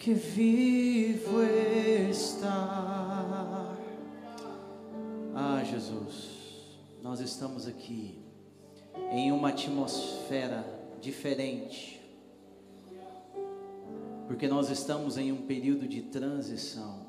que 0.00 0.14
vivo 0.14 1.42
está. 2.10 3.76
Ah, 5.34 5.62
Jesus, 5.62 6.78
nós 7.02 7.20
estamos 7.20 7.66
aqui 7.68 8.18
em 9.12 9.30
uma 9.30 9.50
atmosfera 9.50 10.64
diferente, 11.02 12.00
porque 14.26 14.48
nós 14.48 14.70
estamos 14.70 15.18
em 15.18 15.32
um 15.32 15.42
período 15.42 15.86
de 15.86 16.00
transição. 16.00 17.06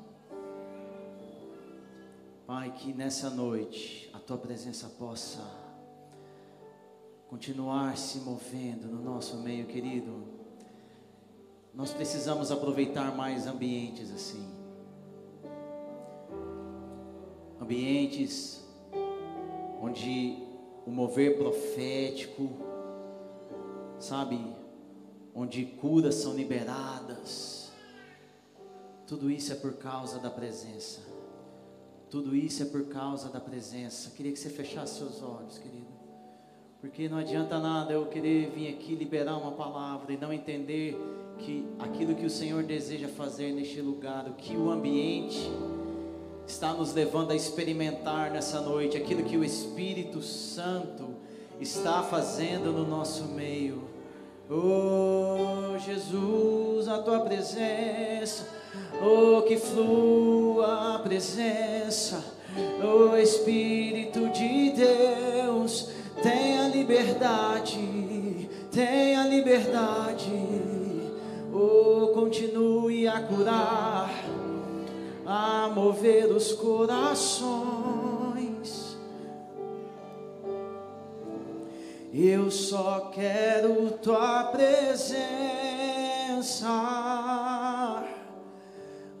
Pai, 2.46 2.74
que 2.76 2.92
nessa 2.92 3.30
noite 3.30 4.10
a 4.12 4.18
tua 4.18 4.36
presença 4.36 4.86
possa 4.98 5.42
continuar 7.26 7.96
se 7.96 8.18
movendo 8.18 8.86
no 8.86 9.02
nosso 9.02 9.38
meio, 9.38 9.66
querido. 9.66 10.41
Nós 11.74 11.92
precisamos 11.92 12.50
aproveitar 12.50 13.16
mais 13.16 13.46
ambientes 13.46 14.10
assim. 14.10 14.46
Ambientes 17.60 18.62
onde 19.80 20.36
o 20.86 20.90
mover 20.90 21.38
profético, 21.38 22.50
sabe, 23.98 24.38
onde 25.34 25.64
curas 25.64 26.16
são 26.16 26.34
liberadas. 26.34 27.72
Tudo 29.06 29.30
isso 29.30 29.52
é 29.52 29.56
por 29.56 29.74
causa 29.74 30.18
da 30.18 30.30
presença. 30.30 31.00
Tudo 32.10 32.36
isso 32.36 32.62
é 32.62 32.66
por 32.66 32.88
causa 32.88 33.30
da 33.30 33.40
presença. 33.40 34.10
Queria 34.10 34.32
que 34.32 34.38
você 34.38 34.50
fechasse 34.50 34.98
seus 34.98 35.22
olhos, 35.22 35.58
querido. 35.58 35.92
Porque 36.80 37.08
não 37.08 37.16
adianta 37.16 37.58
nada 37.58 37.92
eu 37.92 38.06
querer 38.06 38.50
vir 38.50 38.68
aqui 38.68 38.94
liberar 38.94 39.38
uma 39.38 39.52
palavra 39.52 40.12
e 40.12 40.16
não 40.16 40.32
entender 40.32 40.98
que 41.38 41.66
aquilo 41.78 42.14
que 42.14 42.26
o 42.26 42.30
Senhor 42.30 42.62
deseja 42.62 43.08
fazer 43.08 43.52
neste 43.52 43.80
lugar, 43.80 44.26
o 44.28 44.34
que 44.34 44.56
o 44.56 44.70
ambiente 44.70 45.50
está 46.46 46.72
nos 46.72 46.92
levando 46.92 47.30
a 47.30 47.36
experimentar 47.36 48.30
nessa 48.30 48.60
noite, 48.60 48.96
aquilo 48.96 49.22
que 49.22 49.36
o 49.36 49.44
Espírito 49.44 50.20
Santo 50.22 51.14
está 51.60 52.02
fazendo 52.02 52.72
no 52.72 52.86
nosso 52.86 53.24
meio. 53.24 53.82
Oh 54.50 55.78
Jesus, 55.78 56.88
a 56.88 56.98
tua 56.98 57.20
presença, 57.20 58.48
oh 59.02 59.42
que 59.42 59.56
flua 59.56 60.96
a 60.96 60.98
presença, 60.98 62.22
oh 62.82 63.16
Espírito 63.16 64.28
de 64.28 64.70
Deus, 64.72 65.88
tenha 66.22 66.68
liberdade, 66.68 68.48
tenha 68.70 69.26
liberdade 69.26 70.71
oh, 71.52 72.12
continue 72.14 73.06
a 73.06 73.20
curar, 73.20 74.10
a 75.26 75.70
mover 75.74 76.26
os 76.32 76.52
corações. 76.52 77.62
Eu 82.12 82.50
só 82.50 83.10
quero 83.14 83.90
tua 84.02 84.44
presença. 84.44 85.22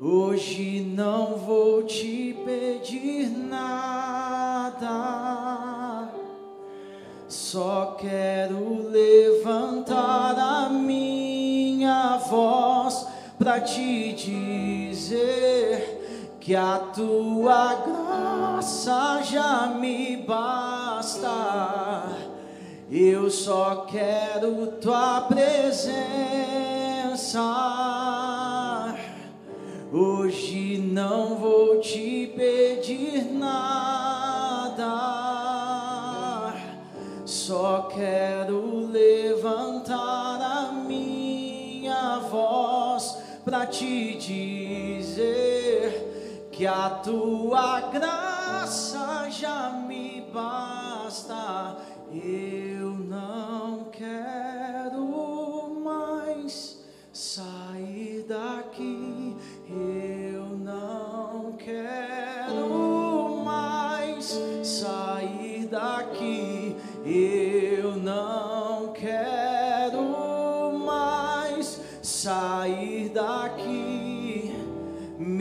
Hoje 0.00 0.80
não 0.80 1.36
vou 1.36 1.84
te 1.84 2.36
pedir 2.44 3.30
nada, 3.30 4.82
só 7.28 7.96
quero 8.00 8.88
levantar 8.90 10.36
a 10.36 10.68
minha 10.68 11.31
minha 11.92 12.16
voz 12.16 13.06
para 13.38 13.60
te 13.60 14.12
dizer 14.14 15.28
que 16.40 16.56
a 16.56 16.78
tua 16.94 17.74
graça 17.74 19.20
já 19.22 19.66
me 19.66 20.16
basta. 20.16 21.28
Eu 22.90 23.30
só 23.30 23.86
quero 23.90 24.66
tua 24.80 25.20
presença. 25.22 25.92
Hoje 29.92 30.78
não 30.78 31.36
vou 31.36 31.78
te 31.80 32.32
pedir 32.34 33.30
nada, 33.34 34.86
só 37.26 37.90
quero 37.94 38.86
levantar 38.90 40.21
para 43.52 43.66
te 43.66 44.16
dizer 44.16 45.92
que 46.50 46.66
a 46.66 46.88
tua 47.04 47.82
graça 47.82 49.28
já 49.28 49.68
me 49.86 50.26
basta. 50.32 51.76
Eu 52.10 52.92
não 52.92 53.90
quero 53.92 54.41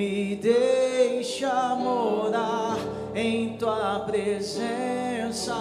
me 0.02 0.36
deixa 0.36 1.76
morar 1.76 2.76
em 3.14 3.56
tua 3.56 4.00
presença. 4.00 5.54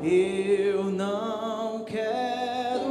Eu 0.00 0.84
não 0.84 1.84
quero 1.84 2.88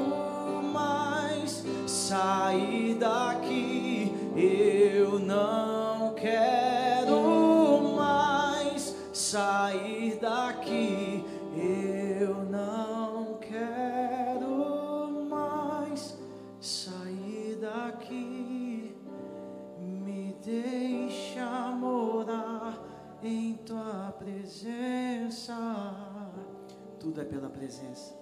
mais 0.74 1.64
sair 1.88 2.96
daqui, 2.96 4.12
eu 4.36 5.20
não 5.20 6.14
quero 6.16 7.94
mais 7.96 8.94
sair 9.14 9.63
é 27.24 27.26
pela 27.26 27.50
presença. 27.50 28.14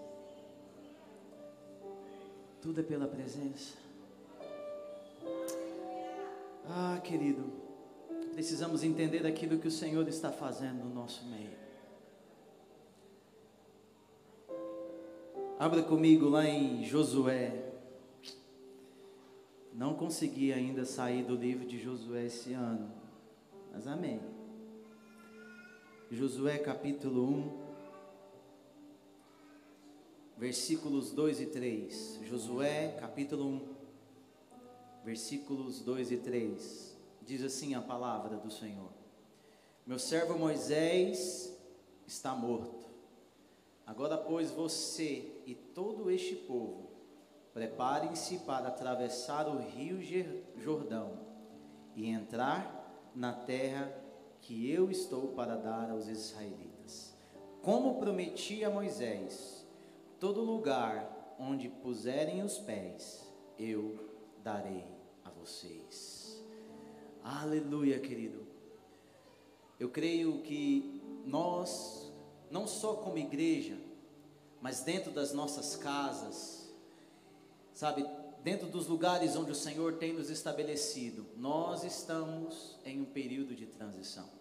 Tudo 2.62 2.80
é 2.80 2.84
pela 2.84 3.08
presença. 3.08 3.76
Ah, 6.70 7.02
querido, 7.04 7.44
precisamos 8.34 8.84
entender 8.84 9.26
aquilo 9.26 9.58
que 9.58 9.68
o 9.68 9.72
Senhor 9.72 10.08
está 10.08 10.32
fazendo 10.32 10.84
no 10.84 10.94
nosso 10.94 11.26
meio. 11.26 11.60
Abra 15.60 15.84
comigo 15.84 16.30
lá 16.30 16.48
em 16.48 16.84
Josué, 16.84 17.72
não 19.74 19.94
consegui 19.94 20.54
ainda 20.54 20.86
sair 20.86 21.24
do 21.24 21.36
livro 21.36 21.68
de 21.68 21.80
Josué 21.80 22.26
esse 22.26 22.54
ano, 22.54 22.92
mas 23.72 23.88
amém. 23.88 24.22
Josué 26.12 26.58
capítulo 26.58 27.24
1, 27.24 27.61
versículos 30.42 31.12
2 31.12 31.42
e 31.42 31.46
3. 31.46 32.20
Josué 32.24 32.98
capítulo 33.00 33.46
1, 33.46 33.62
versículos 35.06 35.82
2 35.82 36.14
e 36.14 36.18
3. 36.18 36.98
Diz 37.22 37.44
assim 37.44 37.76
a 37.76 37.82
palavra 37.82 38.38
do 38.38 38.50
Senhor: 38.50 38.90
Meu 39.86 40.00
servo 40.00 40.40
Moisés 40.40 41.56
está 42.08 42.34
morto. 42.34 42.90
Agora, 43.86 44.18
pois, 44.18 44.50
você 44.50 45.44
e 45.46 45.54
todo 45.54 46.10
este 46.10 46.36
povo 46.36 46.90
Preparem-se 47.54 48.38
para 48.40 48.70
atravessar 48.70 49.46
o 49.46 49.58
rio 49.58 50.00
Jordão 50.56 51.20
e 51.94 52.08
entrar 52.08 53.12
na 53.14 53.34
terra 53.34 53.94
que 54.40 54.72
eu 54.72 54.90
estou 54.90 55.34
para 55.34 55.58
dar 55.58 55.92
aos 55.92 56.08
israelitas. 56.08 57.14
Como 57.62 58.00
prometi 58.00 58.64
a 58.64 58.70
Moisés, 58.70 59.61
todo 60.22 60.44
lugar 60.44 61.36
onde 61.40 61.68
puserem 61.68 62.44
os 62.44 62.60
pés, 62.60 63.28
eu 63.58 63.98
darei 64.44 64.86
a 65.26 65.32
vocês. 65.32 66.40
Aleluia, 67.24 68.00
querido. 68.00 68.46
Eu 69.80 69.90
creio 69.90 70.44
que 70.44 71.02
nós, 71.26 72.14
não 72.52 72.68
só 72.68 72.98
como 72.98 73.18
igreja, 73.18 73.76
mas 74.62 74.82
dentro 74.82 75.12
das 75.12 75.34
nossas 75.34 75.76
casas, 75.76 76.72
sabe, 77.74 78.06
dentro 78.44 78.68
dos 78.68 78.86
lugares 78.86 79.36
onde 79.36 79.50
o 79.50 79.56
Senhor 79.56 79.94
tem 79.94 80.14
nos 80.14 80.30
estabelecido, 80.30 81.26
nós 81.36 81.84
estamos 81.84 82.78
em 82.86 83.02
um 83.02 83.06
período 83.06 83.56
de 83.56 83.66
transição. 83.66 84.41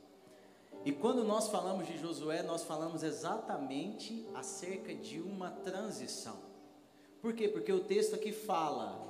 E 0.85 0.93
quando 0.93 1.23
nós 1.25 1.49
falamos 1.49 1.87
de 1.87 1.99
Josué, 1.99 2.43
nós 2.43 2.63
falamos 2.63 3.03
exatamente 3.03 4.27
acerca 4.35 4.95
de 4.95 5.21
uma 5.21 5.51
transição. 5.51 6.37
Por 7.21 7.35
quê? 7.35 7.49
Porque 7.49 7.71
o 7.71 7.85
texto 7.85 8.15
aqui 8.15 8.33
fala: 8.33 9.07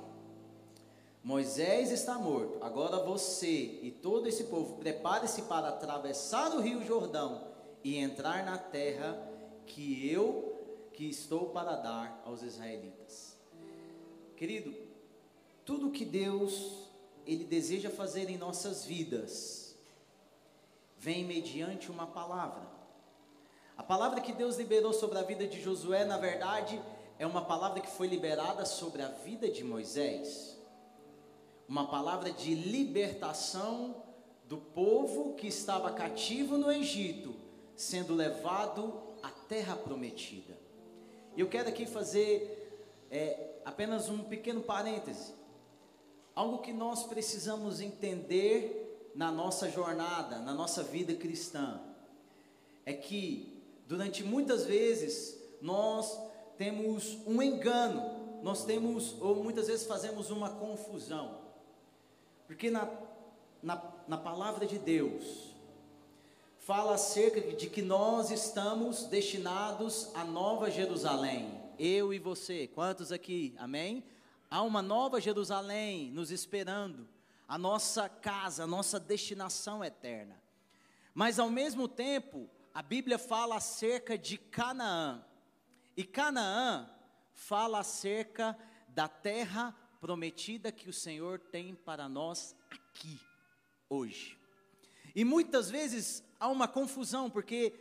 Moisés 1.23 1.91
está 1.91 2.15
morto, 2.15 2.57
agora 2.61 3.03
você 3.03 3.79
e 3.81 3.89
todo 3.89 4.27
esse 4.27 4.45
povo 4.45 4.75
prepare-se 4.77 5.43
para 5.43 5.69
atravessar 5.69 6.53
o 6.55 6.59
rio 6.59 6.83
Jordão 6.85 7.47
e 7.83 7.97
entrar 7.97 8.43
na 8.43 8.57
terra 8.57 9.17
que 9.65 10.09
eu 10.11 10.89
que 10.93 11.05
estou 11.05 11.49
para 11.49 11.77
dar 11.77 12.21
aos 12.25 12.43
israelitas. 12.43 13.37
Querido, 14.35 14.75
tudo 15.63 15.91
que 15.91 16.03
Deus 16.03 16.89
ele 17.25 17.45
deseja 17.45 17.89
fazer 17.89 18.29
em 18.29 18.37
nossas 18.37 18.83
vidas 18.83 19.60
vem 21.01 21.25
mediante 21.25 21.89
uma 21.89 22.05
palavra. 22.05 22.61
A 23.75 23.81
palavra 23.81 24.21
que 24.21 24.31
Deus 24.31 24.57
liberou 24.57 24.93
sobre 24.93 25.17
a 25.17 25.23
vida 25.23 25.47
de 25.47 25.59
Josué, 25.59 26.05
na 26.05 26.19
verdade, 26.19 26.79
é 27.17 27.25
uma 27.25 27.41
palavra 27.43 27.81
que 27.81 27.89
foi 27.89 28.05
liberada 28.05 28.65
sobre 28.65 29.01
a 29.01 29.07
vida 29.07 29.49
de 29.49 29.63
Moisés. 29.63 30.55
Uma 31.67 31.87
palavra 31.87 32.31
de 32.31 32.53
libertação 32.53 33.95
do 34.45 34.57
povo 34.57 35.33
que 35.33 35.47
estava 35.47 35.91
cativo 35.91 36.55
no 36.55 36.71
Egito, 36.71 37.33
sendo 37.75 38.13
levado 38.13 38.93
à 39.23 39.29
terra 39.31 39.75
prometida. 39.75 40.55
E 41.35 41.41
eu 41.41 41.49
quero 41.49 41.69
aqui 41.69 41.87
fazer 41.87 43.07
é, 43.09 43.55
apenas 43.65 44.07
um 44.07 44.19
pequeno 44.19 44.61
parêntese. 44.61 45.33
Algo 46.35 46.59
que 46.59 46.71
nós 46.71 47.05
precisamos 47.05 47.81
entender 47.81 48.80
na 49.13 49.31
nossa 49.31 49.69
jornada, 49.69 50.39
na 50.39 50.53
nossa 50.53 50.83
vida 50.83 51.13
cristã, 51.13 51.79
é 52.85 52.93
que 52.93 53.61
durante 53.87 54.23
muitas 54.23 54.65
vezes 54.65 55.37
nós 55.61 56.17
temos 56.57 57.17
um 57.25 57.41
engano, 57.41 58.41
nós 58.41 58.65
temos, 58.65 59.15
ou 59.21 59.35
muitas 59.43 59.67
vezes 59.67 59.85
fazemos 59.85 60.29
uma 60.29 60.49
confusão, 60.49 61.39
porque 62.47 62.69
na, 62.69 62.89
na, 63.61 63.81
na 64.07 64.17
palavra 64.17 64.65
de 64.65 64.77
Deus, 64.77 65.51
fala 66.59 66.93
acerca 66.93 67.41
de 67.41 67.69
que 67.69 67.81
nós 67.81 68.31
estamos 68.31 69.05
destinados 69.05 70.09
à 70.15 70.23
nova 70.23 70.69
Jerusalém. 70.69 71.59
Eu 71.77 72.13
e 72.13 72.19
você, 72.19 72.67
quantos 72.67 73.11
aqui? 73.11 73.53
Amém? 73.57 74.03
Há 74.49 74.61
uma 74.61 74.81
nova 74.81 75.19
Jerusalém 75.19 76.11
nos 76.11 76.29
esperando, 76.29 77.07
a 77.51 77.57
nossa 77.57 78.07
casa, 78.07 78.63
a 78.63 78.67
nossa 78.67 78.97
destinação 78.97 79.83
eterna. 79.83 80.41
Mas 81.13 81.37
ao 81.37 81.49
mesmo 81.49 81.85
tempo, 81.85 82.49
a 82.73 82.81
Bíblia 82.81 83.19
fala 83.19 83.57
acerca 83.57 84.17
de 84.17 84.37
Canaã. 84.37 85.21
E 85.97 86.05
Canaã 86.05 86.89
fala 87.33 87.79
acerca 87.79 88.57
da 88.87 89.09
terra 89.09 89.75
prometida 89.99 90.71
que 90.71 90.87
o 90.87 90.93
Senhor 90.93 91.39
tem 91.39 91.75
para 91.75 92.07
nós 92.07 92.55
aqui, 92.69 93.19
hoje. 93.89 94.39
E 95.13 95.25
muitas 95.25 95.69
vezes 95.69 96.23
há 96.39 96.47
uma 96.47 96.69
confusão, 96.69 97.29
porque 97.29 97.77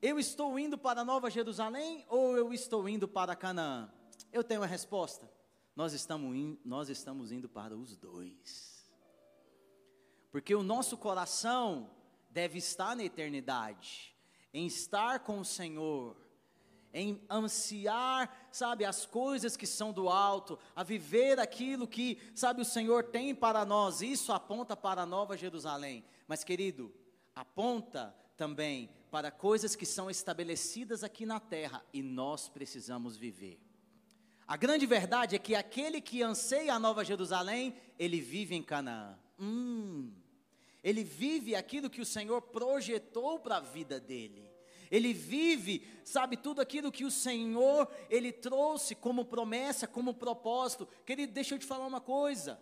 eu 0.00 0.18
estou 0.18 0.58
indo 0.58 0.78
para 0.78 1.04
Nova 1.04 1.28
Jerusalém 1.28 2.06
ou 2.08 2.34
eu 2.34 2.50
estou 2.50 2.88
indo 2.88 3.06
para 3.06 3.36
Canaã? 3.36 3.92
Eu 4.32 4.42
tenho 4.42 4.62
a 4.62 4.66
resposta. 4.66 5.30
Nós 5.76 5.92
estamos, 5.92 6.34
in, 6.34 6.58
nós 6.64 6.88
estamos 6.88 7.30
indo 7.30 7.46
para 7.46 7.76
os 7.76 7.94
dois. 7.94 8.69
Porque 10.30 10.54
o 10.54 10.62
nosso 10.62 10.96
coração 10.96 11.90
deve 12.30 12.58
estar 12.58 12.94
na 12.94 13.04
eternidade, 13.04 14.14
em 14.52 14.66
estar 14.66 15.20
com 15.20 15.40
o 15.40 15.44
Senhor, 15.44 16.16
em 16.92 17.22
ansiar, 17.30 18.48
sabe, 18.50 18.84
as 18.84 19.06
coisas 19.06 19.56
que 19.56 19.66
são 19.66 19.92
do 19.92 20.08
alto, 20.08 20.58
a 20.74 20.82
viver 20.82 21.38
aquilo 21.38 21.86
que, 21.86 22.18
sabe, 22.34 22.62
o 22.62 22.64
Senhor 22.64 23.04
tem 23.04 23.34
para 23.34 23.64
nós. 23.64 24.02
Isso 24.02 24.32
aponta 24.32 24.76
para 24.76 25.02
a 25.02 25.06
Nova 25.06 25.36
Jerusalém. 25.36 26.04
Mas, 26.26 26.42
querido, 26.42 26.92
aponta 27.34 28.14
também 28.36 28.90
para 29.10 29.30
coisas 29.30 29.76
que 29.76 29.86
são 29.86 30.10
estabelecidas 30.10 31.04
aqui 31.04 31.26
na 31.26 31.38
terra 31.40 31.84
e 31.92 32.02
nós 32.02 32.48
precisamos 32.48 33.16
viver. 33.16 33.60
A 34.46 34.56
grande 34.56 34.84
verdade 34.84 35.36
é 35.36 35.38
que 35.38 35.54
aquele 35.54 36.00
que 36.00 36.22
anseia 36.22 36.74
a 36.74 36.78
Nova 36.78 37.04
Jerusalém, 37.04 37.74
ele 37.98 38.20
vive 38.20 38.54
em 38.54 38.62
Canaã. 38.62 39.16
Hum, 39.40 40.12
ele 40.82 41.02
vive 41.02 41.54
aquilo 41.54 41.90
que 41.90 42.00
o 42.00 42.06
Senhor 42.06 42.40
projetou 42.42 43.38
para 43.38 43.56
a 43.56 43.60
vida 43.60 43.98
dele. 43.98 44.50
Ele 44.90 45.12
vive, 45.12 45.86
sabe, 46.04 46.36
tudo 46.36 46.60
aquilo 46.60 46.90
que 46.90 47.04
o 47.04 47.10
Senhor, 47.10 47.88
Ele 48.08 48.32
trouxe 48.32 48.94
como 48.94 49.24
promessa, 49.24 49.86
como 49.86 50.12
propósito. 50.12 50.88
Querido, 51.06 51.32
deixa 51.32 51.54
eu 51.54 51.58
te 51.58 51.66
falar 51.66 51.86
uma 51.86 52.00
coisa. 52.00 52.60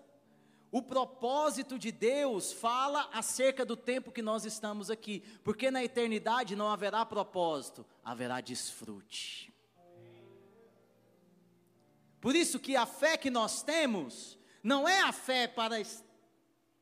O 0.70 0.82
propósito 0.82 1.78
de 1.78 1.90
Deus 1.90 2.52
fala 2.52 3.08
acerca 3.14 3.64
do 3.64 3.74
tempo 3.74 4.12
que 4.12 4.20
nós 4.20 4.44
estamos 4.44 4.90
aqui, 4.90 5.22
porque 5.42 5.70
na 5.70 5.82
eternidade 5.82 6.54
não 6.54 6.68
haverá 6.68 7.06
propósito, 7.06 7.86
haverá 8.04 8.42
desfrute. 8.42 9.50
Por 12.20 12.36
isso 12.36 12.58
que 12.58 12.76
a 12.76 12.84
fé 12.84 13.16
que 13.16 13.30
nós 13.30 13.62
temos 13.62 14.38
não 14.62 14.86
é 14.86 15.00
a 15.00 15.12
fé 15.12 15.48
para, 15.48 15.76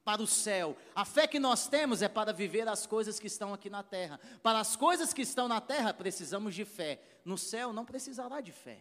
para 0.07 0.23
o 0.23 0.27
céu, 0.27 0.77
a 0.95 1.05
fé 1.05 1.27
que 1.27 1.41
nós 1.41 1.67
temos 1.67 2.01
é 2.01 2.09
para 2.09 2.33
viver 2.33 2.69
as 2.69 2.87
coisas 2.87 3.19
que 3.19 3.27
estão 3.27 3.53
aqui 3.53 3.69
na 3.69 3.83
terra. 3.83 4.21
Para 4.41 4.61
as 4.61 4.77
coisas 4.77 5.13
que 5.13 5.23
estão 5.23 5.49
na 5.49 5.61
terra 5.61 5.93
precisamos 5.93 6.55
de 6.55 6.65
fé, 6.65 7.01
no 7.25 7.37
céu 7.37 7.73
não 7.73 7.85
precisará 7.85 8.41
de 8.41 8.53
fé 8.53 8.79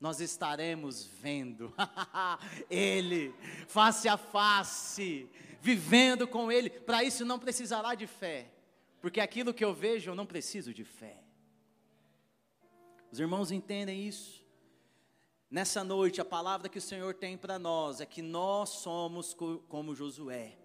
nós 0.00 0.20
estaremos 0.20 1.04
vendo 1.06 1.72
Ele 2.68 3.34
face 3.66 4.06
a 4.06 4.18
face, 4.18 5.26
vivendo 5.62 6.28
com 6.28 6.52
Ele. 6.52 6.68
Para 6.68 7.02
isso 7.02 7.24
não 7.24 7.38
precisará 7.38 7.94
de 7.94 8.06
fé, 8.06 8.50
porque 9.00 9.18
aquilo 9.18 9.54
que 9.54 9.64
eu 9.64 9.72
vejo 9.72 10.10
eu 10.10 10.14
não 10.14 10.26
preciso 10.26 10.74
de 10.74 10.84
fé. 10.84 11.22
Os 13.10 13.18
irmãos 13.18 13.50
entendem 13.50 14.06
isso? 14.06 14.43
Nessa 15.50 15.84
noite, 15.84 16.20
a 16.20 16.24
palavra 16.24 16.68
que 16.68 16.78
o 16.78 16.82
Senhor 16.82 17.14
tem 17.14 17.36
para 17.36 17.58
nós 17.58 18.00
é 18.00 18.06
que 18.06 18.22
nós 18.22 18.70
somos 18.70 19.34
como 19.68 19.94
Josué. 19.94 20.58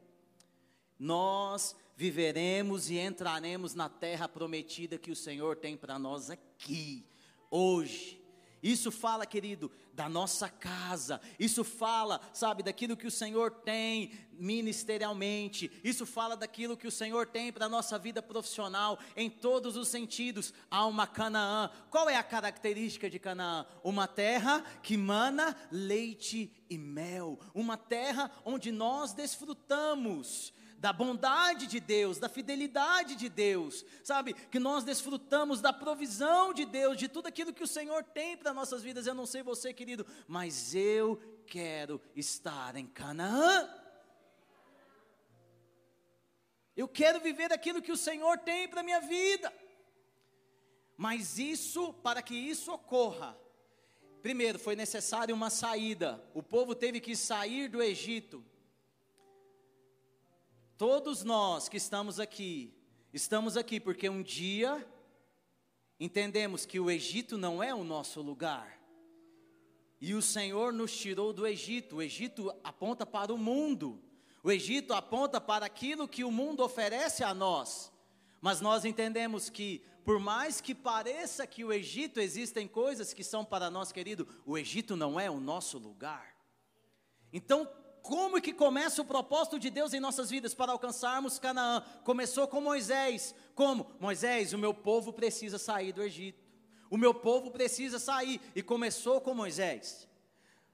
Nós 0.97 1.75
viveremos 1.95 2.89
e 2.89 2.97
entraremos 2.97 3.75
na 3.75 3.89
terra 3.89 4.27
prometida 4.27 4.97
que 4.97 5.11
o 5.11 5.15
Senhor 5.15 5.55
tem 5.57 5.77
para 5.77 5.99
nós 5.99 6.29
aqui, 6.29 7.05
hoje. 7.51 8.18
Isso 8.61 8.91
fala, 8.91 9.25
querido, 9.25 9.71
da 9.93 10.07
nossa 10.07 10.49
casa. 10.49 11.19
Isso 11.39 11.63
fala, 11.63 12.21
sabe, 12.33 12.63
daquilo 12.63 12.95
que 12.95 13.07
o 13.07 13.11
Senhor 13.11 13.51
tem 13.51 14.11
ministerialmente. 14.31 15.71
Isso 15.83 16.05
fala 16.05 16.37
daquilo 16.37 16.77
que 16.77 16.87
o 16.87 16.91
Senhor 16.91 17.27
tem 17.27 17.51
para 17.51 17.65
a 17.65 17.69
nossa 17.69 17.99
vida 17.99 18.21
profissional, 18.21 18.97
em 19.15 19.29
todos 19.29 19.75
os 19.75 19.87
sentidos. 19.87 20.53
Há 20.71 20.85
uma 20.85 21.05
Canaã. 21.05 21.69
Qual 21.89 22.09
é 22.09 22.15
a 22.15 22.23
característica 22.23 23.09
de 23.09 23.19
Canaã? 23.19 23.65
Uma 23.83 24.07
terra 24.07 24.63
que 24.81 24.95
mana 24.95 25.55
leite 25.71 26.51
e 26.69 26.77
mel. 26.77 27.39
Uma 27.53 27.75
terra 27.75 28.31
onde 28.45 28.71
nós 28.71 29.13
desfrutamos 29.13 30.53
da 30.79 30.93
bondade 30.93 31.67
de 31.67 31.79
Deus, 31.79 32.19
da 32.19 32.29
fidelidade 32.29 33.15
de 33.15 33.27
Deus, 33.27 33.85
sabe? 34.01 34.33
Que 34.33 34.59
nós 34.59 34.85
desfrutamos 34.85 35.59
da 35.59 35.73
provisão 35.73 36.53
de 36.53 36.65
Deus, 36.65 36.97
de 36.97 37.09
tudo 37.09 37.27
aquilo 37.27 37.53
que 37.53 37.63
o 37.63 37.67
Senhor 37.67 38.01
tem 38.03 38.37
para 38.37 38.53
nossas 38.53 38.81
vidas. 38.81 39.05
Eu 39.05 39.13
não 39.13 39.25
sei 39.25 39.43
você, 39.43 39.73
querido, 39.73 40.05
mas 40.25 40.73
eu 40.73 41.21
quero 41.45 42.01
estar 42.15 42.77
em 42.77 42.87
Canaã. 42.87 43.69
Eu 46.77 46.87
quero 46.87 47.19
viver 47.19 47.51
aquilo 47.51 47.81
que 47.81 47.91
o 47.91 47.97
Senhor 47.97 48.37
tem 48.37 48.65
para 48.65 48.81
minha 48.81 49.01
vida. 49.01 49.53
Mas 50.95 51.37
isso, 51.37 51.93
para 51.95 52.21
que 52.21 52.35
isso 52.35 52.71
ocorra, 52.71 53.37
primeiro 54.21 54.57
foi 54.57 54.77
necessário 54.77 55.35
uma 55.35 55.49
saída. 55.49 56.23
O 56.33 56.41
povo 56.41 56.73
teve 56.73 57.01
que 57.01 57.17
sair 57.17 57.67
do 57.67 57.83
Egito. 57.83 58.45
Todos 60.79 61.25
nós 61.25 61.67
que 61.67 61.75
estamos 61.75 62.21
aqui, 62.21 62.73
estamos 63.11 63.57
aqui 63.57 63.81
porque 63.81 64.07
um 64.07 64.23
dia 64.23 64.87
entendemos 65.99 66.65
que 66.65 66.79
o 66.79 66.89
Egito 66.89 67.37
não 67.37 67.61
é 67.61 67.75
o 67.75 67.83
nosso 67.83 68.21
lugar. 68.21 68.79
E 69.99 70.13
o 70.13 70.21
Senhor 70.21 70.71
nos 70.71 70.97
tirou 70.97 71.33
do 71.33 71.45
Egito. 71.45 71.97
O 71.97 72.01
Egito 72.01 72.49
aponta 72.63 73.05
para 73.05 73.33
o 73.33 73.37
mundo. 73.37 74.01
O 74.41 74.49
Egito 74.49 74.93
aponta 74.93 75.41
para 75.41 75.65
aquilo 75.65 76.07
que 76.07 76.23
o 76.23 76.31
mundo 76.31 76.63
oferece 76.63 77.25
a 77.25 77.33
nós. 77.33 77.91
Mas 78.39 78.61
nós 78.61 78.85
entendemos 78.85 79.49
que, 79.49 79.83
por 80.05 80.17
mais 80.17 80.61
que 80.61 80.73
pareça 80.73 81.45
que 81.45 81.65
o 81.65 81.73
Egito 81.73 82.21
existem 82.21 82.69
coisas 82.69 83.13
que 83.13 83.21
são 83.25 83.43
para 83.43 83.69
nós, 83.69 83.91
querido, 83.91 84.25
o 84.45 84.57
Egito 84.57 84.95
não 84.95 85.19
é 85.19 85.29
o 85.29 85.41
nosso 85.41 85.77
lugar. 85.77 86.37
Então, 87.33 87.69
como 88.01 88.41
que 88.41 88.53
começa 88.53 89.01
o 89.01 89.05
propósito 89.05 89.59
de 89.59 89.69
Deus 89.69 89.93
em 89.93 89.99
nossas 89.99 90.29
vidas 90.29 90.53
para 90.53 90.71
alcançarmos 90.71 91.39
Canaã? 91.39 91.81
Começou 92.03 92.47
com 92.47 92.61
Moisés. 92.61 93.35
Como? 93.55 93.91
Moisés, 93.99 94.53
o 94.53 94.57
meu 94.57 94.73
povo 94.73 95.13
precisa 95.13 95.57
sair 95.57 95.91
do 95.91 96.03
Egito. 96.03 96.43
O 96.89 96.97
meu 96.97 97.13
povo 97.13 97.51
precisa 97.51 97.99
sair. 97.99 98.41
E 98.55 98.63
começou 98.63 99.21
com 99.21 99.33
Moisés. 99.33 100.07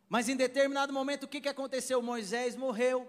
Mas 0.08 0.30
em 0.30 0.36
determinado 0.36 0.94
momento, 0.94 1.24
o 1.24 1.28
que, 1.28 1.42
que 1.42 1.50
aconteceu? 1.50 2.02
Moisés 2.02 2.56
morreu. 2.56 3.08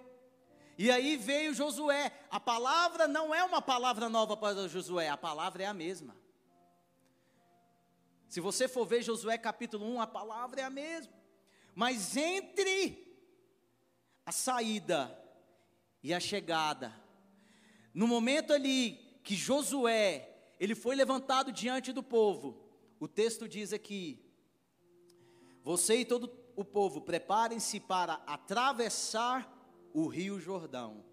E 0.79 0.91
aí 0.91 1.17
veio 1.17 1.55
Josué. 1.55 2.13
A 2.31 2.41
palavra 2.41 3.07
não 3.07 3.35
é 3.35 3.43
uma 3.45 3.63
palavra 3.63 4.09
nova 4.09 4.37
para 4.37 4.69
Josué, 4.69 5.09
a 5.09 5.17
palavra 5.17 5.63
é 5.63 5.67
a 5.67 5.75
mesma. 5.75 6.17
Se 8.29 8.41
você 8.41 8.67
for 8.69 8.85
ver 8.85 9.03
Josué 9.03 9.39
capítulo 9.39 9.87
1, 9.87 10.01
a 10.01 10.07
palavra 10.07 10.61
é 10.61 10.65
a 10.65 10.71
mesma. 10.71 11.13
Mas 11.75 12.17
entre 12.17 13.06
a 14.27 14.33
saída 14.33 15.17
e 16.03 16.13
a 16.13 16.19
chegada. 16.19 16.93
No 17.95 18.09
momento 18.09 18.53
ali 18.53 19.21
que 19.23 19.37
Josué, 19.37 20.29
ele 20.59 20.75
foi 20.75 20.97
levantado 20.97 21.53
diante 21.53 21.93
do 21.93 22.03
povo, 22.03 22.61
o 22.99 23.07
texto 23.07 23.49
diz 23.49 23.73
aqui: 23.73 24.21
Você 25.63 26.01
e 26.01 26.05
todo 26.05 26.29
o 26.57 26.65
povo, 26.65 27.01
preparem-se 27.01 27.79
para 27.79 28.15
atravessar 28.27 29.53
o 29.95 30.09
rio 30.09 30.41
Jordão 30.41 31.05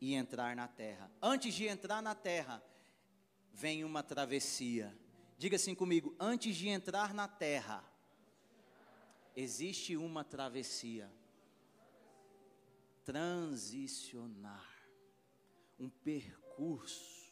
e 0.00 0.14
entrar 0.14 0.56
na 0.56 0.66
terra. 0.66 1.10
Antes 1.22 1.54
de 1.54 1.68
entrar 1.68 2.02
na 2.02 2.14
terra, 2.14 2.62
vem 3.52 3.84
uma 3.84 4.02
travessia. 4.02 4.96
Diga 5.38 5.54
assim 5.54 5.74
comigo: 5.74 6.16
antes 6.18 6.56
de 6.56 6.68
entrar 6.68 7.14
na 7.14 7.28
terra, 7.28 7.84
existe 9.36 9.96
uma 9.96 10.24
travessia 10.24 11.10
transicionar, 13.04 14.68
um 15.78 15.88
percurso. 15.88 17.30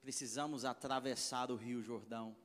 Precisamos 0.00 0.64
atravessar 0.64 1.50
o 1.50 1.56
Rio 1.56 1.82
Jordão. 1.82 2.36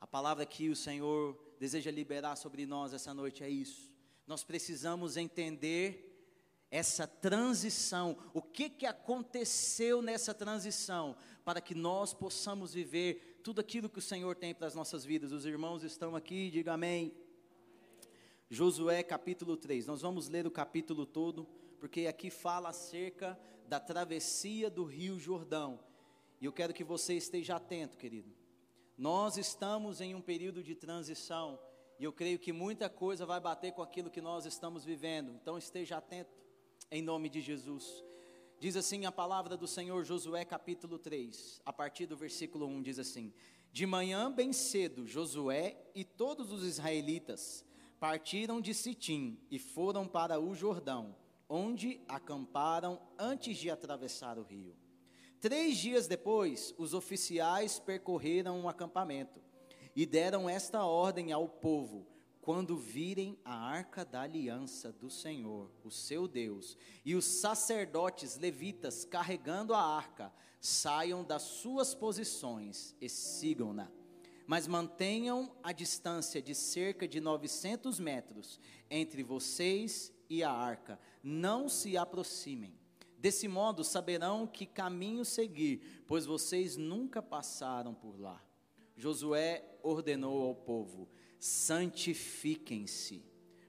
A 0.00 0.06
palavra 0.06 0.46
que 0.46 0.68
o 0.70 0.76
Senhor 0.76 1.38
deseja 1.58 1.90
liberar 1.90 2.36
sobre 2.36 2.64
nós 2.66 2.92
essa 2.92 3.12
noite 3.12 3.42
é 3.42 3.50
isso. 3.50 3.92
Nós 4.26 4.42
precisamos 4.42 5.16
entender 5.16 6.06
essa 6.70 7.06
transição, 7.06 8.16
o 8.34 8.42
que, 8.42 8.68
que 8.68 8.86
aconteceu 8.86 10.02
nessa 10.02 10.34
transição, 10.34 11.16
para 11.44 11.60
que 11.60 11.74
nós 11.74 12.12
possamos 12.12 12.74
viver 12.74 13.40
tudo 13.42 13.60
aquilo 13.60 13.88
que 13.88 13.98
o 13.98 14.02
Senhor 14.02 14.34
tem 14.34 14.54
para 14.54 14.66
as 14.66 14.74
nossas 14.74 15.04
vidas. 15.04 15.32
Os 15.32 15.46
irmãos 15.46 15.84
estão 15.84 16.16
aqui, 16.16 16.50
diga 16.50 16.72
amém. 16.72 17.14
Josué 18.48 19.02
capítulo 19.02 19.56
3. 19.56 19.86
Nós 19.86 20.02
vamos 20.02 20.28
ler 20.28 20.46
o 20.46 20.50
capítulo 20.52 21.04
todo, 21.04 21.48
porque 21.80 22.06
aqui 22.06 22.30
fala 22.30 22.68
acerca 22.68 23.38
da 23.68 23.80
travessia 23.80 24.70
do 24.70 24.84
Rio 24.84 25.18
Jordão. 25.18 25.80
E 26.40 26.44
eu 26.44 26.52
quero 26.52 26.72
que 26.72 26.84
você 26.84 27.14
esteja 27.14 27.56
atento, 27.56 27.98
querido. 27.98 28.32
Nós 28.96 29.36
estamos 29.36 30.00
em 30.00 30.14
um 30.14 30.20
período 30.20 30.62
de 30.62 30.76
transição, 30.76 31.58
e 31.98 32.04
eu 32.04 32.12
creio 32.12 32.38
que 32.38 32.52
muita 32.52 32.88
coisa 32.88 33.26
vai 33.26 33.40
bater 33.40 33.72
com 33.72 33.82
aquilo 33.82 34.10
que 34.10 34.20
nós 34.20 34.46
estamos 34.46 34.84
vivendo. 34.84 35.32
Então 35.32 35.58
esteja 35.58 35.96
atento, 35.96 36.30
em 36.88 37.02
nome 37.02 37.28
de 37.28 37.40
Jesus. 37.40 38.04
Diz 38.60 38.76
assim 38.76 39.06
a 39.06 39.12
palavra 39.12 39.56
do 39.56 39.66
Senhor, 39.66 40.04
Josué 40.04 40.44
capítulo 40.44 41.00
3, 41.00 41.60
a 41.64 41.72
partir 41.72 42.06
do 42.06 42.16
versículo 42.16 42.66
1, 42.66 42.82
diz 42.82 42.98
assim: 43.00 43.34
De 43.72 43.84
manhã 43.86 44.30
bem 44.30 44.52
cedo, 44.52 45.04
Josué 45.04 45.76
e 45.96 46.04
todos 46.04 46.52
os 46.52 46.64
israelitas 46.64 47.65
partiram 47.98 48.60
de 48.60 48.74
Sitim 48.74 49.38
e 49.50 49.58
foram 49.58 50.06
para 50.06 50.38
o 50.38 50.54
Jordão, 50.54 51.14
onde 51.48 52.00
acamparam 52.08 53.00
antes 53.18 53.56
de 53.56 53.70
atravessar 53.70 54.38
o 54.38 54.42
rio. 54.42 54.76
Três 55.40 55.76
dias 55.78 56.06
depois, 56.06 56.74
os 56.78 56.94
oficiais 56.94 57.78
percorreram 57.78 58.62
o 58.62 58.68
acampamento 58.68 59.40
e 59.94 60.04
deram 60.04 60.48
esta 60.48 60.84
ordem 60.84 61.32
ao 61.32 61.48
povo: 61.48 62.06
quando 62.40 62.76
virem 62.76 63.38
a 63.44 63.54
arca 63.54 64.04
da 64.04 64.22
aliança 64.22 64.92
do 64.92 65.10
Senhor, 65.10 65.70
o 65.84 65.90
seu 65.90 66.26
Deus, 66.26 66.76
e 67.04 67.14
os 67.14 67.24
sacerdotes 67.24 68.36
levitas 68.36 69.04
carregando 69.04 69.74
a 69.74 69.80
arca, 69.80 70.32
saiam 70.60 71.22
das 71.24 71.42
suas 71.42 71.94
posições 71.94 72.94
e 73.00 73.08
sigam-na 73.08 73.90
mas 74.46 74.66
mantenham 74.66 75.50
a 75.62 75.72
distância 75.72 76.40
de 76.40 76.54
cerca 76.54 77.06
de 77.08 77.20
900 77.20 77.98
metros 77.98 78.60
entre 78.90 79.22
vocês 79.22 80.12
e 80.30 80.42
a 80.42 80.50
arca. 80.50 80.98
Não 81.22 81.68
se 81.68 81.96
aproximem. 81.96 82.78
Desse 83.18 83.48
modo 83.48 83.82
saberão 83.82 84.46
que 84.46 84.66
caminho 84.66 85.24
seguir, 85.24 86.04
pois 86.06 86.26
vocês 86.26 86.76
nunca 86.76 87.20
passaram 87.20 87.92
por 87.94 88.20
lá. 88.20 88.42
Josué 88.96 89.64
ordenou 89.82 90.42
ao 90.42 90.54
povo: 90.54 91.08
santifiquem-se, 91.38 93.24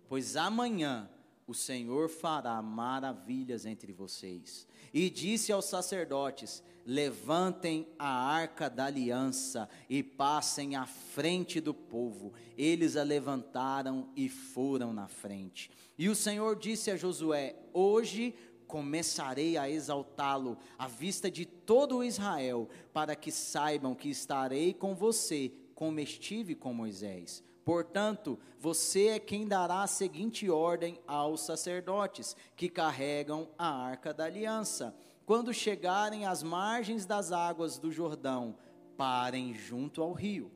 pois 0.07 0.35
amanhã 0.35 1.09
o 1.47 1.53
Senhor 1.53 2.09
fará 2.09 2.61
maravilhas 2.61 3.65
entre 3.65 3.93
vocês. 3.93 4.67
E 4.93 5.09
disse 5.09 5.51
aos 5.51 5.65
sacerdotes: 5.65 6.61
levantem 6.85 7.87
a 7.97 8.07
arca 8.07 8.69
da 8.69 8.85
aliança 8.85 9.69
e 9.89 10.03
passem 10.03 10.75
à 10.75 10.85
frente 10.85 11.61
do 11.61 11.73
povo. 11.73 12.33
Eles 12.57 12.97
a 12.97 13.03
levantaram 13.03 14.09
e 14.15 14.27
foram 14.27 14.91
na 14.91 15.07
frente. 15.07 15.71
E 15.97 16.09
o 16.09 16.15
Senhor 16.15 16.57
disse 16.57 16.91
a 16.91 16.97
Josué: 16.97 17.55
Hoje 17.73 18.35
começarei 18.67 19.57
a 19.57 19.69
exaltá-lo 19.69 20.57
à 20.77 20.87
vista 20.87 21.31
de 21.31 21.45
todo 21.45 22.03
Israel, 22.03 22.67
para 22.91 23.15
que 23.15 23.31
saibam 23.31 23.95
que 23.95 24.09
estarei 24.09 24.73
com 24.73 24.93
você, 24.93 25.53
como 25.73 26.01
estive 26.01 26.55
com 26.55 26.73
Moisés. 26.73 27.41
Portanto, 27.67 28.39
você 28.57 29.07
é 29.07 29.19
quem 29.19 29.45
dará 29.45 29.83
a 29.83 29.87
seguinte 29.87 30.49
ordem 30.49 30.97
aos 31.05 31.41
sacerdotes 31.41 32.33
que 32.55 32.69
carregam 32.69 33.49
a 33.57 33.67
arca 33.67 34.13
da 34.13 34.23
aliança 34.23 34.95
quando 35.25 35.53
chegarem 35.53 36.25
às 36.25 36.41
margens 36.41 37.05
das 37.05 37.33
águas 37.33 37.77
do 37.77 37.91
Jordão, 37.91 38.55
parem 38.95 39.53
junto 39.53 40.01
ao 40.01 40.13
rio. 40.13 40.49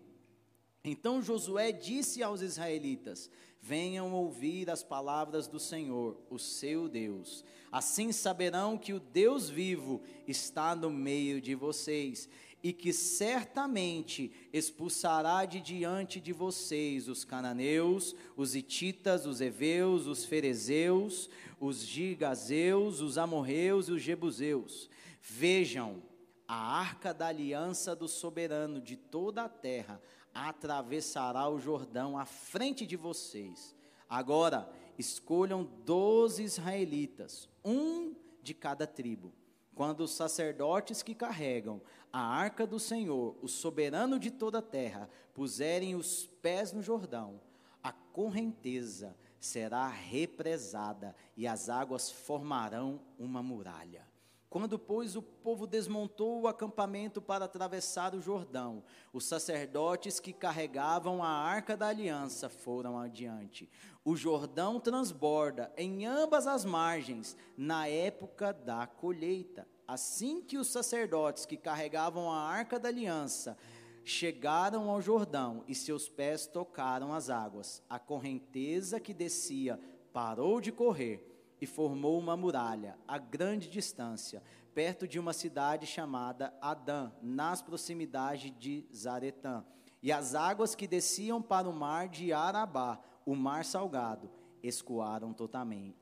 Então 0.85 1.21
Josué 1.21 1.73
disse 1.73 2.23
aos 2.23 2.41
israelitas: 2.41 3.29
Venham 3.59 4.13
ouvir 4.13 4.69
as 4.69 4.81
palavras 4.81 5.49
do 5.49 5.59
Senhor, 5.59 6.17
o 6.29 6.39
seu 6.39 6.87
Deus. 6.87 7.43
Assim 7.69 8.13
saberão 8.13 8.77
que 8.77 8.93
o 8.93 9.01
Deus 9.01 9.49
vivo 9.49 10.01
está 10.25 10.73
no 10.73 10.89
meio 10.89 11.41
de 11.41 11.55
vocês 11.55 12.29
e 12.63 12.71
que 12.71 12.93
certamente 12.93 14.31
expulsará 14.53 15.45
de 15.45 15.59
diante 15.59 16.19
de 16.19 16.31
vocês 16.31 17.07
os 17.07 17.25
cananeus, 17.25 18.15
os 18.37 18.55
ititas, 18.55 19.25
os 19.25 19.41
heveus, 19.41 20.05
os 20.05 20.25
ferezeus, 20.25 21.29
os 21.59 21.85
gigazeus, 21.85 23.01
os 23.01 23.17
amorreus 23.17 23.87
e 23.87 23.91
os 23.91 24.01
jebuseus. 24.01 24.89
Vejam, 25.21 26.01
a 26.47 26.79
arca 26.79 27.13
da 27.13 27.27
aliança 27.27 27.95
do 27.95 28.07
soberano 28.07 28.81
de 28.81 28.95
toda 28.95 29.43
a 29.43 29.49
terra 29.49 30.01
atravessará 30.33 31.49
o 31.49 31.59
Jordão 31.59 32.17
à 32.17 32.25
frente 32.25 32.85
de 32.85 32.95
vocês. 32.95 33.75
Agora, 34.09 34.69
escolham 34.97 35.63
doze 35.85 36.43
israelitas, 36.43 37.49
um 37.63 38.13
de 38.41 38.53
cada 38.53 38.85
tribo. 38.85 39.33
Quando 39.81 40.01
os 40.01 40.11
sacerdotes 40.11 41.01
que 41.01 41.15
carregam 41.15 41.81
a 42.13 42.19
arca 42.19 42.67
do 42.67 42.79
Senhor, 42.79 43.35
o 43.41 43.47
soberano 43.47 44.19
de 44.19 44.29
toda 44.29 44.59
a 44.59 44.61
terra, 44.61 45.09
puserem 45.33 45.95
os 45.95 46.27
pés 46.39 46.71
no 46.71 46.83
Jordão, 46.83 47.41
a 47.81 47.91
correnteza 47.91 49.17
será 49.39 49.87
represada 49.87 51.15
e 51.35 51.47
as 51.47 51.67
águas 51.67 52.11
formarão 52.11 53.01
uma 53.17 53.41
muralha. 53.41 54.05
Quando, 54.51 54.77
pois, 54.77 55.15
o 55.15 55.21
povo 55.21 55.65
desmontou 55.65 56.41
o 56.41 56.47
acampamento 56.47 57.21
para 57.21 57.45
atravessar 57.45 58.13
o 58.13 58.21
Jordão, 58.21 58.83
os 59.13 59.23
sacerdotes 59.23 60.19
que 60.19 60.33
carregavam 60.33 61.23
a 61.23 61.29
arca 61.29 61.77
da 61.77 61.87
aliança 61.87 62.49
foram 62.49 62.99
adiante. 62.99 63.67
O 64.03 64.13
Jordão 64.13 64.77
transborda 64.77 65.71
em 65.77 66.05
ambas 66.05 66.47
as 66.47 66.65
margens 66.65 67.37
na 67.57 67.87
época 67.87 68.51
da 68.51 68.85
colheita. 68.85 69.65
Assim 69.91 70.41
que 70.41 70.57
os 70.57 70.69
sacerdotes 70.69 71.45
que 71.45 71.57
carregavam 71.57 72.31
a 72.31 72.39
arca 72.39 72.79
da 72.79 72.87
aliança 72.87 73.57
chegaram 74.05 74.89
ao 74.89 75.01
Jordão 75.01 75.65
e 75.67 75.75
seus 75.75 76.07
pés 76.07 76.47
tocaram 76.47 77.13
as 77.13 77.29
águas. 77.29 77.83
A 77.89 77.99
correnteza 77.99 79.01
que 79.01 79.13
descia 79.13 79.77
parou 80.13 80.61
de 80.61 80.71
correr 80.71 81.53
e 81.59 81.65
formou 81.65 82.17
uma 82.17 82.37
muralha 82.37 82.97
a 83.05 83.17
grande 83.17 83.67
distância, 83.67 84.41
perto 84.73 85.05
de 85.05 85.19
uma 85.19 85.33
cidade 85.33 85.85
chamada 85.85 86.53
Adã, 86.61 87.11
nas 87.21 87.61
proximidades 87.61 88.57
de 88.57 88.87
Zaretã. 88.95 89.61
E 90.01 90.09
as 90.09 90.35
águas 90.35 90.73
que 90.73 90.87
desciam 90.87 91.41
para 91.41 91.67
o 91.67 91.73
mar 91.73 92.07
de 92.07 92.31
Arabá, 92.31 92.97
o 93.25 93.35
mar 93.35 93.65
salgado, 93.65 94.31
escoaram 94.63 95.33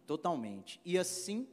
totalmente. 0.05 0.79
E 0.85 0.95
assim 0.95 1.47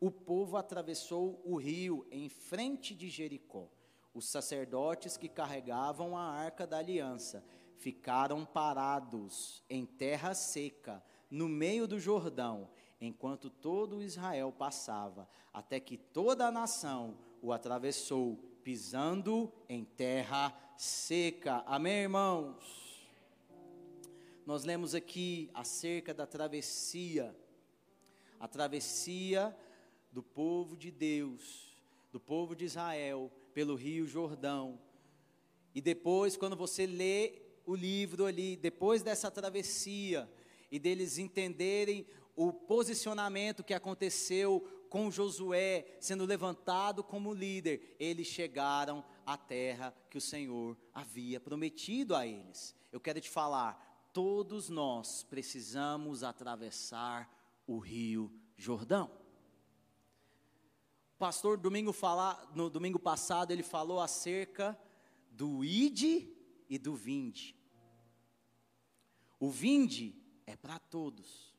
o 0.00 0.10
povo 0.10 0.56
atravessou 0.56 1.42
o 1.44 1.56
rio 1.56 2.06
em 2.10 2.28
frente 2.30 2.94
de 2.94 3.10
Jericó. 3.10 3.68
Os 4.14 4.26
sacerdotes 4.26 5.16
que 5.16 5.28
carregavam 5.28 6.16
a 6.16 6.22
arca 6.22 6.66
da 6.66 6.78
aliança 6.78 7.44
ficaram 7.76 8.44
parados 8.44 9.62
em 9.68 9.84
terra 9.84 10.34
seca, 10.34 11.04
no 11.30 11.48
meio 11.48 11.86
do 11.86 12.00
Jordão, 12.00 12.68
enquanto 13.00 13.48
todo 13.48 14.02
Israel 14.02 14.50
passava, 14.50 15.28
até 15.52 15.78
que 15.78 15.96
toda 15.96 16.46
a 16.46 16.50
nação 16.50 17.16
o 17.42 17.52
atravessou, 17.52 18.36
pisando 18.64 19.52
em 19.68 19.84
terra 19.84 20.54
seca. 20.76 21.62
Amém, 21.66 22.02
irmãos? 22.02 23.08
Nós 24.44 24.64
lemos 24.64 24.94
aqui 24.94 25.50
acerca 25.54 26.12
da 26.12 26.26
travessia, 26.26 27.34
a 28.38 28.48
travessia 28.48 29.56
do 30.12 30.22
povo 30.22 30.76
de 30.76 30.90
Deus, 30.90 31.76
do 32.12 32.18
povo 32.18 32.54
de 32.54 32.64
Israel, 32.64 33.30
pelo 33.54 33.74
Rio 33.74 34.06
Jordão. 34.06 34.80
E 35.74 35.80
depois, 35.80 36.36
quando 36.36 36.56
você 36.56 36.86
lê 36.86 37.42
o 37.64 37.74
livro 37.74 38.26
ali, 38.26 38.56
depois 38.56 39.02
dessa 39.02 39.30
travessia, 39.30 40.28
e 40.70 40.78
deles 40.78 41.18
entenderem 41.18 42.06
o 42.36 42.52
posicionamento 42.52 43.64
que 43.64 43.74
aconteceu 43.74 44.86
com 44.88 45.10
Josué 45.10 45.96
sendo 46.00 46.24
levantado 46.24 47.02
como 47.02 47.34
líder, 47.34 47.96
eles 47.98 48.26
chegaram 48.26 49.04
à 49.26 49.36
terra 49.36 49.94
que 50.08 50.18
o 50.18 50.20
Senhor 50.20 50.76
havia 50.92 51.40
prometido 51.40 52.14
a 52.14 52.26
eles. 52.26 52.74
Eu 52.90 53.00
quero 53.00 53.20
te 53.20 53.28
falar, 53.28 54.08
todos 54.12 54.68
nós 54.68 55.22
precisamos 55.24 56.22
atravessar 56.24 57.30
o 57.66 57.78
Rio 57.78 58.32
Jordão 58.56 59.19
pastor 61.20 61.58
domingo 61.58 61.92
falar, 61.92 62.50
no 62.54 62.70
domingo 62.70 62.98
passado 62.98 63.50
ele 63.50 63.62
falou 63.62 64.00
acerca 64.00 64.80
do 65.30 65.62
ide 65.62 66.34
e 66.66 66.78
do 66.78 66.94
vinde. 66.94 67.54
O 69.38 69.50
vinde 69.50 70.16
é 70.46 70.56
para 70.56 70.78
todos. 70.78 71.54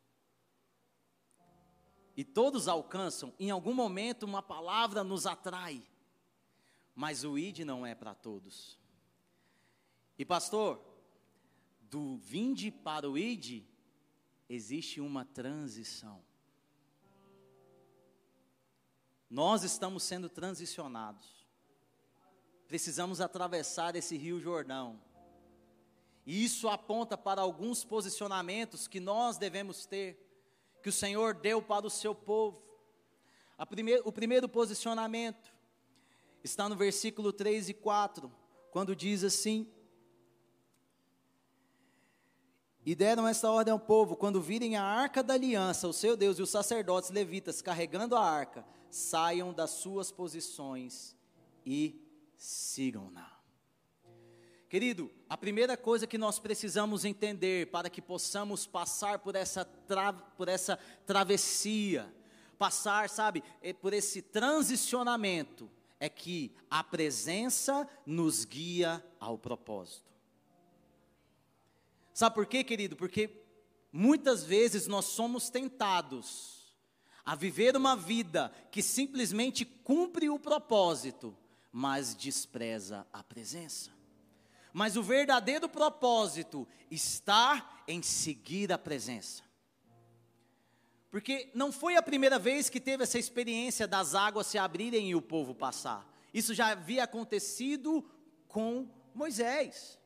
E 2.17 2.23
todos 2.23 2.67
alcançam, 2.67 3.35
em 3.39 3.51
algum 3.51 3.71
momento 3.71 4.23
uma 4.23 4.41
palavra 4.41 5.03
nos 5.03 5.27
atrai. 5.27 5.87
Mas 6.95 7.23
o 7.23 7.37
ide 7.37 7.63
não 7.63 7.85
é 7.85 7.93
para 7.93 8.15
todos. 8.15 8.79
E 10.17 10.25
pastor, 10.25 10.83
do 11.81 12.17
vinde 12.17 12.71
para 12.71 13.07
o 13.07 13.15
ide 13.15 13.63
existe 14.49 14.99
uma 14.99 15.23
transição. 15.23 16.30
Nós 19.31 19.63
estamos 19.63 20.03
sendo 20.03 20.27
transicionados. 20.27 21.47
Precisamos 22.67 23.21
atravessar 23.21 23.95
esse 23.95 24.17
Rio 24.17 24.41
Jordão. 24.41 25.01
E 26.25 26.43
isso 26.43 26.67
aponta 26.67 27.17
para 27.17 27.41
alguns 27.41 27.85
posicionamentos 27.85 28.89
que 28.89 28.99
nós 28.99 29.37
devemos 29.37 29.85
ter, 29.85 30.19
que 30.83 30.89
o 30.89 30.91
Senhor 30.91 31.33
deu 31.33 31.61
para 31.61 31.87
o 31.87 31.89
seu 31.89 32.13
povo. 32.13 32.61
O 34.03 34.11
primeiro 34.11 34.49
posicionamento 34.49 35.49
está 36.43 36.67
no 36.67 36.75
versículo 36.75 37.31
3 37.31 37.69
e 37.69 37.73
4, 37.73 38.29
quando 38.69 38.93
diz 38.93 39.23
assim: 39.23 39.71
E 42.85 42.93
deram 42.93 43.25
esta 43.25 43.49
ordem 43.49 43.71
ao 43.71 43.79
povo: 43.79 44.17
quando 44.17 44.41
virem 44.41 44.75
a 44.75 44.83
arca 44.83 45.23
da 45.23 45.35
aliança, 45.35 45.87
o 45.87 45.93
seu 45.93 46.17
Deus 46.17 46.37
e 46.37 46.41
os 46.41 46.49
sacerdotes 46.49 47.11
levitas 47.11 47.61
carregando 47.61 48.15
a 48.17 48.23
arca, 48.23 48.65
saiam 48.91 49.53
das 49.53 49.71
suas 49.71 50.11
posições 50.11 51.15
e 51.65 51.99
sigam-na. 52.37 53.39
Querido, 54.69 55.11
a 55.27 55.35
primeira 55.35 55.75
coisa 55.75 56.07
que 56.07 56.17
nós 56.17 56.39
precisamos 56.39 57.03
entender 57.03 57.69
para 57.71 57.89
que 57.89 58.01
possamos 58.01 58.65
passar 58.65 59.19
por 59.19 59.35
essa, 59.35 59.65
tra 59.65 60.13
por 60.13 60.47
essa 60.47 60.77
travessia, 61.05 62.13
passar, 62.57 63.09
sabe, 63.09 63.43
eh, 63.61 63.73
por 63.73 63.91
esse 63.91 64.21
transicionamento, 64.21 65.69
é 65.99 66.07
que 66.07 66.55
a 66.69 66.83
presença 66.83 67.87
nos 68.05 68.45
guia 68.45 69.05
ao 69.19 69.37
propósito. 69.37 70.09
Sabe 72.13 72.35
por 72.35 72.45
quê, 72.45 72.63
querido? 72.63 72.95
Porque 72.95 73.29
muitas 73.91 74.43
vezes 74.43 74.87
nós 74.87 75.05
somos 75.05 75.49
tentados 75.49 76.60
a 77.25 77.35
viver 77.35 77.75
uma 77.75 77.95
vida 77.95 78.51
que 78.71 78.81
simplesmente 78.81 79.65
cumpre 79.65 80.29
o 80.29 80.39
propósito, 80.39 81.35
mas 81.71 82.15
despreza 82.15 83.05
a 83.13 83.23
presença. 83.23 83.91
Mas 84.73 84.95
o 84.95 85.03
verdadeiro 85.03 85.67
propósito 85.67 86.67
está 86.89 87.83
em 87.87 88.01
seguir 88.01 88.71
a 88.71 88.77
presença. 88.77 89.43
Porque 91.09 91.51
não 91.53 91.71
foi 91.71 91.97
a 91.97 92.01
primeira 92.01 92.39
vez 92.39 92.69
que 92.69 92.79
teve 92.79 93.03
essa 93.03 93.19
experiência 93.19 93.85
das 93.85 94.15
águas 94.15 94.47
se 94.47 94.57
abrirem 94.57 95.09
e 95.09 95.15
o 95.15 95.21
povo 95.21 95.53
passar. 95.53 96.09
Isso 96.33 96.53
já 96.53 96.67
havia 96.67 97.03
acontecido 97.03 98.03
com 98.47 98.87
Moisés. 99.13 99.99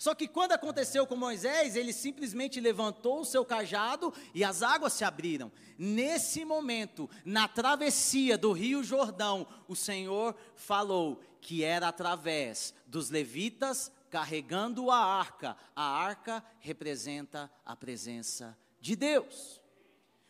Só 0.00 0.14
que 0.14 0.26
quando 0.26 0.52
aconteceu 0.52 1.06
com 1.06 1.14
Moisés, 1.14 1.76
ele 1.76 1.92
simplesmente 1.92 2.58
levantou 2.58 3.20
o 3.20 3.24
seu 3.26 3.44
cajado 3.44 4.14
e 4.34 4.42
as 4.42 4.62
águas 4.62 4.94
se 4.94 5.04
abriram. 5.04 5.52
Nesse 5.76 6.42
momento, 6.42 7.08
na 7.22 7.46
travessia 7.46 8.38
do 8.38 8.50
Rio 8.50 8.82
Jordão, 8.82 9.46
o 9.68 9.76
Senhor 9.76 10.34
falou 10.56 11.20
que 11.42 11.62
era 11.62 11.86
através 11.86 12.72
dos 12.86 13.10
levitas 13.10 13.92
carregando 14.08 14.90
a 14.90 14.96
arca. 14.96 15.54
A 15.76 15.84
arca 15.84 16.42
representa 16.60 17.52
a 17.62 17.76
presença 17.76 18.56
de 18.80 18.96
Deus. 18.96 19.60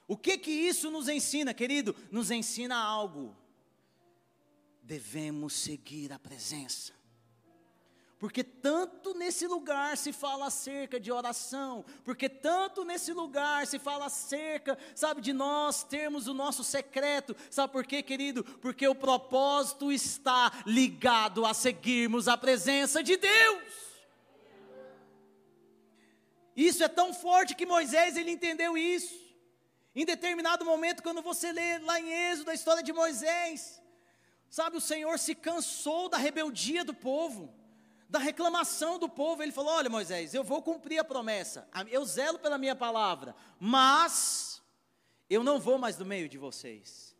O 0.08 0.16
que 0.16 0.36
que 0.36 0.50
isso 0.50 0.90
nos 0.90 1.08
ensina, 1.08 1.54
querido? 1.54 1.94
Nos 2.10 2.32
ensina 2.32 2.76
algo. 2.76 3.36
Devemos 4.82 5.52
seguir 5.52 6.12
a 6.12 6.18
presença. 6.18 6.99
Porque 8.20 8.44
tanto 8.44 9.14
nesse 9.14 9.46
lugar 9.46 9.96
se 9.96 10.12
fala 10.12 10.48
acerca 10.48 11.00
de 11.00 11.10
oração, 11.10 11.82
porque 12.04 12.28
tanto 12.28 12.84
nesse 12.84 13.14
lugar 13.14 13.66
se 13.66 13.78
fala 13.78 14.04
acerca, 14.04 14.76
sabe, 14.94 15.22
de 15.22 15.32
nós 15.32 15.82
termos 15.84 16.28
o 16.28 16.34
nosso 16.34 16.62
secreto. 16.62 17.34
Sabe 17.50 17.72
por 17.72 17.86
quê, 17.86 18.02
querido? 18.02 18.44
Porque 18.44 18.86
o 18.86 18.94
propósito 18.94 19.90
está 19.90 20.52
ligado 20.66 21.46
a 21.46 21.54
seguirmos 21.54 22.28
a 22.28 22.36
presença 22.36 23.02
de 23.02 23.16
Deus. 23.16 23.62
Isso 26.54 26.84
é 26.84 26.88
tão 26.88 27.14
forte 27.14 27.54
que 27.54 27.64
Moisés 27.64 28.18
ele 28.18 28.32
entendeu 28.32 28.76
isso. 28.76 29.18
Em 29.94 30.04
determinado 30.04 30.62
momento, 30.62 31.02
quando 31.02 31.22
você 31.22 31.52
lê 31.52 31.78
lá 31.78 31.98
em 31.98 32.12
Êxodo 32.30 32.50
a 32.50 32.54
história 32.54 32.82
de 32.82 32.92
Moisés, 32.92 33.80
sabe, 34.50 34.76
o 34.76 34.80
Senhor 34.80 35.18
se 35.18 35.34
cansou 35.34 36.10
da 36.10 36.18
rebeldia 36.18 36.84
do 36.84 36.92
povo 36.92 37.58
da 38.10 38.18
reclamação 38.18 38.98
do 38.98 39.08
povo. 39.08 39.42
Ele 39.42 39.52
falou: 39.52 39.72
Olha, 39.72 39.88
Moisés, 39.88 40.34
eu 40.34 40.42
vou 40.42 40.60
cumprir 40.60 40.98
a 40.98 41.04
promessa, 41.04 41.66
eu 41.88 42.04
zelo 42.04 42.38
pela 42.38 42.58
minha 42.58 42.74
palavra, 42.74 43.34
mas 43.58 44.60
eu 45.28 45.44
não 45.44 45.60
vou 45.60 45.78
mais 45.78 45.96
do 45.96 46.04
meio 46.04 46.28
de 46.28 46.36
vocês. 46.36 47.16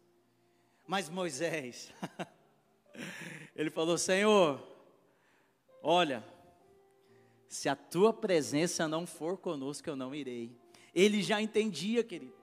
Mas 0.87 1.09
Moisés, 1.09 1.93
ele 3.55 3.71
falou: 3.71 3.97
Senhor, 3.97 4.61
olha, 5.81 6.25
se 7.49 7.69
a 7.69 7.77
tua 7.77 8.13
presença 8.13 8.89
não 8.89 9.07
for 9.07 9.39
conosco, 9.39 9.89
eu 9.89 9.95
não 9.95 10.13
irei. 10.13 10.59
Ele 10.93 11.23
já 11.23 11.41
entendia, 11.41 12.03
querido. 12.03 12.35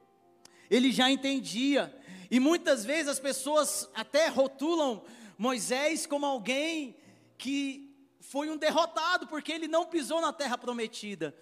Ele 0.69 0.91
já 0.91 1.11
entendia. 1.11 1.93
E 2.31 2.39
muitas 2.39 2.85
vezes 2.85 3.09
as 3.09 3.19
pessoas 3.19 3.89
até 3.93 4.27
rotulam 4.27 5.03
Moisés 5.37 6.05
como 6.05 6.25
alguém 6.25 6.95
que 7.37 7.86
foi 8.27 8.49
um 8.49 8.57
derrotado, 8.57 9.25
porque 9.25 9.53
ele 9.53 9.69
não 9.69 9.85
pisou 9.85 10.19
na 10.19 10.33
terra 10.33 10.57
prometida. 10.57 11.33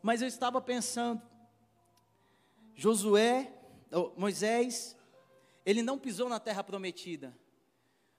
Mas 0.00 0.22
eu 0.22 0.28
estava 0.28 0.58
pensando, 0.58 1.20
Josué, 2.74 3.52
oh, 3.92 4.12
Moisés, 4.16 4.96
ele 5.66 5.82
não 5.82 5.98
pisou 5.98 6.30
na 6.30 6.40
terra 6.40 6.64
prometida, 6.64 7.36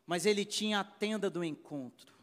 mas 0.05 0.27
ele 0.27 0.45
tinha 0.45 0.81
a 0.81 0.83
tenda 0.83 1.31
do 1.31 1.43
encontro. 1.43 2.13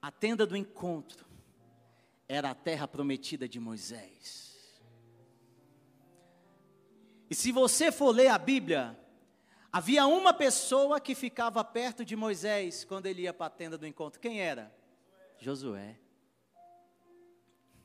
A 0.00 0.12
tenda 0.12 0.46
do 0.46 0.56
encontro 0.56 1.26
era 2.28 2.50
a 2.50 2.54
terra 2.54 2.86
prometida 2.86 3.48
de 3.48 3.58
Moisés. 3.58 4.78
E 7.28 7.34
se 7.34 7.50
você 7.50 7.90
for 7.90 8.10
ler 8.10 8.28
a 8.28 8.38
Bíblia, 8.38 8.99
Havia 9.72 10.04
uma 10.06 10.34
pessoa 10.34 11.00
que 11.00 11.14
ficava 11.14 11.62
perto 11.62 12.04
de 12.04 12.16
Moisés 12.16 12.84
quando 12.84 13.06
ele 13.06 13.22
ia 13.22 13.32
para 13.32 13.46
a 13.46 13.50
tenda 13.50 13.78
do 13.78 13.86
encontro. 13.86 14.20
Quem 14.20 14.40
era? 14.40 14.74
Josué. 15.38 15.96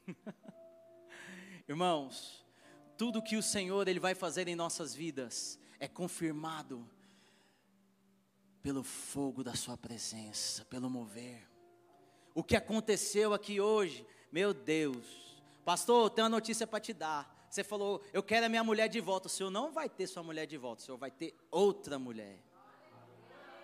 Irmãos, 1.70 2.44
tudo 2.98 3.22
que 3.22 3.38
o 3.38 3.44
Senhor 3.44 3.88
ele 3.88 4.00
vai 4.00 4.16
fazer 4.16 4.48
em 4.48 4.56
nossas 4.56 4.96
vidas 4.96 5.60
é 5.80 5.88
confirmado 5.88 6.90
pelo 8.64 8.84
fogo 8.84 9.44
da 9.44 9.54
sua 9.54 9.78
presença, 9.78 10.66
pelo 10.66 10.90
mover. 10.90 11.48
O 12.34 12.44
que 12.44 12.56
aconteceu 12.56 13.32
aqui 13.32 13.62
hoje, 13.62 14.06
meu 14.32 14.56
Deus. 14.56 15.36
Pastor, 15.64 16.10
tenho 16.10 16.26
uma 16.26 16.38
notícia 16.38 16.66
para 16.66 16.80
te 16.80 16.94
dar. 16.94 17.35
Você 17.56 17.64
falou, 17.64 18.02
eu 18.12 18.22
quero 18.22 18.48
a 18.48 18.50
minha 18.50 18.66
mulher 18.66 18.90
de 18.90 19.00
volta. 19.00 19.28
O 19.28 19.30
senhor 19.30 19.50
não 19.50 19.72
vai 19.72 19.88
ter 19.88 20.08
sua 20.08 20.22
mulher 20.22 20.46
de 20.46 20.58
volta, 20.58 20.82
o 20.82 20.86
senhor 20.86 20.98
vai 20.98 21.10
ter 21.10 21.34
outra 21.50 21.98
mulher. 21.98 22.44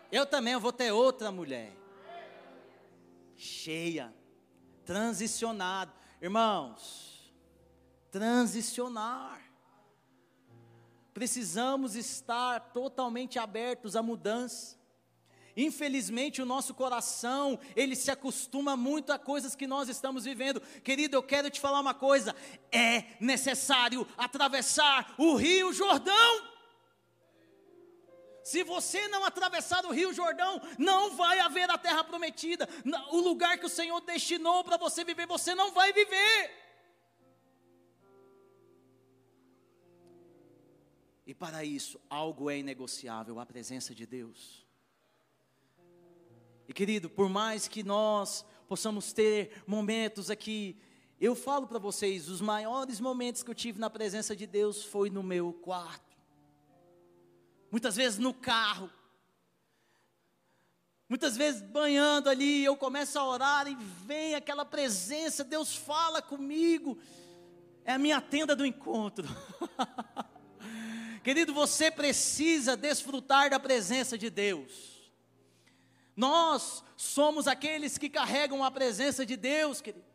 Eu 0.09 0.25
também 0.25 0.55
vou 0.55 0.71
ter 0.71 0.93
outra 0.93 1.29
mulher. 1.29 1.73
Cheia, 3.35 4.15
transicionado. 4.85 5.91
Irmãos, 6.21 7.33
transicionar. 8.09 9.41
Precisamos 11.13 11.93
estar 11.93 12.71
totalmente 12.71 13.37
abertos 13.39 13.97
à 13.97 14.01
mudança. 14.01 14.79
Infelizmente, 15.55 16.41
o 16.41 16.45
nosso 16.45 16.73
coração, 16.73 17.59
ele 17.75 17.95
se 17.95 18.09
acostuma 18.09 18.77
muito 18.77 19.11
a 19.11 19.19
coisas 19.19 19.55
que 19.55 19.67
nós 19.67 19.89
estamos 19.89 20.23
vivendo. 20.23 20.61
Querido, 20.83 21.15
eu 21.15 21.23
quero 21.23 21.49
te 21.49 21.59
falar 21.59 21.79
uma 21.79 21.93
coisa: 21.93 22.35
é 22.71 23.05
necessário 23.19 24.07
atravessar 24.17 25.13
o 25.17 25.35
Rio 25.35 25.73
Jordão. 25.73 26.51
Se 28.43 28.63
você 28.63 29.07
não 29.07 29.23
atravessar 29.23 29.85
o 29.85 29.91
Rio 29.91 30.13
Jordão, 30.13 30.59
não 30.77 31.15
vai 31.15 31.39
haver 31.39 31.69
a 31.69 31.77
terra 31.77 32.03
prometida. 32.03 32.67
O 33.11 33.19
lugar 33.19 33.57
que 33.57 33.65
o 33.65 33.69
Senhor 33.69 34.01
destinou 34.01 34.63
para 34.63 34.77
você 34.77 35.03
viver, 35.03 35.27
você 35.27 35.53
não 35.53 35.71
vai 35.71 35.93
viver. 35.93 36.61
E 41.25 41.33
para 41.35 41.63
isso, 41.63 42.01
algo 42.09 42.49
é 42.49 42.57
inegociável: 42.57 43.39
a 43.39 43.45
presença 43.45 43.93
de 43.93 44.05
Deus. 44.05 44.65
E 46.71 46.73
querido, 46.73 47.09
por 47.09 47.27
mais 47.27 47.67
que 47.67 47.83
nós 47.83 48.45
possamos 48.65 49.11
ter 49.11 49.61
momentos 49.67 50.29
aqui, 50.29 50.77
eu 51.19 51.35
falo 51.35 51.67
para 51.67 51.77
vocês, 51.77 52.29
os 52.29 52.39
maiores 52.39 52.97
momentos 53.01 53.43
que 53.43 53.51
eu 53.51 53.53
tive 53.53 53.77
na 53.77 53.89
presença 53.89 54.33
de 54.33 54.47
Deus 54.47 54.81
foi 54.81 55.09
no 55.09 55.21
meu 55.21 55.51
quarto. 55.51 56.15
Muitas 57.69 57.97
vezes 57.97 58.19
no 58.19 58.33
carro. 58.33 58.89
Muitas 61.09 61.35
vezes 61.35 61.61
banhando 61.61 62.29
ali, 62.29 62.63
eu 62.63 62.77
começo 62.77 63.19
a 63.19 63.27
orar 63.27 63.67
e 63.67 63.75
vem 64.05 64.33
aquela 64.33 64.63
presença, 64.63 65.43
Deus 65.43 65.75
fala 65.75 66.21
comigo. 66.21 66.97
É 67.83 67.91
a 67.95 67.99
minha 67.99 68.21
tenda 68.21 68.55
do 68.55 68.65
encontro. 68.65 69.27
Querido, 71.21 71.53
você 71.53 71.91
precisa 71.91 72.77
desfrutar 72.77 73.49
da 73.49 73.59
presença 73.59 74.17
de 74.17 74.29
Deus. 74.29 74.90
Nós 76.15 76.83
somos 76.95 77.47
aqueles 77.47 77.97
que 77.97 78.09
carregam 78.09 78.63
a 78.63 78.71
presença 78.71 79.25
de 79.25 79.35
Deus, 79.35 79.81
querido. 79.81 80.05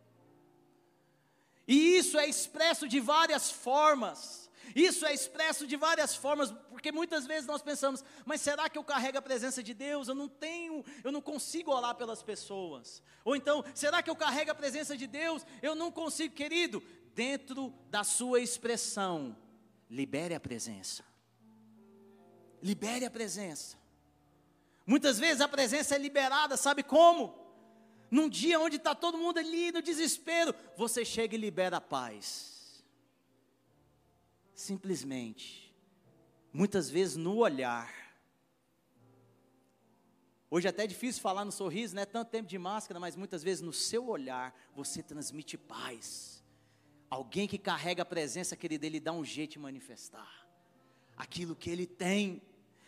E 1.67 1.97
isso 1.97 2.19
é 2.19 2.29
expresso 2.29 2.87
de 2.87 3.01
várias 3.01 3.51
formas. 3.51 4.47
Isso 4.75 5.07
é 5.07 5.15
expresso 5.15 5.67
de 5.67 5.77
várias 5.77 6.15
formas, 6.15 6.53
porque 6.69 6.91
muitas 6.91 7.27
vezes 7.27 7.47
nós 7.47 7.63
pensamos, 7.63 8.05
mas 8.25 8.41
será 8.41 8.69
que 8.69 8.77
eu 8.77 8.85
carrego 8.85 9.19
a 9.19 9.23
presença 9.23 9.63
de 9.63 9.73
Deus? 9.73 10.09
Eu 10.09 10.15
não 10.15 10.29
tenho, 10.29 10.85
eu 11.05 11.13
não 11.13 11.21
consigo 11.21 11.73
orar 11.73 11.95
pelas 11.95 12.23
pessoas. 12.23 13.03
Ou 13.25 13.37
então, 13.37 13.65
será 13.75 14.03
que 14.03 14.11
eu 14.11 14.17
carrego 14.17 14.51
a 14.51 14.55
presença 14.55 14.97
de 14.97 15.07
Deus? 15.07 15.47
Eu 15.63 15.75
não 15.75 15.91
consigo, 15.91 16.35
querido, 16.35 16.83
dentro 17.15 17.73
da 17.89 18.05
sua 18.05 18.41
expressão, 18.41 19.37
libere 19.89 20.35
a 20.35 20.41
presença. 20.41 21.05
Libere 22.63 23.05
a 23.05 23.11
presença. 23.11 23.77
Muitas 24.87 25.19
vezes 25.19 25.41
a 25.41 25.49
presença 25.49 25.97
é 25.97 25.99
liberada, 25.99 26.57
sabe 26.57 26.83
como? 26.83 27.35
Num 28.11 28.29
dia 28.29 28.61
onde 28.61 28.77
está 28.77 28.95
todo 28.95 29.19
mundo 29.19 29.39
ali 29.39 29.73
no 29.73 29.83
desespero, 29.83 30.55
você 30.77 31.05
chega 31.05 31.35
e 31.35 31.39
libera 31.39 31.79
a 31.79 31.81
paz. 31.81 32.85
Simplesmente. 34.55 35.75
Muitas 36.53 36.89
vezes 36.89 37.17
no 37.17 37.37
olhar. 37.37 37.93
Hoje 40.49 40.69
é 40.69 40.71
até 40.71 40.87
difícil 40.87 41.21
falar 41.21 41.45
no 41.45 41.51
sorriso, 41.51 41.97
né? 41.97 42.07
Tanto 42.07 42.31
tempo 42.31 42.49
de 42.49 42.57
máscara, 42.57 43.01
mas 43.01 43.17
muitas 43.17 43.43
vezes 43.43 43.61
no 43.61 43.73
seu 43.73 44.09
olhar 44.09 44.55
você 44.75 45.03
transmite 45.03 45.59
paz. 45.59 46.45
Alguém 47.11 47.49
que 47.49 47.59
carrega 47.59 48.03
a 48.03 48.07
presença, 48.07 48.57
querido, 48.57 48.87
ele 48.87 49.01
dá 49.01 49.13
um 49.13 49.25
jeito 49.25 49.53
de 49.53 49.59
manifestar 49.59 50.47
aquilo 51.17 51.57
que 51.57 51.71
ele 51.71 51.87
tem, 51.87 52.43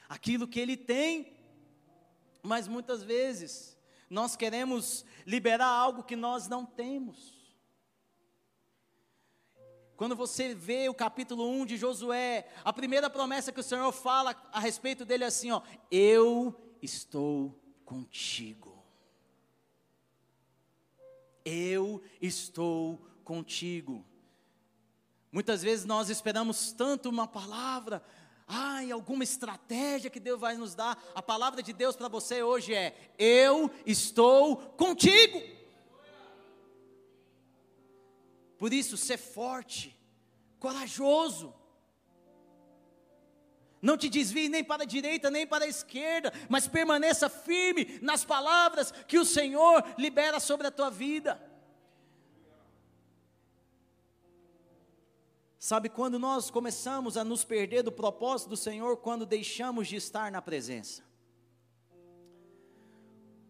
aquilo 0.09 0.47
que 0.47 0.61
ele 0.61 0.77
tem. 0.77 1.38
Mas 2.43 2.69
muitas 2.69 3.03
vezes 3.03 3.77
nós 4.09 4.37
queremos 4.37 5.05
liberar 5.27 5.67
algo 5.67 6.03
que 6.03 6.17
nós 6.17 6.49
não 6.49 6.65
temos. 6.65 7.39
Quando 9.97 10.15
você 10.15 10.55
vê 10.55 10.89
o 10.89 10.95
capítulo 10.95 11.51
1 11.51 11.67
de 11.67 11.77
Josué, 11.77 12.49
a 12.65 12.73
primeira 12.73 13.11
promessa 13.11 13.51
que 13.51 13.59
o 13.59 13.65
Senhor 13.65 13.91
fala 13.91 14.35
a 14.53 14.61
respeito 14.61 15.05
dele 15.05 15.25
é 15.25 15.27
assim, 15.27 15.51
ó: 15.51 15.61
Eu 15.91 16.55
estou 16.81 17.59
contigo. 17.85 18.81
Eu 21.45 22.01
estou 22.21 23.05
contigo. 23.25 24.05
Muitas 25.33 25.63
vezes 25.63 25.85
nós 25.85 26.09
esperamos 26.09 26.73
tanto 26.73 27.09
uma 27.09 27.27
palavra, 27.27 28.03
ai, 28.49 28.91
alguma 28.91 29.23
estratégia 29.23 30.09
que 30.09 30.19
Deus 30.19 30.41
vai 30.41 30.57
nos 30.57 30.75
dar. 30.75 31.01
A 31.15 31.23
palavra 31.23 31.63
de 31.63 31.73
Deus 31.73 31.95
para 31.95 32.09
você 32.09 32.43
hoje 32.43 32.75
é: 32.75 33.13
Eu 33.19 33.71
estou 33.85 34.57
contigo. 34.57 35.41
Por 38.57 38.73
isso, 38.73 38.97
ser 38.97 39.19
forte, 39.19 39.97
corajoso. 40.59 41.55
Não 43.81 43.97
te 43.97 44.09
desvie 44.09 44.49
nem 44.49 44.65
para 44.65 44.83
a 44.83 44.87
direita 44.87 45.31
nem 45.31 45.47
para 45.47 45.65
a 45.65 45.69
esquerda, 45.69 46.33
mas 46.49 46.67
permaneça 46.67 47.29
firme 47.29 47.99
nas 48.03 48.25
palavras 48.25 48.91
que 49.07 49.19
o 49.19 49.25
Senhor 49.25 49.85
libera 49.97 50.41
sobre 50.41 50.67
a 50.67 50.71
tua 50.71 50.91
vida. 50.91 51.41
Sabe, 55.69 55.91
quando 55.91 56.19
nós 56.19 56.51
começamos 56.51 57.19
a 57.19 57.23
nos 57.23 57.45
perder 57.45 57.83
do 57.83 57.93
propósito 57.93 58.49
do 58.49 58.57
Senhor, 58.57 58.97
quando 58.97 59.27
deixamos 59.27 59.87
de 59.87 59.97
estar 59.97 60.33
na 60.33 60.41
presença. 60.41 61.03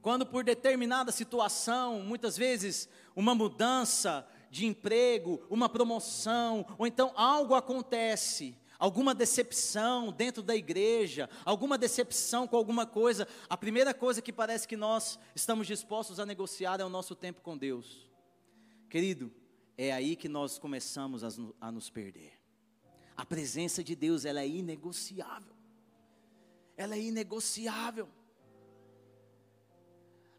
Quando 0.02 0.26
por 0.26 0.42
determinada 0.42 1.12
situação, 1.12 2.00
muitas 2.00 2.37
vezes 2.37 2.88
uma 3.14 3.37
mudança 3.37 4.26
de 4.50 4.66
emprego, 4.66 5.40
uma 5.48 5.68
promoção, 5.68 6.66
ou 6.76 6.88
então 6.88 7.12
algo 7.14 7.54
acontece, 7.54 8.59
alguma 8.81 9.14
decepção 9.14 10.11
dentro 10.11 10.42
da 10.42 10.57
igreja, 10.57 11.31
alguma 11.44 11.78
decepção 11.78 12.48
com 12.48 12.57
alguma 12.57 12.85
coisa, 12.85 13.28
a 13.48 13.57
primeira 13.57 13.94
coisa 13.94 14.20
que 14.20 14.33
parece 14.33 14.66
que 14.66 14.76
nós 14.76 15.20
estamos 15.37 15.68
dispostos 15.68 16.18
a 16.18 16.26
negociar 16.26 16.81
é 16.81 16.85
o 16.85 16.88
nosso 16.88 17.14
tempo 17.14 17.40
com 17.42 17.57
Deus. 17.57 18.11
Querido, 18.90 19.31
é 19.78 19.92
aí 19.92 20.16
que 20.16 20.28
nós 20.28 20.58
começamos 20.58 21.22
a, 21.22 21.28
a 21.60 21.70
nos 21.70 21.88
perder. 21.88 22.32
A 23.16 23.24
presença 23.24 23.82
de 23.82 23.94
Deus, 23.94 24.24
ela 24.24 24.40
é 24.40 24.48
inegociável. 24.48 25.54
Ela 26.76 26.96
é 26.96 27.00
inegociável. 27.00 28.08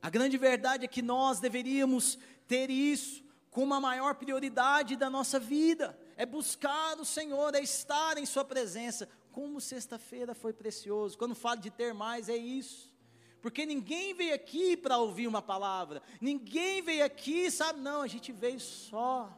A 0.02 0.10
grande 0.10 0.38
verdade 0.38 0.84
é 0.84 0.88
que 0.88 1.02
nós 1.02 1.40
deveríamos 1.40 2.20
ter 2.48 2.70
isso 2.70 3.24
como 3.50 3.74
a 3.74 3.80
maior 3.80 4.16
prioridade 4.16 4.98
da 4.98 5.10
nossa 5.10 5.40
vida. 5.40 5.98
É 6.18 6.26
buscar 6.26 7.00
o 7.00 7.06
Senhor, 7.06 7.56
é 7.56 7.62
estar 7.62 8.18
em 8.18 8.26
Sua 8.26 8.44
presença. 8.44 9.08
Como 9.32 9.62
sexta-feira 9.62 10.36
foi 10.36 10.52
precioso. 10.52 11.18
Quando 11.18 11.34
falo 11.34 11.62
de 11.62 11.70
ter 11.70 11.94
mais, 11.94 12.28
é 12.28 12.36
isso. 12.36 12.94
Porque 13.42 13.66
ninguém 13.66 14.14
veio 14.14 14.36
aqui 14.36 14.76
para 14.76 14.98
ouvir 14.98 15.28
uma 15.28 15.42
palavra, 15.42 16.02
ninguém 16.20 16.82
veio 16.82 17.06
aqui, 17.06 17.50
sabe? 17.50 17.80
Não, 17.80 18.02
a 18.02 18.08
gente 18.08 18.32
veio 18.32 18.60
só. 18.60 19.34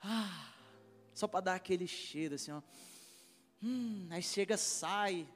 Ah, 0.00 0.52
só 1.14 1.28
para 1.28 1.40
dar 1.40 1.54
aquele 1.54 1.86
cheiro 1.86 2.34
assim, 2.34 2.50
ó. 2.50 2.62
Hum, 3.62 4.08
aí 4.10 4.22
chega, 4.22 4.56
sai, 4.56 5.28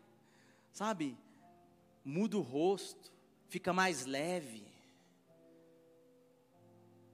sabe? 0.72 1.16
Muda 2.04 2.38
o 2.38 2.40
rosto, 2.40 3.12
fica 3.48 3.72
mais 3.72 4.06
leve. 4.06 4.66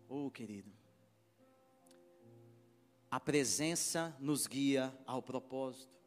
Oh, 0.08 0.30
querido, 0.30 0.70
a 3.10 3.18
presença 3.18 4.14
nos 4.20 4.46
guia 4.46 4.96
ao 5.06 5.20
propósito. 5.20 5.98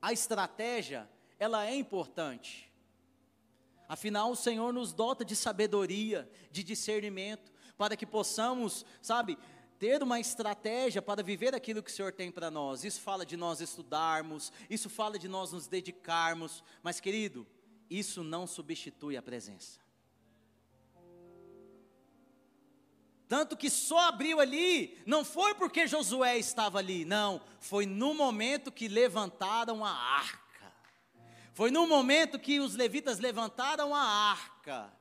A 0.00 0.12
estratégia 0.12 1.08
ela 1.40 1.66
é 1.66 1.74
importante. 1.74 2.70
Afinal, 3.88 4.30
o 4.30 4.36
Senhor 4.36 4.72
nos 4.72 4.92
dota 4.92 5.24
de 5.24 5.34
sabedoria, 5.34 6.30
de 6.52 6.62
discernimento, 6.62 7.50
para 7.76 7.96
que 7.96 8.06
possamos, 8.06 8.84
sabe, 9.02 9.36
ter 9.78 10.02
uma 10.02 10.20
estratégia 10.20 11.00
para 11.00 11.22
viver 11.22 11.54
aquilo 11.54 11.82
que 11.82 11.90
o 11.90 11.94
Senhor 11.94 12.12
tem 12.12 12.30
para 12.30 12.50
nós. 12.50 12.84
Isso 12.84 13.00
fala 13.00 13.24
de 13.24 13.36
nós 13.36 13.62
estudarmos, 13.62 14.52
isso 14.68 14.90
fala 14.90 15.18
de 15.18 15.26
nós 15.26 15.52
nos 15.52 15.66
dedicarmos, 15.66 16.62
mas 16.82 17.00
querido, 17.00 17.46
isso 17.88 18.22
não 18.22 18.46
substitui 18.46 19.16
a 19.16 19.22
presença. 19.22 19.80
Tanto 23.26 23.56
que 23.56 23.70
só 23.70 24.08
abriu 24.08 24.40
ali, 24.40 24.98
não 25.06 25.24
foi 25.24 25.54
porque 25.54 25.86
Josué 25.86 26.36
estava 26.36 26.78
ali, 26.78 27.04
não, 27.04 27.40
foi 27.60 27.86
no 27.86 28.12
momento 28.12 28.70
que 28.70 28.88
levantaram 28.88 29.84
a 29.84 29.90
arca. 29.90 30.39
Foi 31.52 31.70
no 31.70 31.86
momento 31.86 32.38
que 32.38 32.60
os 32.60 32.74
levitas 32.74 33.18
levantaram 33.18 33.94
a 33.94 34.00
arca 34.00 34.92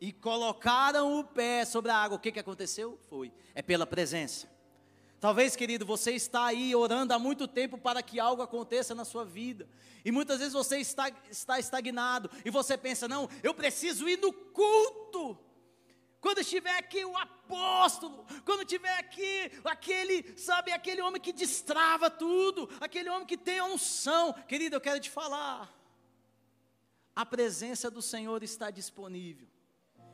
e 0.00 0.12
colocaram 0.12 1.18
o 1.18 1.24
pé 1.24 1.64
sobre 1.64 1.90
a 1.90 1.96
água. 1.96 2.16
O 2.16 2.20
que, 2.20 2.32
que 2.32 2.40
aconteceu? 2.40 2.98
Foi, 3.08 3.32
é 3.54 3.62
pela 3.62 3.86
presença. 3.86 4.48
Talvez, 5.18 5.56
querido, 5.56 5.86
você 5.86 6.12
está 6.12 6.44
aí 6.44 6.74
orando 6.74 7.14
há 7.14 7.18
muito 7.18 7.48
tempo 7.48 7.78
para 7.78 8.02
que 8.02 8.20
algo 8.20 8.42
aconteça 8.42 8.94
na 8.94 9.04
sua 9.04 9.24
vida. 9.24 9.66
E 10.04 10.12
muitas 10.12 10.38
vezes 10.38 10.52
você 10.52 10.78
está, 10.78 11.10
está 11.30 11.58
estagnado 11.58 12.30
e 12.44 12.50
você 12.50 12.76
pensa: 12.76 13.08
não, 13.08 13.28
eu 13.42 13.54
preciso 13.54 14.08
ir 14.08 14.18
no 14.18 14.32
culto. 14.32 15.38
Quando 16.20 16.40
estiver 16.40 16.76
aqui 16.76 17.04
o 17.04 17.16
apóstolo, 17.16 18.26
quando 18.44 18.60
estiver 18.60 18.98
aqui 18.98 19.50
aquele, 19.64 20.36
sabe, 20.36 20.72
aquele 20.72 21.00
homem 21.00 21.20
que 21.20 21.32
destrava 21.32 22.10
tudo, 22.10 22.68
aquele 22.80 23.08
homem 23.08 23.26
que 23.26 23.36
tem 23.36 23.58
a 23.58 23.64
unção, 23.64 24.32
querido, 24.46 24.76
eu 24.76 24.80
quero 24.80 25.00
te 25.00 25.08
falar 25.08 25.72
a 27.16 27.24
presença 27.24 27.90
do 27.90 28.02
Senhor 28.02 28.42
está 28.42 28.70
disponível. 28.70 29.48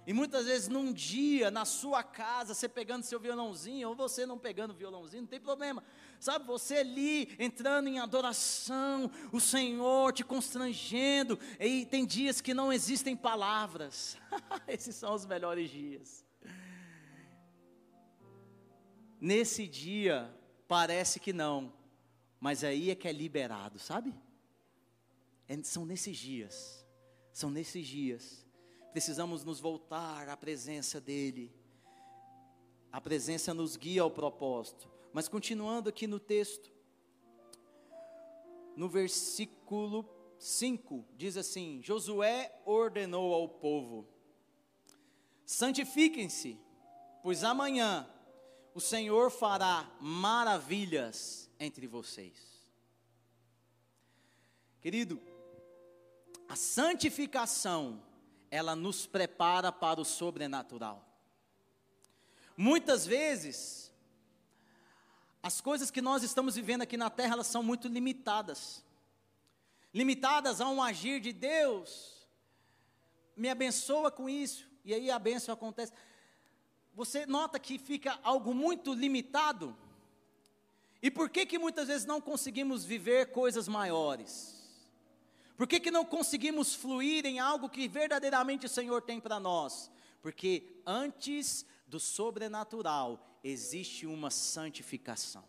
E 0.06 0.12
muitas 0.12 0.46
vezes 0.46 0.68
num 0.68 0.92
dia, 0.92 1.50
na 1.50 1.64
sua 1.64 2.02
casa, 2.02 2.54
você 2.54 2.68
pegando 2.68 3.02
seu 3.02 3.18
violãozinho, 3.18 3.88
ou 3.88 3.94
você 3.96 4.24
não 4.24 4.38
pegando 4.38 4.72
violãozinho, 4.72 5.22
não 5.22 5.28
tem 5.28 5.40
problema. 5.40 5.82
Sabe, 6.20 6.44
você 6.46 6.76
ali 6.76 7.34
entrando 7.38 7.88
em 7.88 7.98
adoração, 7.98 9.10
o 9.32 9.40
Senhor 9.40 10.12
te 10.12 10.24
constrangendo, 10.24 11.38
e 11.58 11.86
tem 11.86 12.06
dias 12.06 12.40
que 12.40 12.54
não 12.54 12.72
existem 12.72 13.16
palavras. 13.16 14.16
Esses 14.66 14.94
são 14.94 15.14
os 15.14 15.26
melhores 15.26 15.70
dias. 15.70 16.24
Nesse 19.20 19.68
dia, 19.68 20.32
parece 20.66 21.20
que 21.20 21.32
não, 21.32 21.72
mas 22.40 22.64
aí 22.64 22.90
é 22.90 22.94
que 22.94 23.06
é 23.06 23.12
liberado, 23.12 23.78
sabe? 23.78 24.12
É, 25.48 25.60
são 25.62 25.86
nesses 25.86 26.16
dias 26.16 26.81
são 27.32 27.50
nesses 27.50 27.86
dias. 27.86 28.44
Precisamos 28.92 29.42
nos 29.42 29.58
voltar 29.58 30.28
à 30.28 30.36
presença 30.36 31.00
dEle. 31.00 31.50
A 32.92 33.00
presença 33.00 33.54
nos 33.54 33.76
guia 33.76 34.02
ao 34.02 34.10
propósito. 34.10 34.90
Mas 35.12 35.28
continuando 35.28 35.88
aqui 35.88 36.06
no 36.06 36.20
texto, 36.20 36.70
no 38.76 38.88
versículo 38.88 40.08
5, 40.38 41.04
diz 41.16 41.36
assim: 41.36 41.80
Josué 41.82 42.54
ordenou 42.64 43.32
ao 43.32 43.48
povo: 43.48 44.06
santifiquem-se, 45.44 46.58
pois 47.22 47.44
amanhã 47.44 48.08
o 48.74 48.80
Senhor 48.80 49.30
fará 49.30 49.90
maravilhas 50.00 51.50
entre 51.58 51.86
vocês. 51.86 52.52
Querido, 54.80 55.20
a 56.52 56.54
santificação, 56.54 57.98
ela 58.50 58.76
nos 58.76 59.06
prepara 59.06 59.72
para 59.72 59.98
o 59.98 60.04
sobrenatural. 60.04 61.02
Muitas 62.54 63.06
vezes, 63.06 63.90
as 65.42 65.62
coisas 65.62 65.90
que 65.90 66.02
nós 66.02 66.22
estamos 66.22 66.54
vivendo 66.54 66.82
aqui 66.82 66.98
na 66.98 67.08
terra, 67.08 67.32
elas 67.32 67.46
são 67.46 67.62
muito 67.62 67.88
limitadas. 67.88 68.84
Limitadas 69.94 70.60
a 70.60 70.68
um 70.68 70.82
agir 70.82 71.22
de 71.22 71.32
Deus. 71.32 72.28
Me 73.34 73.48
abençoa 73.48 74.10
com 74.10 74.28
isso, 74.28 74.68
e 74.84 74.92
aí 74.92 75.10
a 75.10 75.18
bênção 75.18 75.54
acontece. 75.54 75.94
Você 76.92 77.24
nota 77.24 77.58
que 77.58 77.78
fica 77.78 78.20
algo 78.22 78.52
muito 78.52 78.92
limitado? 78.92 79.74
E 81.02 81.10
por 81.10 81.30
que 81.30 81.46
que 81.46 81.58
muitas 81.58 81.88
vezes 81.88 82.06
não 82.06 82.20
conseguimos 82.20 82.84
viver 82.84 83.32
coisas 83.32 83.66
maiores? 83.66 84.61
Por 85.62 85.68
que, 85.68 85.78
que 85.78 85.92
não 85.92 86.04
conseguimos 86.04 86.74
fluir 86.74 87.24
em 87.24 87.38
algo 87.38 87.68
que 87.68 87.86
verdadeiramente 87.86 88.66
o 88.66 88.68
Senhor 88.68 89.00
tem 89.00 89.20
para 89.20 89.38
nós? 89.38 89.92
Porque 90.20 90.82
antes 90.84 91.64
do 91.86 92.00
sobrenatural 92.00 93.38
existe 93.44 94.04
uma 94.04 94.28
santificação. 94.28 95.44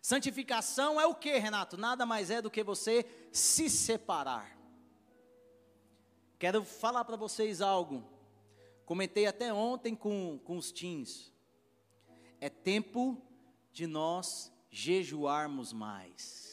Santificação 0.00 0.98
é 0.98 1.04
o 1.04 1.14
que, 1.14 1.36
Renato? 1.36 1.76
Nada 1.76 2.06
mais 2.06 2.30
é 2.30 2.40
do 2.40 2.50
que 2.50 2.64
você 2.64 3.04
se 3.30 3.68
separar. 3.68 4.58
Quero 6.38 6.64
falar 6.64 7.04
para 7.04 7.16
vocês 7.16 7.60
algo. 7.60 8.02
Comentei 8.86 9.26
até 9.26 9.52
ontem 9.52 9.94
com, 9.94 10.40
com 10.42 10.56
os 10.56 10.72
teens. 10.72 11.30
É 12.40 12.48
tempo 12.48 13.22
de 13.74 13.86
nós 13.86 14.50
jejuarmos 14.70 15.70
mais. 15.70 16.47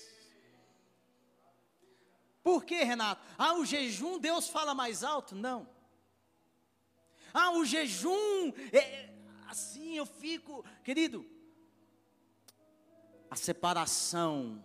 Por 2.46 2.64
que, 2.64 2.84
Renato? 2.84 3.26
Ah, 3.40 3.56
o 3.56 3.66
jejum, 3.66 4.20
Deus 4.20 4.48
fala 4.48 4.76
mais 4.76 5.04
alto? 5.04 5.34
Não. 5.34 5.68
Ah, 7.34 7.50
o 7.54 7.66
jejum, 7.66 8.54
é, 8.72 9.10
assim 9.48 9.98
eu 9.98 10.06
fico. 10.06 10.64
Querido, 10.84 11.26
a 13.32 13.36
separação, 13.36 14.64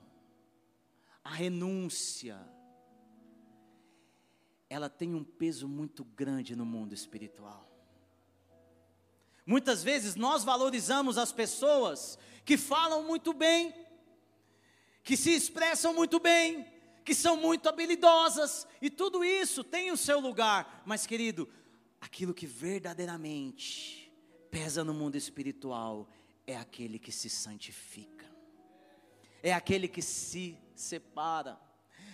a 1.24 1.30
renúncia, 1.30 2.38
ela 4.68 4.90
tem 4.90 5.14
um 5.14 5.24
peso 5.24 5.66
muito 5.66 6.04
grande 6.04 6.54
no 6.54 6.66
mundo 6.66 6.92
espiritual. 6.92 7.66
Muitas 9.46 9.82
vezes 9.82 10.16
nós 10.16 10.44
valorizamos 10.44 11.16
as 11.16 11.32
pessoas 11.32 12.18
que 12.44 12.58
falam 12.58 13.04
muito 13.04 13.32
bem, 13.32 13.74
que 15.02 15.16
se 15.16 15.30
expressam 15.30 15.94
muito 15.94 16.20
bem, 16.20 16.78
que 17.10 17.14
são 17.16 17.36
muito 17.36 17.68
habilidosas, 17.68 18.68
e 18.80 18.88
tudo 18.88 19.24
isso 19.24 19.64
tem 19.64 19.90
o 19.90 19.96
seu 19.96 20.20
lugar, 20.20 20.80
mas 20.86 21.08
querido, 21.08 21.48
aquilo 22.00 22.32
que 22.32 22.46
verdadeiramente 22.46 24.12
pesa 24.48 24.84
no 24.84 24.94
mundo 24.94 25.16
espiritual 25.16 26.08
é 26.46 26.56
aquele 26.56 27.00
que 27.00 27.10
se 27.10 27.28
santifica, 27.28 28.24
é 29.42 29.52
aquele 29.52 29.88
que 29.88 30.00
se 30.00 30.56
separa, 30.72 31.60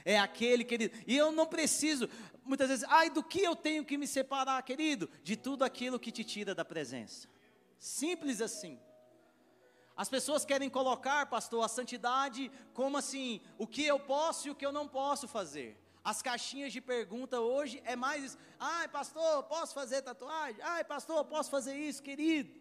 é 0.02 0.18
aquele, 0.18 0.64
querido, 0.64 0.96
e 1.06 1.14
eu 1.14 1.30
não 1.30 1.44
preciso, 1.44 2.08
muitas 2.42 2.70
vezes, 2.70 2.84
ai, 2.88 3.10
do 3.10 3.22
que 3.22 3.42
eu 3.42 3.54
tenho 3.54 3.84
que 3.84 3.98
me 3.98 4.06
separar, 4.06 4.62
querido? 4.62 5.10
De 5.22 5.36
tudo 5.36 5.62
aquilo 5.62 6.00
que 6.00 6.10
te 6.10 6.24
tira 6.24 6.54
da 6.54 6.64
presença, 6.64 7.28
simples 7.78 8.40
assim. 8.40 8.80
As 9.96 10.08
pessoas 10.08 10.44
querem 10.44 10.68
colocar, 10.68 11.24
pastor, 11.26 11.64
a 11.64 11.68
santidade 11.68 12.52
como 12.74 12.98
assim, 12.98 13.40
o 13.56 13.66
que 13.66 13.84
eu 13.84 13.98
posso 13.98 14.46
e 14.46 14.50
o 14.50 14.54
que 14.54 14.66
eu 14.66 14.72
não 14.72 14.86
posso 14.86 15.26
fazer. 15.26 15.80
As 16.04 16.20
caixinhas 16.20 16.72
de 16.72 16.80
pergunta 16.80 17.40
hoje 17.40 17.82
é 17.84 17.96
mais, 17.96 18.36
ai 18.60 18.86
pastor, 18.88 19.42
posso 19.44 19.72
fazer 19.74 20.02
tatuagem? 20.02 20.60
Ai 20.62 20.84
pastor, 20.84 21.24
posso 21.24 21.50
fazer 21.50 21.74
isso, 21.74 22.02
querido? 22.02 22.60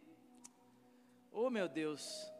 Oh 1.31 1.49
meu 1.49 1.67
Deus, 1.67 2.31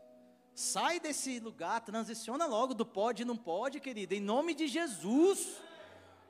sai 0.54 1.00
desse 1.02 1.40
lugar, 1.40 1.82
transiciona 1.82 2.46
logo 2.46 2.74
do 2.74 2.86
pode 2.86 3.24
e 3.24 3.26
não 3.26 3.36
pode, 3.36 3.82
querido, 3.82 4.14
em 4.14 4.22
nome 4.22 4.56
de 4.56 4.68
Jesus. 4.68 5.62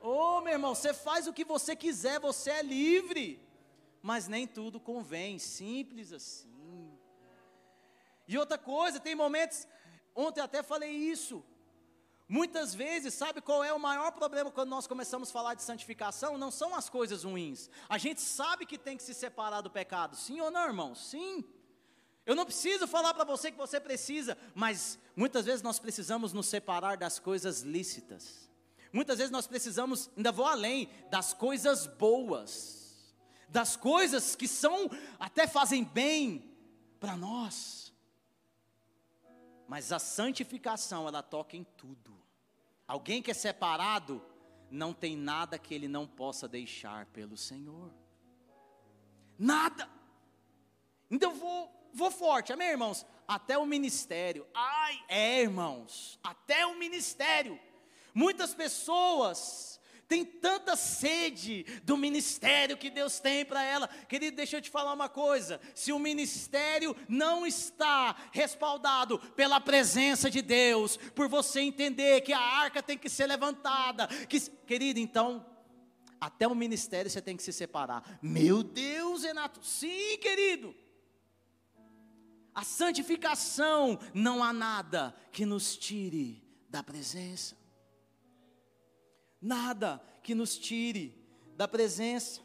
Oh 0.02 0.40
meu 0.40 0.54
irmão, 0.54 0.74
você 0.74 0.92
faz 0.92 1.28
o 1.28 1.32
que 1.32 1.44
você 1.44 1.76
quiser, 1.76 2.18
você 2.18 2.50
é 2.50 2.62
livre, 2.62 3.40
mas 4.02 4.26
nem 4.26 4.46
tudo 4.46 4.80
convém, 4.80 5.38
simples 5.38 6.12
assim. 6.12 6.55
E 8.26 8.36
outra 8.36 8.58
coisa, 8.58 8.98
tem 9.00 9.14
momentos, 9.14 9.66
ontem 10.14 10.40
até 10.40 10.62
falei 10.62 10.90
isso. 10.90 11.44
Muitas 12.28 12.74
vezes, 12.74 13.14
sabe 13.14 13.40
qual 13.40 13.62
é 13.62 13.72
o 13.72 13.78
maior 13.78 14.10
problema 14.10 14.50
quando 14.50 14.70
nós 14.70 14.86
começamos 14.86 15.28
a 15.28 15.32
falar 15.32 15.54
de 15.54 15.62
santificação? 15.62 16.36
Não 16.36 16.50
são 16.50 16.74
as 16.74 16.88
coisas 16.88 17.22
ruins. 17.22 17.70
A 17.88 17.98
gente 17.98 18.20
sabe 18.20 18.66
que 18.66 18.76
tem 18.76 18.96
que 18.96 19.02
se 19.04 19.14
separar 19.14 19.60
do 19.60 19.70
pecado, 19.70 20.16
sim 20.16 20.40
ou 20.40 20.50
não, 20.50 20.66
irmão? 20.66 20.94
Sim. 20.94 21.44
Eu 22.24 22.34
não 22.34 22.44
preciso 22.44 22.88
falar 22.88 23.14
para 23.14 23.22
você 23.22 23.52
que 23.52 23.56
você 23.56 23.78
precisa, 23.78 24.36
mas 24.52 24.98
muitas 25.14 25.44
vezes 25.46 25.62
nós 25.62 25.78
precisamos 25.78 26.32
nos 26.32 26.46
separar 26.46 26.96
das 26.96 27.20
coisas 27.20 27.60
lícitas. 27.60 28.50
Muitas 28.92 29.18
vezes 29.18 29.30
nós 29.30 29.46
precisamos, 29.46 30.10
ainda 30.16 30.32
vou 30.32 30.46
além, 30.46 30.88
das 31.08 31.32
coisas 31.32 31.86
boas, 31.86 33.14
das 33.48 33.76
coisas 33.76 34.34
que 34.34 34.48
são, 34.48 34.90
até 35.20 35.46
fazem 35.46 35.84
bem 35.84 36.52
para 36.98 37.16
nós. 37.16 37.85
Mas 39.68 39.92
a 39.92 39.98
santificação, 39.98 41.08
ela 41.08 41.22
toca 41.22 41.56
em 41.56 41.64
tudo. 41.64 42.16
Alguém 42.86 43.20
que 43.20 43.30
é 43.30 43.34
separado, 43.34 44.22
não 44.70 44.92
tem 44.92 45.16
nada 45.16 45.58
que 45.58 45.74
ele 45.74 45.88
não 45.88 46.06
possa 46.06 46.48
deixar 46.48 47.06
pelo 47.06 47.36
Senhor. 47.36 47.92
Nada. 49.38 49.88
Então 51.10 51.34
vou, 51.34 51.90
vou 51.92 52.10
forte, 52.10 52.52
amém, 52.52 52.68
irmãos? 52.68 53.04
Até 53.26 53.58
o 53.58 53.66
ministério. 53.66 54.46
Ai, 54.54 55.04
é, 55.08 55.42
irmãos, 55.42 56.18
até 56.22 56.64
o 56.66 56.78
ministério. 56.78 57.58
Muitas 58.14 58.54
pessoas 58.54 59.75
tem 60.08 60.24
tanta 60.24 60.76
sede 60.76 61.64
do 61.82 61.96
ministério 61.96 62.76
que 62.76 62.90
Deus 62.90 63.18
tem 63.18 63.44
para 63.44 63.62
ela. 63.62 63.88
Querido, 64.08 64.36
deixa 64.36 64.56
eu 64.56 64.62
te 64.62 64.70
falar 64.70 64.92
uma 64.92 65.08
coisa: 65.08 65.60
se 65.74 65.92
o 65.92 65.98
ministério 65.98 66.96
não 67.08 67.46
está 67.46 68.16
respaldado 68.32 69.18
pela 69.34 69.60
presença 69.60 70.30
de 70.30 70.42
Deus, 70.42 70.96
por 71.14 71.28
você 71.28 71.60
entender 71.60 72.20
que 72.20 72.32
a 72.32 72.40
arca 72.40 72.82
tem 72.82 72.96
que 72.96 73.08
ser 73.08 73.26
levantada, 73.26 74.06
que, 74.28 74.40
querido, 74.66 75.00
então 75.00 75.44
até 76.20 76.46
o 76.46 76.54
ministério 76.54 77.10
você 77.10 77.20
tem 77.20 77.36
que 77.36 77.42
se 77.42 77.52
separar. 77.52 78.18
Meu 78.22 78.62
Deus, 78.62 79.22
Renato, 79.22 79.64
sim, 79.64 80.16
querido. 80.18 80.74
A 82.54 82.64
santificação, 82.64 83.98
não 84.14 84.42
há 84.42 84.52
nada 84.52 85.14
que 85.30 85.44
nos 85.44 85.76
tire 85.76 86.42
da 86.70 86.82
presença 86.82 87.65
nada 89.40 90.02
que 90.22 90.34
nos 90.34 90.58
tire 90.58 91.14
da 91.56 91.66
presença. 91.66 92.40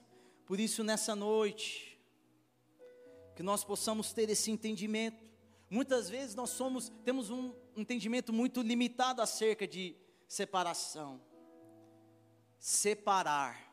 Por 0.45 0.59
isso, 0.59 0.83
nessa 0.83 1.15
noite, 1.15 1.99
que 3.35 3.43
nós 3.43 3.63
possamos 3.63 4.13
ter 4.13 4.29
esse 4.29 4.51
entendimento. 4.51 5.23
Muitas 5.69 6.09
vezes 6.09 6.35
nós 6.35 6.49
somos, 6.49 6.89
temos 7.03 7.29
um 7.29 7.53
entendimento 7.75 8.33
muito 8.33 8.61
limitado 8.61 9.21
acerca 9.21 9.67
de 9.67 9.95
separação. 10.27 11.21
Separar. 12.59 13.69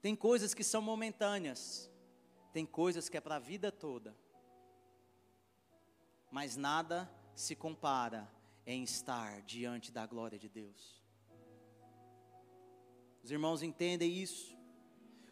Tem 0.00 0.14
coisas 0.14 0.54
que 0.54 0.62
são 0.62 0.80
momentâneas, 0.80 1.90
tem 2.52 2.64
coisas 2.64 3.08
que 3.08 3.16
é 3.16 3.20
para 3.20 3.36
a 3.36 3.40
vida 3.40 3.72
toda. 3.72 4.16
Mas 6.30 6.56
nada 6.56 7.10
se 7.34 7.54
compara 7.54 8.35
em 8.66 8.82
estar 8.82 9.40
diante 9.42 9.92
da 9.92 10.04
glória 10.04 10.38
de 10.38 10.48
Deus. 10.48 11.00
Os 13.22 13.30
irmãos 13.30 13.62
entendem 13.62 14.12
isso. 14.12 14.56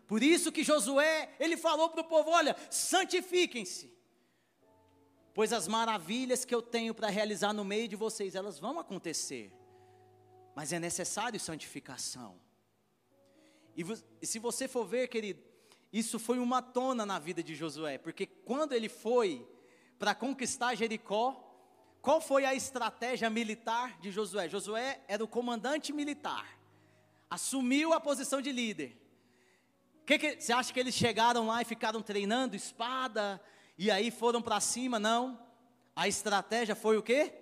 Por 0.06 0.22
isso 0.22 0.52
que 0.52 0.62
Josué, 0.62 1.34
ele 1.40 1.56
falou 1.56 1.88
para 1.88 2.02
o 2.02 2.04
povo: 2.04 2.30
olha, 2.30 2.56
santifiquem-se, 2.70 3.92
pois 5.32 5.52
as 5.52 5.66
maravilhas 5.66 6.44
que 6.44 6.54
eu 6.54 6.62
tenho 6.62 6.94
para 6.94 7.08
realizar 7.08 7.52
no 7.52 7.64
meio 7.64 7.88
de 7.88 7.96
vocês, 7.96 8.34
elas 8.34 8.58
vão 8.58 8.78
acontecer, 8.78 9.52
mas 10.54 10.72
é 10.72 10.78
necessário 10.78 11.40
santificação. 11.40 12.40
E, 13.76 13.84
e 14.22 14.26
se 14.26 14.38
você 14.38 14.68
for 14.68 14.86
ver, 14.86 15.08
querido, 15.08 15.42
isso 15.92 16.18
foi 16.18 16.38
uma 16.38 16.60
tona 16.62 17.04
na 17.04 17.18
vida 17.18 17.42
de 17.42 17.54
Josué, 17.54 17.98
porque 17.98 18.26
quando 18.26 18.72
ele 18.72 18.88
foi 18.88 19.46
para 19.98 20.14
conquistar 20.14 20.74
Jericó, 20.74 21.43
qual 22.04 22.20
foi 22.20 22.44
a 22.44 22.54
estratégia 22.54 23.30
militar 23.30 23.98
de 23.98 24.10
Josué? 24.10 24.46
Josué 24.46 25.00
era 25.08 25.24
o 25.24 25.26
comandante 25.26 25.90
militar, 25.90 26.46
assumiu 27.30 27.94
a 27.94 27.98
posição 27.98 28.42
de 28.42 28.52
líder. 28.52 28.94
Que 30.04 30.18
que, 30.18 30.38
você 30.38 30.52
acha 30.52 30.70
que 30.70 30.78
eles 30.78 30.94
chegaram 30.94 31.46
lá 31.46 31.62
e 31.62 31.64
ficaram 31.64 32.02
treinando 32.02 32.54
espada 32.54 33.42
e 33.78 33.90
aí 33.90 34.10
foram 34.10 34.42
para 34.42 34.60
cima? 34.60 34.98
Não. 34.98 35.42
A 35.96 36.06
estratégia 36.06 36.74
foi 36.74 36.98
o 36.98 37.02
quê? 37.02 37.32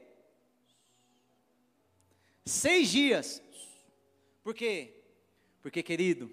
Seis 2.46 2.88
dias. 2.88 3.42
Por 4.44 4.54
quê? 4.54 5.02
Porque, 5.60 5.82
querido, 5.82 6.30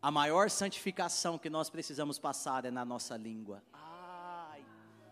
a 0.00 0.10
maior 0.10 0.48
santificação 0.48 1.38
que 1.38 1.50
nós 1.50 1.68
precisamos 1.68 2.18
passar 2.18 2.64
é 2.64 2.70
na 2.70 2.86
nossa 2.86 3.18
língua. 3.18 3.62
Ai, 3.70 4.64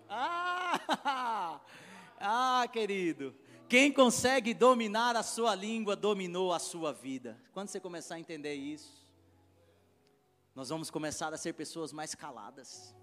ah, 0.09 1.61
Ah, 2.25 2.69
querido, 2.73 3.35
quem 3.69 3.93
consegue 3.93 4.55
dominar 4.55 5.17
a 5.17 5.25
sua 5.25 5.57
língua, 5.57 5.97
dominou 5.97 6.53
a 6.53 6.61
sua 6.61 6.93
vida. 6.93 7.37
Quando 7.53 7.69
você 7.69 7.81
começar 7.81 8.15
a 8.15 8.21
entender 8.21 8.55
isso, 8.55 9.05
nós 10.55 10.69
vamos 10.69 10.89
começar 10.89 11.35
a 11.35 11.37
ser 11.37 11.53
pessoas 11.55 11.93
mais 11.93 12.15
caladas. 12.15 12.95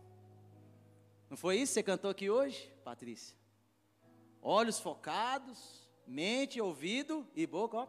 Não 1.29 1.35
foi 1.35 1.57
isso 1.57 1.71
que 1.71 1.73
você 1.73 1.83
cantou 1.83 2.09
aqui 2.09 2.29
hoje, 2.29 2.71
Patrícia? 2.81 3.35
Olhos 4.41 4.79
focados, 4.79 5.89
mente, 6.07 6.61
ouvido 6.61 7.27
e 7.35 7.45
boca, 7.45 7.77
ó. 7.77 7.87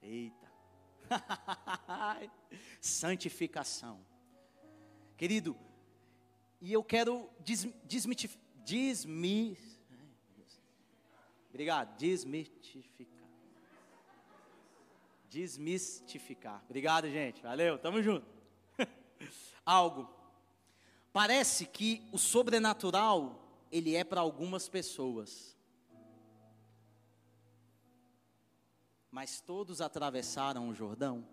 Eita. 0.00 0.52
Santificação. 2.80 4.06
Querido, 5.16 5.56
e 6.60 6.72
eu 6.72 6.82
quero 6.82 7.30
des, 7.40 7.68
desmitificar. 7.84 8.42
Desmi, 8.64 9.56
obrigado, 11.48 11.96
desmitificar. 11.96 13.18
Desmistificar. 15.30 16.62
Obrigado, 16.64 17.08
gente. 17.08 17.42
Valeu, 17.42 17.78
tamo 17.78 18.02
junto. 18.02 18.26
Algo. 19.64 20.08
Parece 21.12 21.66
que 21.66 22.06
o 22.12 22.18
sobrenatural, 22.18 23.42
ele 23.70 23.94
é 23.94 24.04
para 24.04 24.20
algumas 24.20 24.68
pessoas. 24.68 25.56
Mas 29.10 29.40
todos 29.40 29.80
atravessaram 29.80 30.68
o 30.68 30.74
Jordão. 30.74 31.26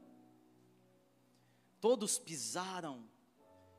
Todos 1.79 2.17
pisaram 2.17 3.07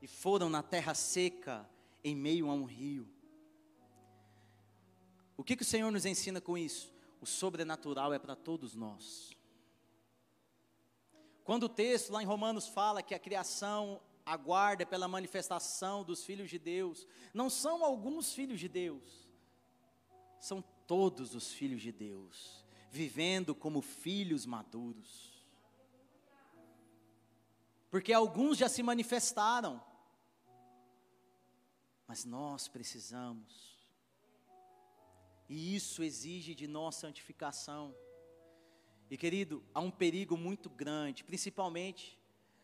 e 0.06 0.08
foram 0.08 0.48
na 0.48 0.62
terra 0.62 0.94
seca, 0.94 1.68
em 2.04 2.14
meio 2.14 2.48
a 2.48 2.54
um 2.54 2.62
rio. 2.62 3.08
O 5.36 5.42
que, 5.42 5.56
que 5.56 5.64
o 5.64 5.66
Senhor 5.66 5.90
nos 5.90 6.06
ensina 6.06 6.40
com 6.40 6.56
isso? 6.56 6.94
O 7.20 7.26
sobrenatural 7.26 8.14
é 8.14 8.18
para 8.20 8.36
todos 8.36 8.76
nós. 8.76 9.36
Quando 11.42 11.64
o 11.64 11.68
texto 11.68 12.12
lá 12.12 12.22
em 12.22 12.24
Romanos 12.24 12.68
fala 12.68 13.02
que 13.02 13.16
a 13.16 13.18
criação 13.18 14.00
aguarda 14.24 14.86
pela 14.86 15.08
manifestação 15.08 16.04
dos 16.04 16.24
filhos 16.24 16.48
de 16.48 16.58
Deus, 16.60 17.04
não 17.34 17.50
são 17.50 17.84
alguns 17.84 18.32
filhos 18.32 18.60
de 18.60 18.68
Deus, 18.68 19.28
são 20.38 20.62
todos 20.86 21.34
os 21.34 21.50
filhos 21.50 21.82
de 21.82 21.90
Deus, 21.90 22.64
vivendo 22.92 23.56
como 23.56 23.82
filhos 23.82 24.46
maduros 24.46 25.36
porque 27.96 28.12
alguns 28.12 28.58
já 28.58 28.68
se 28.68 28.82
manifestaram, 28.82 29.82
mas 32.06 32.24
nós 32.24 32.68
precisamos, 32.68 33.76
e 35.48 35.76
isso 35.76 36.02
exige 36.02 36.54
de 36.54 36.66
nós 36.66 36.96
santificação. 36.96 37.94
E 39.08 39.16
querido, 39.16 39.62
há 39.72 39.80
um 39.80 39.90
perigo 39.90 40.36
muito 40.36 40.68
grande, 40.68 41.22
principalmente, 41.22 42.18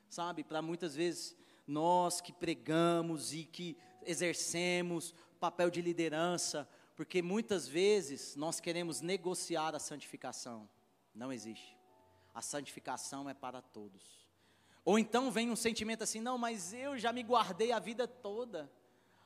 sabe, 0.09 0.43
para 0.43 0.61
muitas 0.61 0.95
vezes 0.95 1.37
nós 1.67 2.21
que 2.21 2.33
pregamos 2.33 3.33
e 3.33 3.45
que 3.45 3.77
exercemos 4.05 5.15
papel 5.39 5.71
de 5.71 5.81
liderança, 5.81 6.69
porque 6.97 7.23
muitas 7.23 7.67
vezes 7.69 8.37
nós 8.37 8.61
queremos 8.61 9.01
negociar 9.01 9.75
a 9.75 9.79
santificação. 9.79 10.69
Não 11.15 11.33
existe. 11.33 11.77
A 12.35 12.43
santificação 12.43 13.29
é 13.29 13.35
para 13.35 13.63
todos. 13.63 14.03
Ou 14.85 14.99
então 14.99 15.31
vem 15.31 15.51
um 15.51 15.57
sentimento 15.57 16.03
assim: 16.03 16.21
não, 16.21 16.37
mas 16.37 16.73
eu 16.73 16.99
já 16.99 17.13
me 17.13 17.23
guardei 17.23 17.71
a 17.71 17.79
vida 17.79 18.09
toda. 18.09 18.71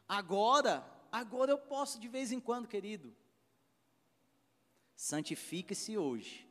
Agora, 0.09 0.87
agora 1.11 1.51
eu 1.51 1.59
posso 1.59 1.99
de 1.99 2.09
vez 2.09 2.33
em 2.33 2.41
quando, 2.41 2.69
querido. 2.69 3.15
Santifique-se 4.95 5.99
hoje, 5.99 6.49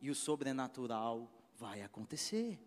e 0.00 0.10
o 0.10 0.14
sobrenatural 0.14 1.30
vai 1.56 1.82
acontecer. 1.82 2.58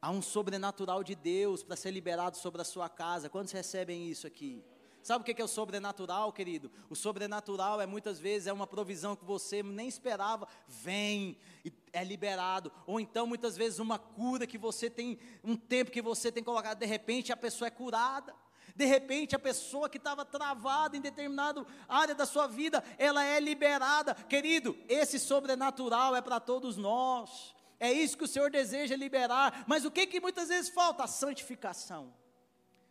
Há 0.00 0.10
um 0.10 0.22
sobrenatural 0.22 1.02
de 1.02 1.14
Deus 1.14 1.62
para 1.62 1.76
ser 1.76 1.90
liberado 1.90 2.36
sobre 2.36 2.62
a 2.62 2.64
sua 2.64 2.88
casa. 2.88 3.28
Quantos 3.28 3.52
recebem 3.52 4.08
isso 4.08 4.26
aqui? 4.26 4.64
Sabe 5.02 5.22
o 5.22 5.34
que 5.34 5.40
é 5.40 5.44
o 5.44 5.48
sobrenatural, 5.48 6.32
querido? 6.32 6.70
O 6.88 6.94
sobrenatural 6.94 7.80
é 7.80 7.86
muitas 7.86 8.18
vezes 8.18 8.46
é 8.46 8.52
uma 8.52 8.66
provisão 8.66 9.16
que 9.16 9.24
você 9.24 9.62
nem 9.62 9.88
esperava, 9.88 10.46
vem 10.66 11.36
e 11.64 11.70
é 11.92 12.04
liberado. 12.04 12.72
Ou 12.86 12.98
então 13.00 13.26
muitas 13.26 13.56
vezes 13.56 13.78
uma 13.78 13.98
cura 13.98 14.46
que 14.46 14.58
você 14.58 14.88
tem 14.88 15.18
um 15.42 15.56
tempo 15.56 15.90
que 15.90 16.02
você 16.02 16.30
tem 16.30 16.42
colocado, 16.42 16.78
de 16.78 16.86
repente 16.86 17.32
a 17.32 17.36
pessoa 17.36 17.68
é 17.68 17.70
curada. 17.70 18.34
De 18.74 18.84
repente 18.84 19.34
a 19.34 19.38
pessoa 19.38 19.88
que 19.88 19.96
estava 19.96 20.24
travada 20.24 20.96
em 20.96 21.00
determinada 21.00 21.66
área 21.88 22.14
da 22.14 22.24
sua 22.26 22.46
vida, 22.46 22.82
ela 22.96 23.24
é 23.24 23.40
liberada. 23.40 24.14
Querido, 24.14 24.76
esse 24.88 25.18
sobrenatural 25.18 26.14
é 26.14 26.20
para 26.20 26.38
todos 26.38 26.76
nós. 26.76 27.54
É 27.80 27.92
isso 27.92 28.16
que 28.16 28.24
o 28.24 28.28
Senhor 28.28 28.50
deseja 28.50 28.94
liberar. 28.96 29.64
Mas 29.66 29.84
o 29.84 29.90
que 29.90 30.06
que 30.06 30.20
muitas 30.20 30.48
vezes 30.48 30.70
falta? 30.70 31.04
A 31.04 31.08
santificação. 31.08 32.14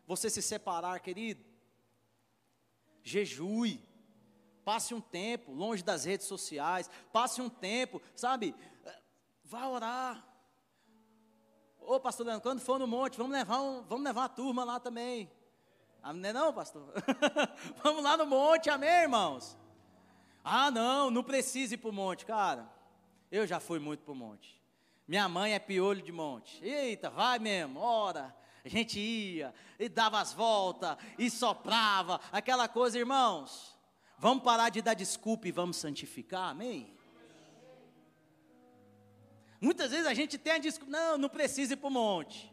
Você 0.06 0.30
se 0.30 0.42
separar, 0.42 1.00
querido 1.00 1.48
jejue, 3.08 3.82
passe 4.66 4.94
um 4.94 5.00
tempo 5.00 5.54
longe 5.54 5.82
das 5.82 6.04
redes 6.04 6.28
sociais, 6.28 6.90
passe 7.14 7.42
um 7.42 7.50
tempo, 7.50 8.02
sabe, 8.14 8.54
vá 9.48 9.68
orar. 9.68 10.24
Ô 11.80 12.00
pastor 12.00 12.26
Leandro, 12.26 12.42
quando 12.42 12.60
for 12.60 12.78
no 12.78 12.86
monte, 12.86 13.18
vamos 13.18 13.32
levar, 13.32 13.62
um, 13.62 13.82
vamos 13.84 14.04
levar 14.04 14.22
uma 14.22 14.30
turma 14.30 14.64
lá 14.66 14.80
também. 14.80 15.32
Ah, 16.04 16.12
não 16.12 16.30
é 16.30 16.34
não, 16.34 16.54
pastor? 16.54 16.94
vamos 17.82 18.04
lá 18.04 18.18
no 18.18 18.26
monte, 18.26 18.70
amém, 18.70 18.90
irmãos? 18.90 19.58
Ah, 20.44 20.70
não, 20.70 21.10
não 21.10 21.24
precisa 21.24 21.76
ir 21.76 21.78
para 21.78 21.90
o 21.90 21.94
monte, 21.94 22.26
cara. 22.26 22.70
Eu 23.32 23.48
já 23.48 23.60
fui 23.60 23.80
muito 23.80 24.04
para 24.04 24.12
o 24.12 24.16
monte. 24.16 24.62
Minha 25.08 25.30
mãe 25.30 25.54
é 25.54 25.60
piolho 25.60 26.02
de 26.02 26.12
monte. 26.12 26.64
Eita, 26.64 27.10
vai 27.10 27.40
mesmo, 27.40 27.80
ora. 27.80 28.36
A 28.66 28.70
gente 28.70 29.00
ia 29.00 29.54
e 29.80 29.88
dava 29.88 30.20
as 30.20 30.34
voltas 30.34 30.98
e 31.18 31.30
soprava, 31.30 32.20
aquela 32.34 32.68
coisa, 32.68 33.00
irmãos. 33.00 33.78
Vamos 34.18 34.44
parar 34.44 34.70
de 34.70 34.82
dar 34.82 34.94
desculpa 34.94 35.48
e 35.48 35.52
vamos 35.54 35.78
santificar, 35.78 36.50
amém? 36.50 36.97
Muitas 39.60 39.92
vezes 39.92 40.06
a 40.06 40.14
gente 40.14 40.38
tem 40.38 40.54
a 40.54 40.58
desculpa, 40.58 40.92
não, 40.92 41.18
não 41.18 41.30
precisa 41.30 41.74
ir 41.74 41.78
para 41.78 41.88
o 41.88 41.92
monte. 41.92 42.52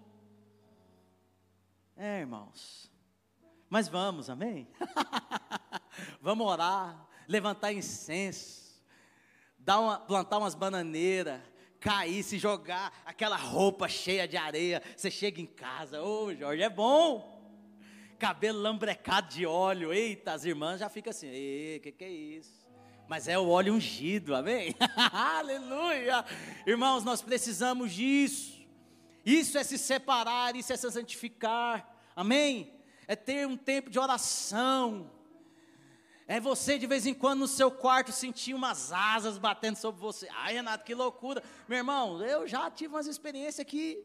É, 1.96 2.20
irmãos. 2.20 2.90
Mas 3.68 3.88
vamos, 3.88 4.30
amém? 4.30 4.68
vamos 6.20 6.46
orar, 6.46 7.08
levantar 7.28 7.72
incenso, 7.72 8.82
dar 9.58 9.80
uma, 9.80 9.98
plantar 9.98 10.38
umas 10.38 10.54
bananeiras, 10.54 11.40
cair, 11.80 12.22
se 12.22 12.38
jogar, 12.38 12.92
aquela 13.04 13.36
roupa 13.36 13.88
cheia 13.88 14.26
de 14.26 14.36
areia. 14.36 14.82
Você 14.96 15.10
chega 15.10 15.40
em 15.40 15.46
casa, 15.46 16.02
ô 16.02 16.24
oh, 16.24 16.34
Jorge, 16.34 16.62
é 16.62 16.70
bom. 16.70 17.32
Cabelo 18.18 18.60
lambrecado 18.60 19.28
de 19.28 19.44
óleo, 19.44 19.92
eita, 19.92 20.32
as 20.32 20.44
irmãs 20.44 20.80
já 20.80 20.88
ficam 20.88 21.10
assim, 21.10 21.26
o 21.28 21.80
que, 21.80 21.92
que 21.92 22.04
é 22.04 22.10
isso? 22.10 22.63
Mas 23.08 23.28
é 23.28 23.38
o 23.38 23.48
óleo 23.48 23.74
ungido, 23.74 24.34
amém? 24.34 24.74
Aleluia! 25.12 26.24
Irmãos, 26.66 27.04
nós 27.04 27.20
precisamos 27.22 27.92
disso. 27.92 28.66
Isso 29.24 29.56
é 29.56 29.64
se 29.64 29.78
separar, 29.78 30.56
isso 30.56 30.72
é 30.72 30.76
se 30.76 30.90
santificar, 30.90 31.88
amém? 32.14 32.72
É 33.06 33.14
ter 33.16 33.46
um 33.46 33.56
tempo 33.56 33.90
de 33.90 33.98
oração, 33.98 35.10
é 36.26 36.40
você 36.40 36.78
de 36.78 36.86
vez 36.86 37.06
em 37.06 37.12
quando 37.12 37.40
no 37.40 37.48
seu 37.48 37.70
quarto 37.70 38.10
sentir 38.10 38.54
umas 38.54 38.92
asas 38.92 39.36
batendo 39.36 39.76
sobre 39.76 40.00
você. 40.00 40.26
Ai, 40.32 40.54
Renato, 40.54 40.84
que 40.84 40.94
loucura. 40.94 41.42
Meu 41.68 41.78
irmão, 41.78 42.22
eu 42.24 42.48
já 42.48 42.70
tive 42.70 42.94
umas 42.94 43.06
experiências 43.06 43.66
que 43.66 44.02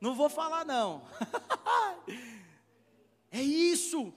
não 0.00 0.14
vou 0.14 0.28
falar 0.28 0.66
não. 0.66 1.02
é 3.32 3.40
isso. 3.40 4.12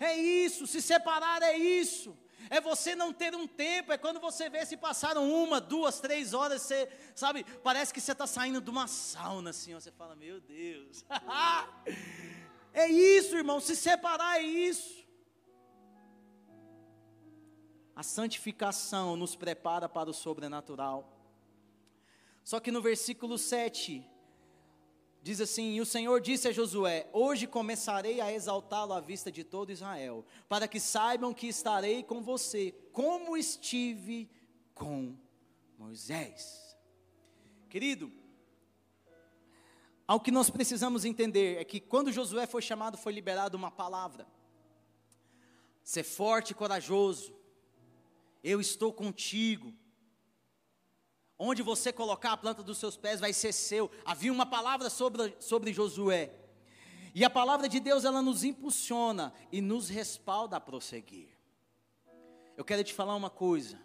É 0.00 0.16
isso, 0.16 0.66
se 0.66 0.82
separar 0.82 1.40
é 1.42 1.56
isso. 1.56 2.18
É 2.52 2.60
você 2.60 2.94
não 2.94 3.14
ter 3.14 3.34
um 3.34 3.46
tempo, 3.48 3.92
é 3.92 3.96
quando 3.96 4.20
você 4.20 4.50
vê 4.50 4.66
se 4.66 4.76
passaram 4.76 5.26
uma, 5.32 5.58
duas, 5.58 6.00
três 6.00 6.34
horas, 6.34 6.60
você, 6.60 6.86
sabe, 7.14 7.44
parece 7.62 7.94
que 7.94 7.98
você 7.98 8.12
está 8.12 8.26
saindo 8.26 8.60
de 8.60 8.68
uma 8.68 8.86
sauna 8.86 9.48
assim, 9.48 9.72
você 9.72 9.90
fala, 9.90 10.14
meu 10.14 10.38
Deus. 10.38 11.02
é 12.74 12.86
isso, 12.90 13.34
irmão, 13.34 13.58
se 13.58 13.74
separar 13.74 14.38
é 14.38 14.42
isso. 14.42 15.02
A 17.96 18.02
santificação 18.02 19.16
nos 19.16 19.34
prepara 19.34 19.88
para 19.88 20.10
o 20.10 20.12
sobrenatural. 20.12 21.10
Só 22.44 22.60
que 22.60 22.70
no 22.70 22.82
versículo 22.82 23.38
7, 23.38 24.06
diz 25.22 25.40
assim: 25.40 25.74
E 25.74 25.80
o 25.80 25.86
Senhor 25.86 26.20
disse 26.20 26.48
a 26.48 26.52
Josué: 26.52 27.08
Hoje 27.12 27.46
começarei 27.46 28.20
a 28.20 28.32
exaltá-lo 28.32 28.92
à 28.92 29.00
vista 29.00 29.30
de 29.30 29.44
todo 29.44 29.70
Israel, 29.70 30.24
para 30.48 30.66
que 30.66 30.80
saibam 30.80 31.32
que 31.32 31.46
estarei 31.46 32.02
com 32.02 32.20
você, 32.20 32.72
como 32.92 33.36
estive 33.36 34.28
com 34.74 35.16
Moisés. 35.78 36.76
Querido, 37.70 38.12
ao 40.06 40.20
que 40.20 40.30
nós 40.30 40.50
precisamos 40.50 41.04
entender 41.04 41.58
é 41.58 41.64
que 41.64 41.80
quando 41.80 42.12
Josué 42.12 42.46
foi 42.46 42.60
chamado, 42.60 42.98
foi 42.98 43.12
liberado 43.12 43.56
uma 43.56 43.70
palavra: 43.70 44.26
ser 45.84 46.02
forte 46.02 46.50
e 46.50 46.54
corajoso, 46.54 47.34
eu 48.42 48.60
estou 48.60 48.92
contigo. 48.92 49.72
Onde 51.44 51.60
você 51.60 51.92
colocar 51.92 52.34
a 52.34 52.36
planta 52.36 52.62
dos 52.62 52.78
seus 52.78 52.96
pés 52.96 53.18
vai 53.18 53.32
ser 53.32 53.52
seu. 53.52 53.90
Havia 54.04 54.32
uma 54.32 54.46
palavra 54.46 54.88
sobre, 54.88 55.34
sobre 55.40 55.72
Josué. 55.72 56.32
E 57.12 57.24
a 57.24 57.28
palavra 57.28 57.68
de 57.68 57.80
Deus, 57.80 58.04
ela 58.04 58.22
nos 58.22 58.44
impulsiona 58.44 59.34
e 59.50 59.60
nos 59.60 59.88
respalda 59.88 60.56
a 60.56 60.60
prosseguir. 60.60 61.36
Eu 62.56 62.64
quero 62.64 62.84
te 62.84 62.94
falar 62.94 63.16
uma 63.16 63.28
coisa. 63.28 63.76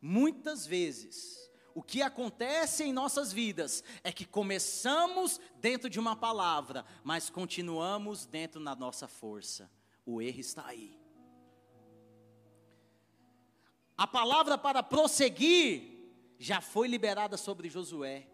Muitas 0.00 0.66
vezes, 0.66 1.50
o 1.74 1.82
que 1.82 2.00
acontece 2.00 2.84
em 2.84 2.92
nossas 2.92 3.30
vidas 3.30 3.84
é 4.02 4.10
que 4.10 4.24
começamos 4.24 5.38
dentro 5.56 5.90
de 5.90 6.00
uma 6.00 6.16
palavra, 6.16 6.86
mas 7.04 7.28
continuamos 7.28 8.24
dentro 8.24 8.64
da 8.64 8.74
nossa 8.74 9.06
força. 9.06 9.70
O 10.06 10.22
erro 10.22 10.40
está 10.40 10.66
aí. 10.68 10.98
A 13.94 14.06
palavra 14.06 14.56
para 14.56 14.82
prosseguir 14.82 15.97
já 16.38 16.60
foi 16.60 16.88
liberada 16.88 17.36
sobre 17.36 17.68
Josué. 17.68 18.26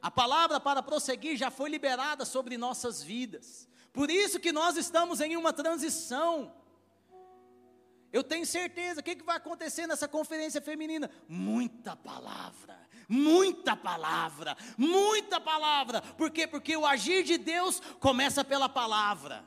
A 0.00 0.10
palavra 0.10 0.60
para 0.60 0.82
prosseguir 0.82 1.36
já 1.36 1.50
foi 1.50 1.68
liberada 1.70 2.24
sobre 2.24 2.56
nossas 2.56 3.02
vidas. 3.02 3.68
Por 3.92 4.10
isso 4.10 4.38
que 4.38 4.52
nós 4.52 4.76
estamos 4.76 5.20
em 5.20 5.36
uma 5.36 5.52
transição. 5.52 6.54
Eu 8.12 8.22
tenho 8.22 8.46
certeza, 8.46 9.00
o 9.00 9.02
que, 9.02 9.16
que 9.16 9.24
vai 9.24 9.36
acontecer 9.36 9.86
nessa 9.86 10.06
conferência 10.06 10.60
feminina? 10.60 11.10
Muita 11.28 11.96
palavra, 11.96 12.78
muita 13.08 13.74
palavra, 13.74 14.56
muita 14.76 15.40
palavra. 15.40 16.00
Por 16.00 16.30
quê? 16.30 16.46
Porque 16.46 16.76
o 16.76 16.86
agir 16.86 17.24
de 17.24 17.36
Deus 17.36 17.80
começa 17.98 18.44
pela 18.44 18.68
palavra. 18.68 19.44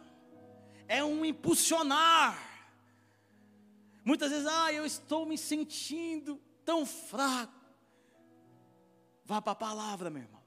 É 0.87 1.03
um 1.03 1.23
impulsionar 1.23 2.47
Muitas 4.07 4.31
vezes, 4.31 4.47
ah, 4.47 4.71
eu 4.71 4.85
estou 4.85 5.25
me 5.25 5.37
sentindo 5.37 6.39
tão 6.67 6.85
fraco. 6.85 7.53
Vá 9.23 9.41
para 9.41 9.53
a 9.53 9.55
palavra, 9.55 10.09
meu 10.09 10.23
irmão. 10.23 10.43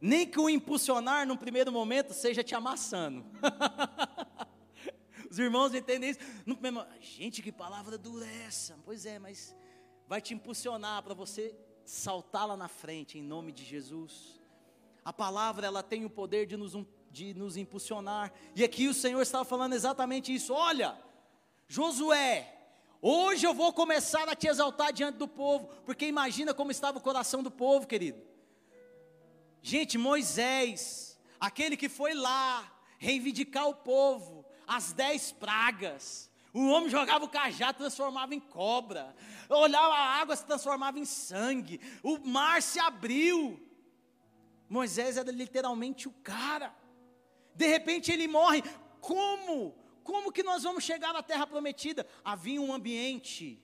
Nem 0.00 0.24
que 0.24 0.38
o 0.38 0.48
impulsionar 0.48 1.26
no 1.26 1.36
primeiro 1.36 1.72
momento 1.72 2.14
seja 2.14 2.44
te 2.44 2.54
amassando. 2.54 3.26
Os 5.28 5.40
irmãos 5.40 5.74
entendem 5.74 6.10
isso. 6.10 6.20
No 6.46 6.56
primeiro, 6.56 6.88
gente, 7.00 7.42
que 7.42 7.50
palavra 7.50 7.98
dura 7.98 8.24
é 8.24 8.44
essa? 8.46 8.78
Pois 8.84 9.04
é, 9.04 9.18
mas 9.18 9.56
vai 10.06 10.20
te 10.20 10.32
impulsionar 10.34 11.02
para 11.02 11.12
você 11.12 11.56
saltar 11.84 12.46
lá 12.46 12.56
na 12.56 12.68
frente, 12.68 13.18
em 13.18 13.22
nome 13.22 13.50
de 13.50 13.64
Jesus. 13.64 14.40
A 15.04 15.12
palavra, 15.12 15.66
ela 15.66 15.82
tem 15.82 16.04
o 16.04 16.10
poder 16.10 16.46
de 16.46 16.56
nos, 16.56 16.76
de 17.10 17.34
nos 17.34 17.56
impulsionar. 17.56 18.32
E 18.54 18.62
aqui 18.62 18.86
o 18.86 18.94
Senhor 18.94 19.20
estava 19.20 19.44
falando 19.44 19.72
exatamente 19.72 20.32
isso. 20.32 20.52
Olha, 20.54 20.96
Josué, 21.66 22.55
hoje 23.00 23.46
eu 23.46 23.54
vou 23.54 23.72
começar 23.72 24.28
a 24.28 24.34
te 24.34 24.46
exaltar 24.48 24.92
diante 24.92 25.16
do 25.16 25.28
povo, 25.28 25.68
porque 25.84 26.06
imagina 26.06 26.54
como 26.54 26.70
estava 26.70 26.98
o 26.98 27.02
coração 27.02 27.42
do 27.42 27.50
povo, 27.50 27.86
querido. 27.86 28.20
Gente, 29.62 29.98
Moisés, 29.98 31.18
aquele 31.40 31.76
que 31.76 31.88
foi 31.88 32.14
lá 32.14 32.72
reivindicar 32.98 33.68
o 33.68 33.74
povo, 33.74 34.44
as 34.66 34.92
dez 34.92 35.32
pragas, 35.32 36.30
o 36.52 36.68
homem 36.68 36.88
jogava 36.88 37.24
o 37.24 37.28
cajado, 37.28 37.78
transformava 37.78 38.34
em 38.34 38.40
cobra, 38.40 39.14
olhava 39.48 39.94
a 39.94 40.20
água, 40.20 40.34
se 40.34 40.46
transformava 40.46 40.98
em 40.98 41.04
sangue, 41.04 41.80
o 42.02 42.18
mar 42.18 42.62
se 42.62 42.78
abriu. 42.78 43.60
Moisés 44.68 45.16
era 45.16 45.30
literalmente 45.30 46.08
o 46.08 46.12
cara. 46.22 46.74
De 47.54 47.66
repente 47.66 48.10
ele 48.10 48.26
morre. 48.26 48.62
Como? 49.00 49.74
Como 50.06 50.30
que 50.30 50.44
nós 50.44 50.62
vamos 50.62 50.84
chegar 50.84 51.12
na 51.12 51.20
terra 51.20 51.48
prometida? 51.48 52.06
Havia 52.24 52.62
um 52.62 52.72
ambiente 52.72 53.60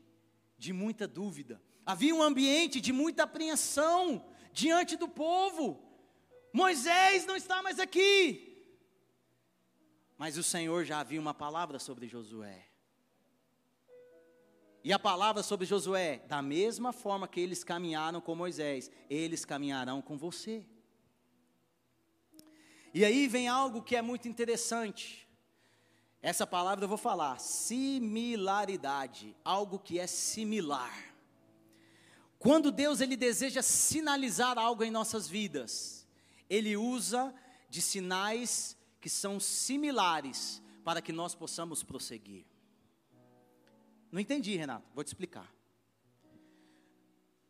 de 0.58 0.72
muita 0.72 1.06
dúvida, 1.06 1.62
havia 1.86 2.12
um 2.12 2.20
ambiente 2.20 2.80
de 2.80 2.92
muita 2.92 3.22
apreensão 3.22 4.24
diante 4.52 4.96
do 4.96 5.08
povo. 5.08 5.80
Moisés 6.52 7.24
não 7.26 7.36
está 7.36 7.62
mais 7.62 7.78
aqui. 7.78 8.48
Mas 10.18 10.36
o 10.36 10.42
Senhor 10.42 10.84
já 10.84 10.98
havia 10.98 11.20
uma 11.20 11.32
palavra 11.32 11.78
sobre 11.78 12.08
Josué. 12.08 12.66
E 14.82 14.92
a 14.92 14.98
palavra 14.98 15.44
sobre 15.44 15.64
Josué, 15.64 16.24
da 16.26 16.42
mesma 16.42 16.92
forma 16.92 17.28
que 17.28 17.38
eles 17.38 17.62
caminharam 17.62 18.20
com 18.20 18.34
Moisés, 18.34 18.90
eles 19.08 19.44
caminharão 19.44 20.02
com 20.02 20.18
você. 20.18 20.66
E 22.92 23.04
aí 23.04 23.28
vem 23.28 23.46
algo 23.46 23.80
que 23.80 23.94
é 23.94 24.02
muito 24.02 24.26
interessante. 24.26 25.21
Essa 26.22 26.46
palavra 26.46 26.84
eu 26.84 26.88
vou 26.88 26.96
falar, 26.96 27.40
similaridade, 27.40 29.34
algo 29.44 29.76
que 29.76 29.98
é 29.98 30.06
similar. 30.06 31.12
Quando 32.38 32.70
Deus 32.70 33.00
ele 33.00 33.16
deseja 33.16 33.60
sinalizar 33.60 34.56
algo 34.56 34.84
em 34.84 34.90
nossas 34.90 35.28
vidas, 35.28 36.06
ele 36.48 36.76
usa 36.76 37.34
de 37.68 37.82
sinais 37.82 38.76
que 39.00 39.10
são 39.10 39.40
similares 39.40 40.62
para 40.84 41.02
que 41.02 41.12
nós 41.12 41.34
possamos 41.34 41.82
prosseguir. 41.82 42.46
Não 44.12 44.20
entendi, 44.20 44.56
Renato, 44.56 44.86
vou 44.94 45.02
te 45.02 45.08
explicar. 45.08 45.52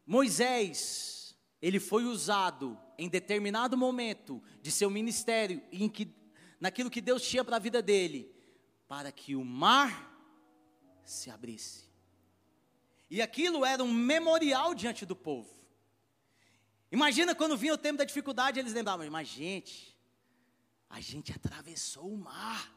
Moisés, 0.06 1.36
ele 1.60 1.78
foi 1.78 2.04
usado 2.04 2.78
em 2.96 3.08
determinado 3.08 3.76
momento 3.76 4.42
de 4.62 4.70
seu 4.70 4.88
ministério, 4.88 5.62
em 5.70 5.90
que, 5.90 6.10
naquilo 6.58 6.90
que 6.90 7.02
Deus 7.02 7.22
tinha 7.22 7.44
para 7.44 7.56
a 7.56 7.60
vida 7.60 7.82
dele, 7.82 8.31
para 8.92 9.10
que 9.10 9.34
o 9.34 9.42
mar 9.42 9.90
se 11.02 11.30
abrisse. 11.30 11.88
E 13.08 13.22
aquilo 13.22 13.64
era 13.64 13.82
um 13.82 13.90
memorial 13.90 14.74
diante 14.74 15.06
do 15.06 15.16
povo. 15.16 15.48
Imagina 16.90 17.34
quando 17.34 17.56
vinha 17.56 17.72
o 17.72 17.78
tempo 17.78 17.96
da 17.96 18.04
dificuldade, 18.04 18.60
eles 18.60 18.74
lembravam, 18.74 19.10
mas 19.10 19.28
gente, 19.28 19.98
a 20.90 21.00
gente 21.00 21.32
atravessou 21.32 22.12
o 22.12 22.18
mar. 22.18 22.70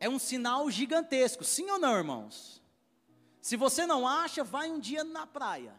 É 0.00 0.08
um 0.08 0.18
sinal 0.18 0.70
gigantesco, 0.70 1.44
sim 1.44 1.70
ou 1.70 1.78
não, 1.78 1.94
irmãos? 1.94 2.62
Se 3.42 3.54
você 3.54 3.84
não 3.84 4.08
acha, 4.08 4.42
vai 4.42 4.70
um 4.70 4.80
dia 4.80 5.04
na 5.04 5.26
praia. 5.26 5.78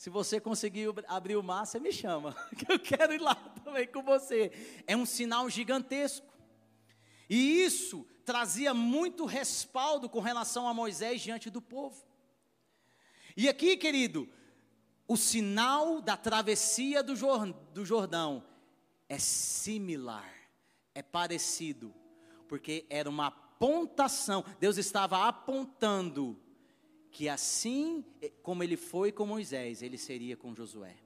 Se 0.00 0.08
você 0.08 0.40
conseguir 0.40 0.88
abrir 1.08 1.36
o 1.36 1.42
mar, 1.42 1.66
você 1.66 1.78
me 1.78 1.92
chama, 1.92 2.34
que 2.56 2.72
eu 2.72 2.78
quero 2.78 3.12
ir 3.12 3.20
lá 3.20 3.34
também 3.34 3.86
com 3.86 4.02
você. 4.02 4.50
É 4.86 4.96
um 4.96 5.04
sinal 5.04 5.50
gigantesco. 5.50 6.26
E 7.28 7.62
isso 7.62 8.06
trazia 8.24 8.72
muito 8.72 9.26
respaldo 9.26 10.08
com 10.08 10.18
relação 10.18 10.66
a 10.66 10.72
Moisés 10.72 11.20
diante 11.20 11.50
do 11.50 11.60
povo. 11.60 12.02
E 13.36 13.46
aqui, 13.46 13.76
querido, 13.76 14.26
o 15.06 15.18
sinal 15.18 16.00
da 16.00 16.16
travessia 16.16 17.02
do 17.02 17.84
Jordão 17.84 18.42
é 19.06 19.18
similar, 19.18 20.32
é 20.94 21.02
parecido, 21.02 21.94
porque 22.48 22.86
era 22.88 23.06
uma 23.06 23.26
apontação, 23.26 24.46
Deus 24.58 24.78
estava 24.78 25.28
apontando 25.28 26.40
que 27.10 27.28
assim 27.28 28.04
como 28.42 28.62
ele 28.62 28.76
foi 28.76 29.10
com 29.12 29.26
Moisés, 29.26 29.82
ele 29.82 29.98
seria 29.98 30.36
com 30.36 30.54
Josué. 30.54 30.96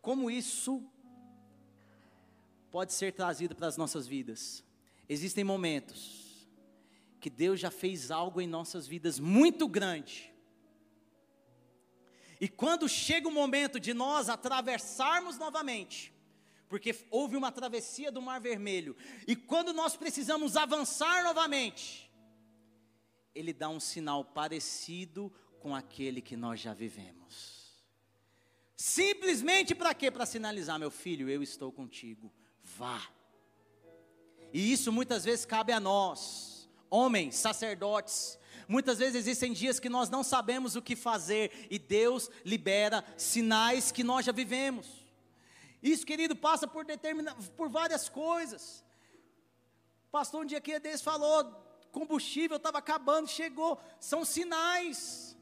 Como 0.00 0.30
isso 0.30 0.82
pode 2.70 2.92
ser 2.92 3.12
trazido 3.12 3.54
para 3.54 3.66
as 3.66 3.76
nossas 3.76 4.06
vidas? 4.06 4.64
Existem 5.08 5.44
momentos 5.44 6.48
que 7.20 7.28
Deus 7.28 7.60
já 7.60 7.70
fez 7.70 8.10
algo 8.10 8.40
em 8.40 8.46
nossas 8.46 8.86
vidas 8.86 9.18
muito 9.18 9.68
grande. 9.68 10.32
E 12.40 12.48
quando 12.48 12.88
chega 12.88 13.28
o 13.28 13.32
momento 13.32 13.78
de 13.78 13.92
nós 13.92 14.30
atravessarmos 14.30 15.36
novamente, 15.36 16.14
porque 16.68 16.96
houve 17.10 17.36
uma 17.36 17.52
travessia 17.52 18.10
do 18.10 18.22
Mar 18.22 18.40
Vermelho, 18.40 18.96
e 19.26 19.36
quando 19.36 19.74
nós 19.74 19.96
precisamos 19.96 20.56
avançar 20.56 21.22
novamente, 21.22 22.09
Ele 23.34 23.52
dá 23.52 23.68
um 23.68 23.80
sinal 23.80 24.24
parecido 24.24 25.32
com 25.60 25.74
aquele 25.74 26.20
que 26.20 26.36
nós 26.36 26.60
já 26.60 26.72
vivemos. 26.72 27.60
Simplesmente 28.76 29.74
para 29.74 29.94
quê? 29.94 30.10
Para 30.10 30.24
sinalizar, 30.24 30.78
meu 30.78 30.90
filho, 30.90 31.28
eu 31.28 31.42
estou 31.42 31.70
contigo, 31.70 32.32
vá. 32.62 33.00
E 34.52 34.72
isso 34.72 34.90
muitas 34.90 35.24
vezes 35.24 35.44
cabe 35.44 35.72
a 35.72 35.78
nós, 35.78 36.68
homens, 36.88 37.36
sacerdotes. 37.36 38.38
Muitas 38.66 38.98
vezes 38.98 39.16
existem 39.16 39.52
dias 39.52 39.78
que 39.78 39.88
nós 39.88 40.08
não 40.08 40.22
sabemos 40.22 40.76
o 40.76 40.82
que 40.82 40.96
fazer 40.96 41.68
e 41.70 41.78
Deus 41.78 42.30
libera 42.44 43.04
sinais 43.16 43.92
que 43.92 44.02
nós 44.02 44.24
já 44.24 44.32
vivemos. 44.32 44.86
Isso, 45.82 46.06
querido, 46.06 46.36
passa 46.36 46.66
por 46.66 46.84
determina, 46.84 47.34
por 47.56 47.68
várias 47.68 48.08
coisas. 48.08 48.84
pastor 50.10 50.42
um 50.42 50.46
dia 50.46 50.60
que 50.60 50.78
Deus 50.78 51.00
falou, 51.00 51.44
combustível 51.90 52.56
estava 52.56 52.78
acabando, 52.78 53.28
chegou. 53.28 53.80
São 53.98 54.24
sinais. 54.24 55.36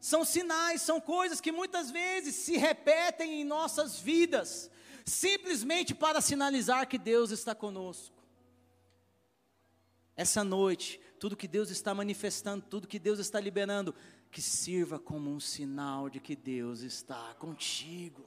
São 0.00 0.24
sinais, 0.24 0.82
são 0.82 1.00
coisas 1.00 1.40
que 1.40 1.50
muitas 1.50 1.90
vezes 1.90 2.34
se 2.34 2.58
repetem 2.58 3.40
em 3.40 3.44
nossas 3.44 3.98
vidas, 3.98 4.70
simplesmente 5.02 5.94
para 5.94 6.20
sinalizar 6.20 6.86
que 6.86 6.98
Deus 6.98 7.30
está 7.30 7.54
conosco. 7.54 8.22
Essa 10.14 10.44
noite, 10.44 11.00
tudo 11.18 11.34
que 11.36 11.48
Deus 11.48 11.70
está 11.70 11.94
manifestando, 11.94 12.66
tudo 12.68 12.86
que 12.86 12.98
Deus 12.98 13.18
está 13.18 13.40
liberando, 13.40 13.94
que 14.30 14.42
sirva 14.42 14.98
como 14.98 15.30
um 15.30 15.40
sinal 15.40 16.10
de 16.10 16.20
que 16.20 16.36
Deus 16.36 16.80
está 16.80 17.34
contigo. 17.38 18.24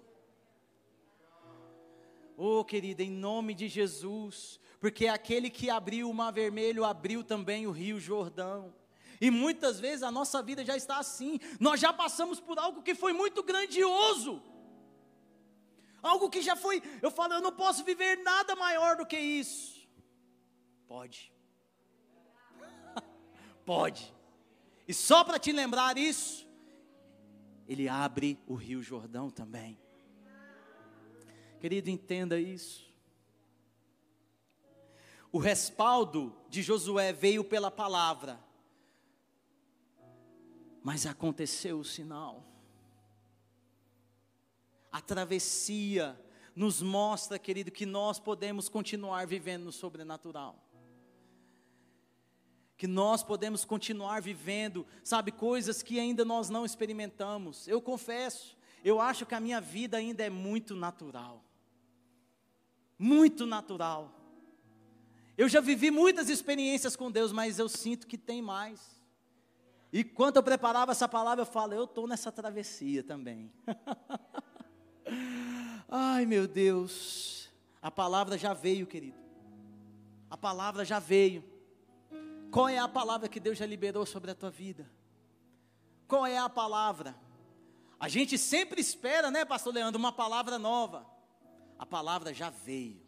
Oh, 2.35 2.65
querida, 2.65 3.03
em 3.03 3.11
nome 3.11 3.53
de 3.53 3.67
Jesus, 3.67 4.59
porque 4.79 5.07
aquele 5.07 5.49
que 5.49 5.69
abriu 5.69 6.09
o 6.09 6.13
mar 6.13 6.31
vermelho 6.31 6.83
abriu 6.83 7.23
também 7.23 7.65
o 7.65 7.71
rio 7.71 7.99
Jordão. 7.99 8.73
E 9.19 9.31
muitas 9.31 9.79
vezes 9.79 10.03
a 10.03 10.11
nossa 10.11 10.41
vida 10.43 10.63
já 10.63 10.77
está 10.77 10.97
assim. 10.97 11.39
Nós 11.59 11.79
já 11.79 11.91
passamos 11.91 12.39
por 12.39 12.59
algo 12.59 12.83
que 12.83 12.93
foi 12.93 13.13
muito 13.13 13.41
grandioso. 13.41 14.41
Algo 16.01 16.29
que 16.29 16.41
já 16.41 16.55
foi, 16.55 16.81
eu 17.01 17.09
falo, 17.09 17.33
eu 17.33 17.41
não 17.41 17.51
posso 17.51 17.83
viver 17.83 18.17
nada 18.17 18.55
maior 18.55 18.97
do 18.97 19.05
que 19.05 19.17
isso. 19.17 19.87
Pode. 20.87 21.33
Pode. 23.65 24.13
E 24.87 24.93
só 24.93 25.23
para 25.23 25.39
te 25.39 25.51
lembrar 25.51 25.97
isso, 25.97 26.47
ele 27.67 27.89
abre 27.89 28.39
o 28.47 28.53
Rio 28.53 28.81
Jordão 28.81 29.29
também. 29.29 29.77
Querido, 31.59 31.89
entenda 31.89 32.39
isso. 32.39 32.86
O 35.37 35.39
respaldo 35.39 36.35
de 36.49 36.63
Josué 36.63 37.13
veio 37.13 37.43
pela 37.43 37.69
palavra, 37.69 38.39
mas 40.81 41.05
aconteceu 41.05 41.77
o 41.77 41.85
sinal. 41.85 42.43
A 44.91 44.99
travessia 44.99 46.19
nos 46.55 46.81
mostra, 46.81 47.37
querido, 47.37 47.69
que 47.69 47.85
nós 47.85 48.19
podemos 48.19 48.67
continuar 48.67 49.27
vivendo 49.27 49.65
no 49.65 49.71
sobrenatural 49.71 50.63
que 52.75 52.87
nós 52.87 53.21
podemos 53.23 53.65
continuar 53.65 54.21
vivendo, 54.21 54.85
sabe, 55.03 55.31
coisas 55.31 55.81
que 55.83 55.99
ainda 55.99 56.23
nós 56.23 56.47
não 56.47 56.63
experimentamos. 56.63 57.67
Eu 57.67 57.81
confesso, 57.81 58.55
eu 58.83 58.99
acho 59.01 59.25
que 59.25 59.33
a 59.33 59.39
minha 59.39 59.59
vida 59.59 59.97
ainda 59.97 60.23
é 60.23 60.29
muito 60.29 60.75
natural. 60.75 61.43
Muito 62.99 63.47
natural. 63.47 64.17
Eu 65.37 65.47
já 65.47 65.61
vivi 65.61 65.91
muitas 65.91 66.29
experiências 66.29 66.95
com 66.95 67.11
Deus, 67.11 67.31
mas 67.31 67.59
eu 67.59 67.69
sinto 67.69 68.07
que 68.07 68.17
tem 68.17 68.41
mais. 68.41 68.97
E 69.93 70.03
quando 70.03 70.37
eu 70.37 70.43
preparava 70.43 70.91
essa 70.91 71.07
palavra, 71.07 71.43
eu 71.43 71.45
falo, 71.45 71.73
eu 71.73 71.83
estou 71.83 72.07
nessa 72.07 72.31
travessia 72.31 73.03
também. 73.03 73.51
Ai, 75.87 76.25
meu 76.25 76.47
Deus. 76.47 77.49
A 77.81 77.91
palavra 77.91 78.37
já 78.37 78.53
veio, 78.53 78.87
querido. 78.87 79.17
A 80.29 80.35
palavra 80.35 80.83
já 80.83 80.99
veio. 80.99 81.43
Qual 82.51 82.67
é 82.67 82.79
a 82.79 82.87
palavra 82.87 83.29
que 83.29 83.39
Deus 83.39 83.57
já 83.57 83.65
liberou 83.65 84.05
sobre 84.05 84.31
a 84.31 84.35
tua 84.35 84.49
vida? 84.49 84.89
Qual 86.07 86.25
é 86.25 86.37
a 86.37 86.49
palavra? 86.49 87.15
A 87.99 88.09
gente 88.09 88.37
sempre 88.37 88.81
espera, 88.81 89.31
né, 89.31 89.45
Pastor 89.45 89.73
Leandro, 89.73 89.99
uma 89.99 90.11
palavra 90.11 90.57
nova. 90.57 91.05
A 91.77 91.85
palavra 91.85 92.33
já 92.33 92.49
veio. 92.49 93.06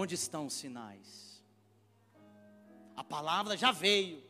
Onde 0.00 0.14
estão 0.14 0.46
os 0.46 0.54
sinais? 0.54 1.42
A 2.94 3.02
palavra 3.02 3.56
já 3.56 3.72
veio. 3.72 4.22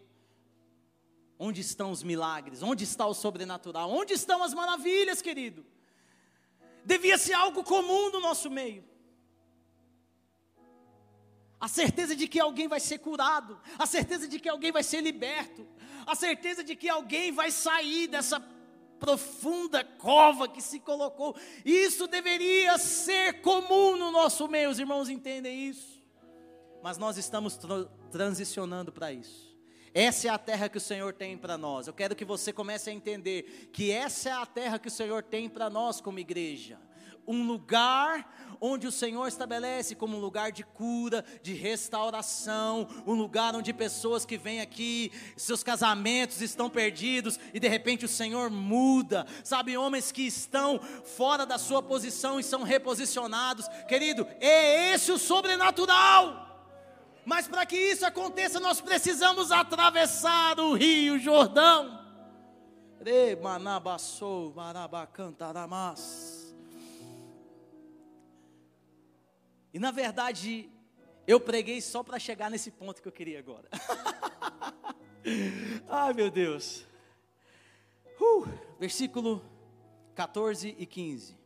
Onde 1.38 1.60
estão 1.60 1.90
os 1.90 2.02
milagres? 2.02 2.62
Onde 2.62 2.84
está 2.84 3.06
o 3.06 3.12
sobrenatural? 3.12 3.90
Onde 3.90 4.14
estão 4.14 4.42
as 4.42 4.54
maravilhas, 4.54 5.20
querido? 5.20 5.66
Devia 6.86 7.18
ser 7.18 7.34
algo 7.34 7.62
comum 7.62 8.10
no 8.10 8.18
nosso 8.18 8.50
meio 8.50 8.82
a 11.60 11.66
certeza 11.66 12.14
de 12.14 12.28
que 12.28 12.38
alguém 12.38 12.68
vai 12.68 12.78
ser 12.78 12.98
curado, 12.98 13.60
a 13.78 13.86
certeza 13.86 14.28
de 14.28 14.38
que 14.38 14.48
alguém 14.48 14.70
vai 14.70 14.82
ser 14.82 15.00
liberto, 15.00 15.66
a 16.06 16.14
certeza 16.14 16.62
de 16.62 16.76
que 16.76 16.88
alguém 16.88 17.32
vai 17.32 17.50
sair 17.50 18.06
dessa 18.06 18.38
profunda 18.98 19.84
cova 19.84 20.48
que 20.48 20.60
se 20.60 20.80
colocou. 20.80 21.36
Isso 21.64 22.06
deveria 22.06 22.78
ser 22.78 23.40
comum 23.40 23.96
no 23.96 24.10
nosso 24.10 24.48
meio, 24.48 24.70
os 24.70 24.78
irmãos 24.78 25.08
entendem 25.08 25.68
isso? 25.68 26.02
Mas 26.82 26.98
nós 26.98 27.16
estamos 27.16 27.56
tra 27.56 27.84
transicionando 28.10 28.90
para 28.90 29.12
isso. 29.12 29.48
Essa 29.92 30.28
é 30.28 30.30
a 30.30 30.38
terra 30.38 30.68
que 30.68 30.78
o 30.78 30.80
Senhor 30.80 31.12
tem 31.12 31.36
para 31.36 31.58
nós. 31.58 31.86
Eu 31.86 31.92
quero 31.92 32.16
que 32.16 32.24
você 32.24 32.52
comece 32.52 32.88
a 32.88 32.92
entender 32.92 33.68
que 33.72 33.90
essa 33.90 34.28
é 34.30 34.32
a 34.32 34.46
terra 34.46 34.78
que 34.78 34.88
o 34.88 34.90
Senhor 34.90 35.22
tem 35.22 35.48
para 35.48 35.68
nós 35.68 36.00
como 36.00 36.18
igreja 36.18 36.78
um 37.28 37.46
lugar 37.46 38.56
onde 38.60 38.86
o 38.86 38.92
Senhor 38.92 39.28
estabelece 39.28 39.94
como 39.94 40.16
um 40.16 40.20
lugar 40.20 40.50
de 40.50 40.64
cura, 40.64 41.24
de 41.42 41.52
restauração, 41.52 42.88
um 43.06 43.12
lugar 43.12 43.54
onde 43.54 43.72
pessoas 43.72 44.24
que 44.24 44.36
vêm 44.36 44.60
aqui, 44.60 45.12
seus 45.36 45.62
casamentos 45.62 46.40
estão 46.40 46.68
perdidos 46.68 47.38
e 47.52 47.60
de 47.60 47.68
repente 47.68 48.04
o 48.04 48.08
Senhor 48.08 48.50
muda, 48.50 49.26
sabe, 49.44 49.76
homens 49.76 50.10
que 50.10 50.22
estão 50.22 50.80
fora 51.04 51.44
da 51.46 51.58
sua 51.58 51.82
posição 51.82 52.40
e 52.40 52.42
são 52.42 52.62
reposicionados, 52.62 53.68
querido, 53.86 54.26
é 54.40 54.94
esse 54.94 55.12
o 55.12 55.18
sobrenatural. 55.18 56.46
Mas 57.24 57.46
para 57.46 57.66
que 57.66 57.76
isso 57.76 58.06
aconteça, 58.06 58.58
nós 58.58 58.80
precisamos 58.80 59.52
atravessar 59.52 60.58
o 60.58 60.72
Rio 60.72 61.18
Jordão. 61.18 61.98
Re 63.04 63.36
manabassou, 63.36 64.54
marabacantaramas. 64.56 66.37
E 69.72 69.78
na 69.78 69.90
verdade, 69.90 70.70
eu 71.26 71.38
preguei 71.38 71.80
só 71.80 72.02
para 72.02 72.18
chegar 72.18 72.50
nesse 72.50 72.70
ponto 72.70 73.02
que 73.02 73.08
eu 73.08 73.12
queria 73.12 73.38
agora. 73.38 73.68
Ai 75.88 76.14
meu 76.14 76.30
Deus. 76.30 76.86
Uh, 78.20 78.46
versículo 78.78 79.44
14 80.14 80.74
e 80.78 80.86
15. 80.86 81.38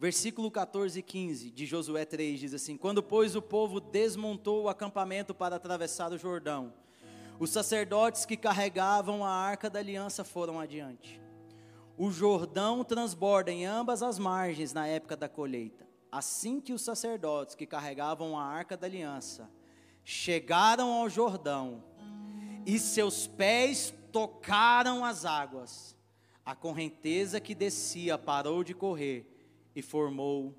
Versículo 0.00 0.50
14 0.50 0.98
e 0.98 1.02
15 1.02 1.50
de 1.50 1.66
Josué 1.66 2.06
3 2.06 2.40
diz 2.40 2.54
assim: 2.54 2.78
Quando, 2.78 3.02
pois, 3.02 3.36
o 3.36 3.42
povo 3.42 3.78
desmontou 3.78 4.64
o 4.64 4.68
acampamento 4.70 5.34
para 5.34 5.56
atravessar 5.56 6.10
o 6.10 6.16
Jordão, 6.16 6.72
os 7.38 7.50
sacerdotes 7.50 8.24
que 8.24 8.36
carregavam 8.36 9.22
a 9.22 9.30
arca 9.30 9.68
da 9.68 9.78
aliança 9.78 10.24
foram 10.24 10.58
adiante. 10.58 11.20
O 11.98 12.10
Jordão 12.10 12.82
transborda 12.82 13.52
em 13.52 13.66
ambas 13.66 14.02
as 14.02 14.18
margens 14.18 14.72
na 14.72 14.86
época 14.86 15.14
da 15.14 15.28
colheita. 15.28 15.86
Assim 16.10 16.60
que 16.60 16.72
os 16.72 16.82
sacerdotes 16.82 17.54
que 17.54 17.66
carregavam 17.66 18.36
a 18.36 18.44
arca 18.44 18.76
da 18.76 18.86
aliança 18.86 19.48
chegaram 20.04 20.90
ao 20.92 21.08
Jordão 21.08 21.84
e 22.66 22.78
seus 22.78 23.28
pés 23.28 23.94
tocaram 24.10 25.04
as 25.04 25.24
águas, 25.24 25.96
a 26.44 26.54
correnteza 26.56 27.40
que 27.40 27.54
descia 27.54 28.18
parou 28.18 28.64
de 28.64 28.74
correr 28.74 29.24
e 29.74 29.80
formou 29.80 30.56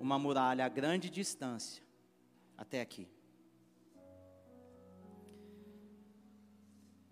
uma 0.00 0.18
muralha 0.18 0.64
a 0.64 0.68
grande 0.68 1.10
distância. 1.10 1.82
Até 2.56 2.80
aqui. 2.80 3.06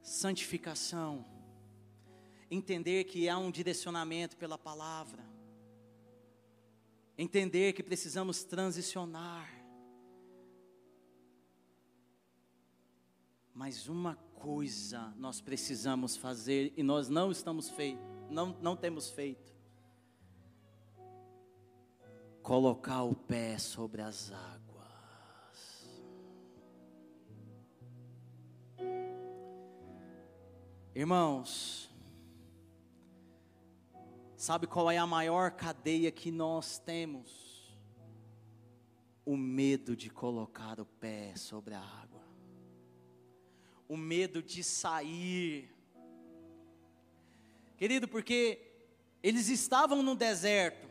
Santificação, 0.01 1.25
entender 2.51 3.05
que 3.05 3.29
há 3.29 3.37
um 3.37 3.51
direcionamento 3.51 4.39
pela 4.39 4.57
palavra 4.57 5.34
entender 7.17 7.73
que 7.73 7.83
precisamos 7.83 8.45
transicionar. 8.45 9.49
Mas 13.53 13.89
uma 13.89 14.17
coisa 14.35 15.15
nós 15.17 15.41
precisamos 15.41 16.17
fazer 16.17 16.73
e 16.77 16.83
nós 16.83 17.09
não 17.09 17.31
estamos 17.31 17.71
feito, 17.71 18.03
não, 18.29 18.57
não 18.61 18.77
temos 18.77 19.11
feito. 19.11 19.55
Colocar 22.43 23.05
o 23.05 23.15
pé 23.15 23.57
sobre 23.59 24.03
as 24.03 24.31
águas. 24.31 24.65
Irmãos, 30.95 31.91
Sabe 34.45 34.67
qual 34.67 34.91
é 34.91 34.99
a 34.99 35.07
maior 35.07 35.53
cadeia 35.53 36.13
que 36.13 36.31
nós 36.31 36.79
temos? 36.79 37.75
O 39.25 39.39
medo 39.39 39.97
de 39.97 40.11
colocar 40.11 40.79
o 40.79 40.85
pé 40.85 41.35
sobre 41.35 41.73
a 41.73 41.81
água, 41.81 42.21
o 43.89 43.97
medo 43.97 44.43
de 44.43 44.63
sair. 44.63 45.75
Querido, 47.79 48.07
porque 48.07 48.71
eles 49.23 49.49
estavam 49.49 50.03
no 50.03 50.15
deserto, 50.15 50.91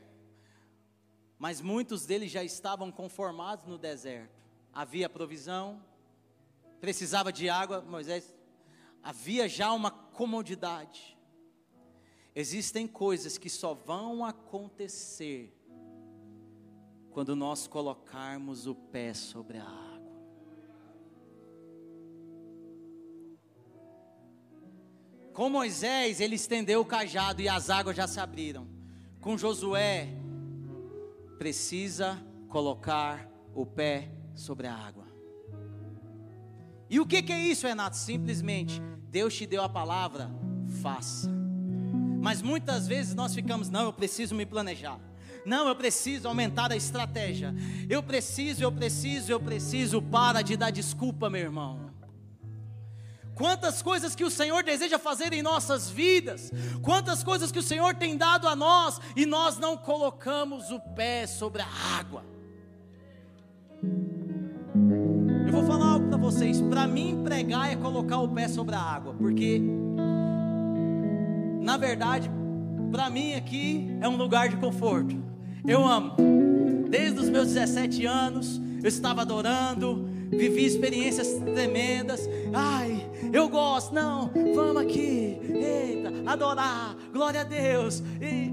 mas 1.38 1.62
muitos 1.62 2.08
deles 2.08 2.32
já 2.32 2.44
estavam 2.44 2.92
conformados 2.92 3.68
no 3.68 3.78
deserto. 3.78 4.42
Havia 4.74 5.08
provisão, 5.08 5.80
precisava 6.82 7.32
de 7.32 7.50
água, 7.50 7.82
Moisés, 7.82 8.34
havia 9.04 9.48
já 9.48 9.72
uma 9.74 9.92
comodidade. 9.92 11.13
Existem 12.36 12.88
coisas 12.88 13.38
que 13.38 13.50
só 13.50 13.74
vão 13.74 14.26
acontecer 14.26 15.56
quando 17.12 17.36
nós 17.36 17.68
colocarmos 17.68 18.66
o 18.66 18.74
pé 18.74 19.14
sobre 19.14 19.60
a 19.60 19.64
água. 19.64 19.94
Com 25.32 25.50
Moisés, 25.50 26.20
ele 26.20 26.36
estendeu 26.36 26.82
o 26.82 26.86
cajado 26.86 27.42
e 27.42 27.48
as 27.48 27.70
águas 27.70 27.96
já 27.96 28.08
se 28.08 28.20
abriram. 28.20 28.68
Com 29.22 29.38
Josué, 29.38 30.10
precisa 31.38 32.20
colocar 32.50 33.30
o 33.54 33.66
pé 33.66 34.12
sobre 34.34 34.68
a 34.68 34.76
água. 34.76 35.08
E 36.90 37.00
o 37.00 37.06
que, 37.06 37.22
que 37.22 37.34
é 37.34 37.40
isso, 37.40 37.68
Renato? 37.68 37.98
Simplesmente, 37.98 38.82
Deus 39.10 39.36
te 39.36 39.46
deu 39.46 39.64
a 39.64 39.70
palavra, 39.70 40.30
faça. 40.82 41.43
Mas 42.24 42.42
muitas 42.42 42.88
vezes 42.88 43.14
nós 43.14 43.36
ficamos, 43.36 43.70
não, 43.70 43.84
eu 43.84 43.92
preciso 43.92 44.34
me 44.34 44.46
planejar. 44.46 44.98
Não, 45.46 45.68
eu 45.68 45.76
preciso 45.76 46.26
aumentar 46.26 46.72
a 46.72 46.76
estratégia. 46.76 47.54
Eu 47.90 48.02
preciso, 48.02 48.64
eu 48.64 48.72
preciso, 48.72 49.30
eu 49.30 49.42
preciso. 49.42 50.02
Para 50.02 50.42
de 50.42 50.56
dar 50.56 50.72
desculpa, 50.72 51.30
meu 51.30 51.42
irmão. 51.42 51.92
Quantas 53.36 53.82
coisas 53.82 54.16
que 54.16 54.24
o 54.24 54.32
Senhor 54.32 54.64
deseja 54.64 54.98
fazer 54.98 55.34
em 55.34 55.42
nossas 55.42 55.90
vidas, 55.90 56.50
quantas 56.82 57.26
coisas 57.26 57.52
que 57.52 57.60
o 57.60 57.64
Senhor 57.64 57.94
tem 57.94 58.16
dado 58.16 58.48
a 58.48 58.56
nós 58.56 59.02
e 59.18 59.26
nós 59.26 59.58
não 59.58 59.76
colocamos 59.76 60.72
o 60.72 60.80
pé 60.80 61.28
sobre 61.28 61.62
a 61.62 61.68
água. 62.00 62.24
Eu 65.46 65.52
vou 65.52 65.66
falar 65.66 65.88
algo 65.88 66.08
para 66.08 66.18
vocês. 66.18 66.62
Para 66.62 66.88
mim, 66.88 67.22
pregar 67.22 67.70
é 67.70 67.76
colocar 67.76 68.20
o 68.20 68.30
pé 68.30 68.48
sobre 68.48 68.76
a 68.76 68.82
água, 68.82 69.14
porque 69.14 69.62
na 71.64 71.78
verdade, 71.78 72.30
para 72.92 73.10
mim 73.10 73.34
aqui 73.34 73.98
é 74.02 74.08
um 74.08 74.18
lugar 74.18 74.50
de 74.50 74.58
conforto. 74.58 75.16
Eu 75.66 75.86
amo. 75.86 76.14
Desde 76.90 77.20
os 77.20 77.30
meus 77.30 77.48
17 77.54 78.06
anos, 78.06 78.62
eu 78.84 78.88
estava 78.88 79.22
adorando, 79.22 80.08
vivi 80.30 80.66
experiências 80.66 81.34
tremendas. 81.54 82.30
Ai, 82.54 83.10
eu 83.32 83.48
gosto. 83.48 83.96
Não, 83.96 84.30
vamos 84.54 84.84
aqui. 84.84 85.40
Eita, 85.42 86.12
adorar. 86.26 86.96
Glória 87.14 87.42
a 87.42 87.44
Deus. 87.46 88.04
E... 88.22 88.52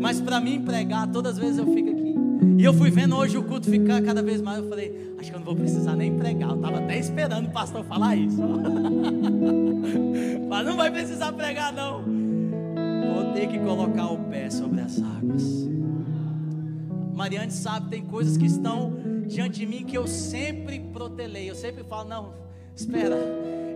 Mas 0.00 0.20
para 0.20 0.38
mim 0.38 0.62
pregar, 0.62 1.10
todas 1.10 1.32
as 1.32 1.38
vezes 1.38 1.58
eu 1.58 1.66
fico 1.72 1.90
aqui. 1.90 2.14
E 2.58 2.64
eu 2.64 2.74
fui 2.74 2.90
vendo 2.90 3.16
hoje 3.16 3.36
o 3.38 3.42
culto 3.42 3.70
ficar 3.70 4.02
cada 4.02 4.22
vez 4.22 4.42
mais. 4.42 4.58
Eu 4.58 4.68
falei, 4.68 5.14
acho 5.18 5.30
que 5.30 5.34
eu 5.34 5.38
não 5.38 5.46
vou 5.46 5.56
precisar 5.56 5.96
nem 5.96 6.16
pregar. 6.16 6.50
Eu 6.50 6.56
estava 6.56 6.78
até 6.78 6.98
esperando 6.98 7.46
o 7.46 7.50
pastor 7.50 7.82
falar 7.84 8.14
isso. 8.14 8.42
Mas 10.48 10.66
não 10.66 10.76
vai 10.76 10.90
precisar 10.90 11.32
pregar, 11.32 11.72
não. 11.72 12.02
Vou 12.02 13.32
ter 13.32 13.48
que 13.48 13.58
colocar 13.58 14.06
o 14.08 14.18
pé 14.24 14.50
sobre 14.50 14.80
as 14.80 15.00
águas. 15.00 15.66
Mariane 17.14 17.50
sabe, 17.50 17.88
tem 17.90 18.02
coisas 18.04 18.36
que 18.36 18.46
estão 18.46 18.92
diante 19.26 19.60
de 19.60 19.66
mim 19.66 19.84
que 19.84 19.96
eu 19.96 20.06
sempre 20.06 20.78
protelei. 20.78 21.50
Eu 21.50 21.54
sempre 21.54 21.82
falo, 21.82 22.08
não, 22.08 22.34
espera, 22.74 23.16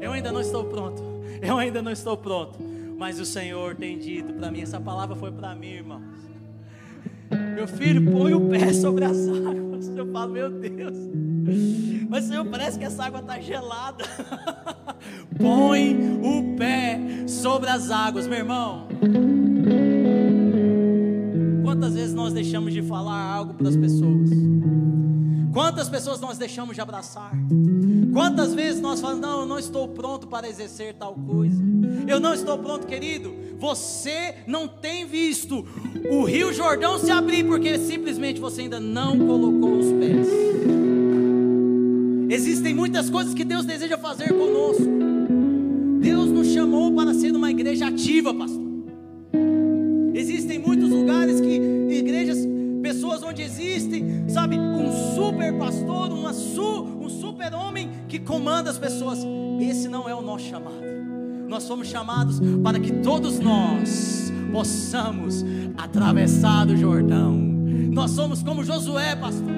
eu 0.00 0.12
ainda 0.12 0.30
não 0.30 0.40
estou 0.40 0.64
pronto. 0.64 1.02
Eu 1.40 1.56
ainda 1.56 1.80
não 1.80 1.90
estou 1.90 2.16
pronto. 2.16 2.58
Mas 2.98 3.18
o 3.18 3.24
Senhor 3.24 3.74
tem 3.76 3.98
dito 3.98 4.34
para 4.34 4.50
mim, 4.50 4.60
essa 4.60 4.78
palavra 4.78 5.16
foi 5.16 5.32
para 5.32 5.54
mim, 5.54 5.68
irmãos. 5.68 6.02
Meu 7.54 7.66
filho, 7.68 8.10
põe 8.10 8.34
o 8.34 8.48
pé 8.48 8.72
sobre 8.72 9.04
as 9.04 9.26
águas. 9.28 9.88
Eu 9.96 10.06
falo, 10.12 10.32
meu 10.32 10.50
Deus. 10.50 10.96
Mas 12.08 12.24
Senhor, 12.24 12.44
parece 12.46 12.78
que 12.78 12.84
essa 12.84 13.04
água 13.04 13.20
está 13.20 13.40
gelada. 13.40 14.04
põe 15.38 15.96
o 16.22 16.56
pé 16.56 17.00
sobre 17.26 17.70
as 17.70 17.90
águas, 17.90 18.26
meu 18.26 18.38
irmão. 18.38 18.88
Quantas 21.62 21.94
vezes 21.94 22.14
nós 22.14 22.32
deixamos 22.32 22.72
de 22.72 22.82
falar 22.82 23.20
algo 23.20 23.54
para 23.54 23.68
as 23.68 23.76
pessoas? 23.76 24.30
Quantas 25.52 25.88
pessoas 25.88 26.20
nós 26.20 26.38
deixamos 26.38 26.74
de 26.74 26.80
abraçar? 26.80 27.32
Quantas 28.12 28.54
vezes 28.54 28.80
nós 28.80 29.00
falamos, 29.00 29.20
não, 29.20 29.40
eu 29.40 29.46
não 29.46 29.58
estou 29.58 29.88
pronto 29.88 30.26
para 30.26 30.48
exercer 30.48 30.94
tal 30.94 31.14
coisa. 31.14 31.62
Eu 32.06 32.18
não 32.18 32.34
estou 32.34 32.58
pronto, 32.58 32.86
querido. 32.86 33.34
Você 33.58 34.34
não 34.46 34.66
tem 34.66 35.06
visto 35.06 35.66
o 36.10 36.24
Rio 36.24 36.52
Jordão 36.52 36.98
se 36.98 37.10
abrir 37.10 37.44
porque 37.44 37.78
simplesmente 37.78 38.40
você 38.40 38.62
ainda 38.62 38.80
não 38.80 39.18
colocou 39.18 39.78
os 39.78 39.92
pés. 39.92 40.26
Existem 42.30 42.74
muitas 42.74 43.10
coisas 43.10 43.34
que 43.34 43.44
Deus 43.44 43.64
deseja 43.64 43.98
fazer 43.98 44.28
conosco. 44.28 44.84
Deus 46.00 46.30
nos 46.30 46.48
chamou 46.48 46.92
para 46.92 47.12
ser 47.12 47.34
uma 47.34 47.50
igreja 47.50 47.88
ativa, 47.88 48.32
pastor. 48.32 48.60
Existem 50.14 50.60
tantos 50.80 50.90
lugares 50.90 51.40
que 51.40 51.60
igrejas, 51.90 52.38
pessoas 52.82 53.22
onde 53.22 53.42
existem, 53.42 54.28
sabe, 54.28 54.58
um 54.58 55.14
super 55.14 55.56
pastor, 55.58 56.12
uma 56.12 56.32
su, 56.32 56.84
um 57.00 57.08
super 57.08 57.54
homem 57.54 57.90
que 58.08 58.18
comanda 58.18 58.70
as 58.70 58.78
pessoas. 58.78 59.18
Esse 59.60 59.88
não 59.88 60.08
é 60.08 60.14
o 60.14 60.22
nosso 60.22 60.46
chamado. 60.46 60.80
Nós 61.48 61.64
somos 61.64 61.88
chamados 61.88 62.40
para 62.62 62.78
que 62.78 62.92
todos 62.92 63.38
nós 63.40 64.32
possamos 64.52 65.44
atravessar 65.76 66.66
o 66.68 66.76
Jordão. 66.76 67.32
Nós 67.32 68.12
somos 68.12 68.42
como 68.42 68.64
Josué, 68.64 69.16
pastor. 69.16 69.50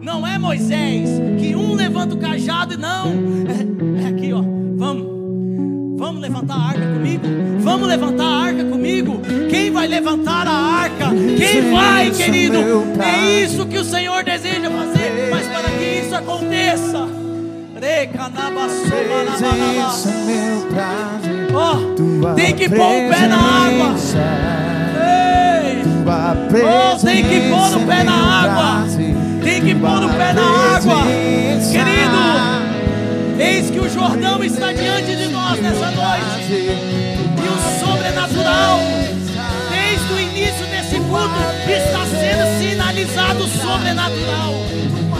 Não 0.00 0.26
é 0.26 0.38
Moisés 0.38 1.10
que 1.38 1.54
um 1.54 1.74
levanta 1.74 2.14
o 2.14 2.18
cajado 2.18 2.74
e 2.74 2.76
não. 2.76 3.06
É, 3.46 4.02
é 4.02 4.06
aqui, 4.06 4.32
ó. 4.32 4.55
Vamos. 5.96 6.20
Levantar 6.20 6.54
a 6.54 6.68
arca 6.68 6.86
comigo? 6.92 7.26
Vamos 7.60 7.88
levantar 7.88 8.24
a 8.24 8.42
arca 8.44 8.64
comigo? 8.64 9.22
Quem 9.48 9.70
vai 9.70 9.86
levantar 9.86 10.46
a 10.46 10.52
arca? 10.52 11.10
Quem 11.10 11.72
vai, 11.72 12.10
querido? 12.10 12.58
É 13.02 13.42
isso 13.42 13.64
que 13.66 13.78
o 13.78 13.84
Senhor 13.84 14.22
deseja 14.22 14.70
fazer. 14.70 15.30
Mas 15.30 15.46
para 15.46 15.70
que 15.70 15.84
isso 16.04 16.14
aconteça, 16.14 17.08
oh, 21.54 22.34
tem 22.34 22.54
que 22.54 22.68
pôr 22.68 22.76
o 22.76 23.08
pé 23.08 23.26
na 23.26 23.36
água. 23.36 23.94
Oh, 26.62 27.04
tem 27.04 27.24
que 27.24 27.40
pôr 27.48 27.76
o 27.76 27.86
pé 27.86 28.04
na 28.04 28.42
água. 28.42 28.86
Tem 29.42 29.60
que 29.62 29.74
pôr 29.74 30.04
o 30.04 30.08
pé 30.08 30.32
na 30.32 30.76
água. 30.76 31.02
Querido. 31.72 32.16
Eis 33.38 33.70
que 33.70 33.78
o 33.78 33.88
Jordão 33.88 34.42
está 34.42 34.72
diante 34.72 35.14
de 35.14 35.28
nós 35.28 35.35
nessa 35.60 35.90
noite. 35.90 36.52
E 36.52 37.48
o 37.48 37.58
sobrenatural, 37.80 38.78
desde 39.70 40.12
o 40.12 40.20
início 40.20 40.66
desse 40.66 41.00
culto, 41.00 41.40
está 41.68 42.06
sendo 42.06 42.58
sinalizado 42.58 43.44
o 43.44 43.48
sobrenatural. 43.48 44.54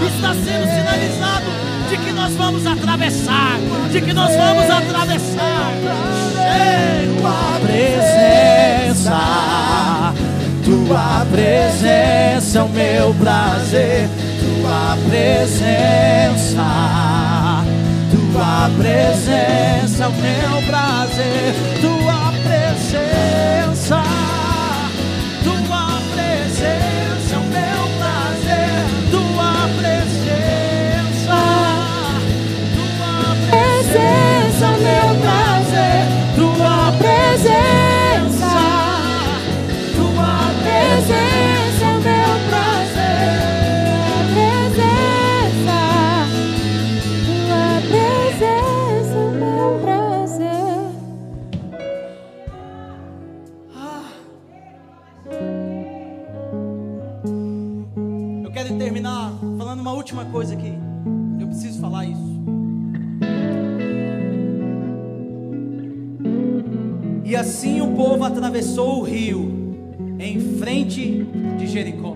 Está 0.07 0.35
sendo 0.35 0.67
sinalizado 0.67 1.47
de 1.89 1.97
que 1.97 2.13
nós 2.13 2.35
vamos 2.35 2.67
atravessar, 2.67 3.59
de 3.91 4.01
que 4.01 4.13
nós 4.13 4.37
vamos 4.37 4.71
atravessar. 4.71 5.73
Tua 7.21 7.59
presença, 7.67 9.19
tua 10.65 11.27
presença 11.31 12.59
é 12.59 12.63
o 12.63 12.69
meu 12.69 13.15
prazer, 13.15 14.09
tua 14.61 14.97
presença 15.09 17.16
tua 18.37 18.71
presença 18.77 20.05
é 20.05 20.09
o 20.09 20.13
meu 20.13 20.63
prazer, 20.67 21.55
tua 21.81 22.33
presença, 22.45 24.03
tua 25.43 26.03
presença 26.13 27.35
é 27.35 27.39
o 27.39 27.45
meu 27.45 27.83
prazer, 27.97 28.85
tua 29.11 29.53
presença, 29.81 31.39
tua 32.77 33.37
presença 33.49 34.67
é 34.67 34.77
meu 34.85 35.09
prazer, 35.23 36.05
tua 36.37 36.93
presença, 36.99 37.76
coisa 60.27 60.55
aqui. 60.55 60.73
Eu 61.39 61.47
preciso 61.47 61.81
falar 61.81 62.05
isso. 62.05 62.37
E 67.25 67.35
assim 67.35 67.81
o 67.81 67.89
povo 67.95 68.25
atravessou 68.25 69.01
o 69.01 69.03
rio 69.03 69.75
em 70.19 70.41
frente 70.59 71.27
de 71.59 71.67
Jericó. 71.67 72.15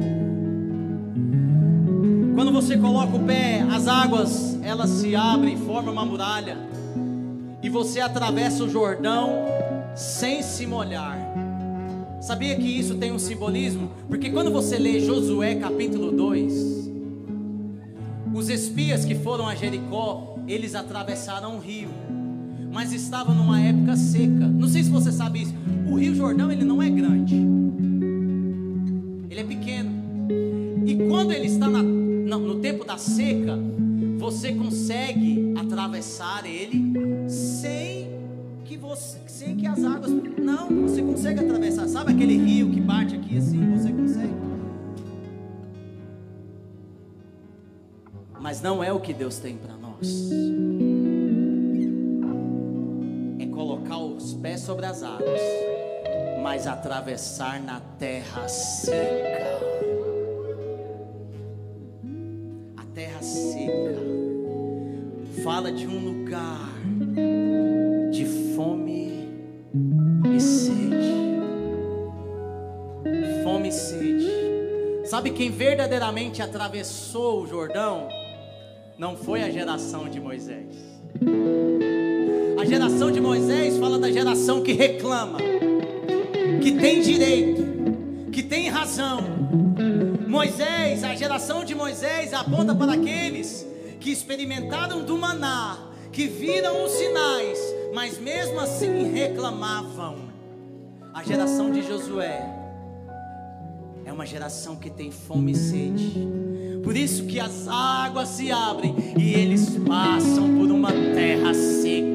Quando 2.35 2.53
você 2.53 2.77
coloca 2.77 3.17
o 3.17 3.21
pé, 3.21 3.61
as 3.71 3.87
águas 3.89 4.59
elas 4.63 4.91
se 4.91 5.15
abrem, 5.17 5.57
formam 5.57 5.93
uma 5.93 6.07
muralha. 6.07 6.57
E 7.63 7.69
você 7.69 8.01
atravessa 8.01 8.65
o 8.65 8.69
Jordão 8.69 9.31
sem 9.95 10.43
se 10.43 10.67
molhar. 10.67 11.19
Sabia 12.21 12.55
que 12.57 12.67
isso 12.67 12.95
tem 12.95 13.13
um 13.13 13.19
simbolismo? 13.19 13.91
Porque 14.09 14.31
quando 14.31 14.51
você 14.51 14.79
lê 14.79 15.01
Josué 15.01 15.57
capítulo 15.57 16.13
2, 16.13 16.80
os 18.33 18.49
espias 18.49 19.05
que 19.05 19.14
foram 19.14 19.47
a 19.47 19.55
Jericó, 19.55 20.37
eles 20.47 20.74
atravessaram 20.74 21.57
o 21.57 21.61
rio, 21.61 21.89
mas 22.72 22.93
estavam 22.93 23.35
numa 23.35 23.61
época 23.61 23.97
seca. 23.97 24.47
Não 24.47 24.68
sei 24.68 24.85
se 24.85 24.91
você 24.91 25.11
sabe 25.11 25.43
isso. 25.43 25.55
O 25.91 25.97
Rio 25.97 26.14
Jordão 26.14 26.51
ele 26.51 26.64
não 26.64 26.81
é 26.83 26.89
grande, 26.89 27.35
ele 29.28 29.41
é 29.41 29.45
pequeno. 29.45 29.91
E 30.87 31.09
quando 31.09 31.33
ele 31.33 31.47
está 31.47 31.68
na, 31.68 31.83
no 31.83 32.57
tempo 32.57 32.85
da 32.85 32.97
seca, 32.97 33.59
você 34.18 34.53
consegue 34.53 35.55
atravessar 35.57 36.47
ele 36.47 37.28
sem 37.28 38.09
que 38.64 38.76
você, 38.76 39.18
sem 39.26 39.57
que 39.57 39.66
as 39.66 39.83
águas, 39.83 40.12
não, 40.39 40.68
você 40.83 41.03
consegue 41.03 41.41
atravessar. 41.41 41.89
Sabe 41.89 42.12
aquele 42.12 42.37
rio 42.37 42.70
que 42.70 42.81
bate 42.81 43.16
aqui 43.16 43.37
assim? 43.37 43.59
Você 43.76 43.91
consegue. 43.93 44.50
Mas 48.41 48.62
não 48.62 48.82
é 48.82 48.91
o 48.91 48.99
que 48.99 49.12
Deus 49.12 49.38
tem 49.38 49.57
para 49.57 49.74
nós. 49.74 50.30
É 53.38 53.47
colocar 53.47 53.99
os 53.99 54.32
pés 54.32 54.61
sobre 54.61 54.86
as 54.86 55.03
águas, 55.03 55.41
mas 56.43 56.66
atravessar 56.66 57.61
na 57.61 57.80
terra 57.99 58.49
seca. 58.49 59.61
A 62.78 62.84
terra 62.95 63.20
seca 63.20 64.01
fala 65.45 65.70
de 65.70 65.86
um 65.86 66.03
lugar 66.03 66.70
de 68.11 68.24
fome 68.57 69.28
e 70.34 70.41
sede. 70.41 70.80
Fome 73.45 73.68
e 73.68 73.72
sede. 73.72 74.30
Sabe 75.05 75.30
quem 75.30 75.51
verdadeiramente 75.51 76.41
atravessou 76.41 77.43
o 77.43 77.47
Jordão? 77.47 78.09
Não 79.01 79.17
foi 79.17 79.43
a 79.43 79.49
geração 79.49 80.11
de 80.11 80.21
Moisés. 80.21 80.77
A 82.61 82.65
geração 82.67 83.11
de 83.11 83.19
Moisés 83.19 83.79
fala 83.79 83.99
da 83.99 84.13
geração 84.13 84.63
que 84.63 84.75
reclama, 84.75 85.39
que 86.61 86.73
tem 86.73 87.01
direito, 87.01 88.31
que 88.31 88.43
tem 88.43 88.69
razão. 88.69 89.23
Moisés, 90.29 91.03
a 91.03 91.15
geração 91.15 91.65
de 91.65 91.75
Moisés 91.75 92.35
aponta 92.35 92.75
para 92.75 92.93
aqueles 92.93 93.67
que 93.99 94.11
experimentaram 94.11 95.03
do 95.03 95.17
maná, 95.17 95.79
que 96.13 96.27
viram 96.27 96.85
os 96.85 96.93
sinais, 96.93 97.59
mas 97.95 98.19
mesmo 98.19 98.61
assim 98.61 99.11
reclamavam. 99.11 100.29
A 101.15 101.23
geração 101.23 101.71
de 101.71 101.81
Josué 101.81 102.45
é 104.05 104.13
uma 104.13 104.27
geração 104.27 104.77
que 104.77 104.91
tem 104.91 105.11
fome 105.11 105.53
e 105.53 105.57
sede 105.57 106.50
por 106.83 106.97
isso 106.97 107.24
que 107.24 107.39
as 107.39 107.68
águas 107.68 108.28
se 108.28 108.51
abrem 108.51 108.95
e 109.16 109.35
eles 109.35 109.76
passam 109.87 110.57
por 110.57 110.70
uma 110.70 110.93
terra 110.93 111.53
seca. 111.55 112.11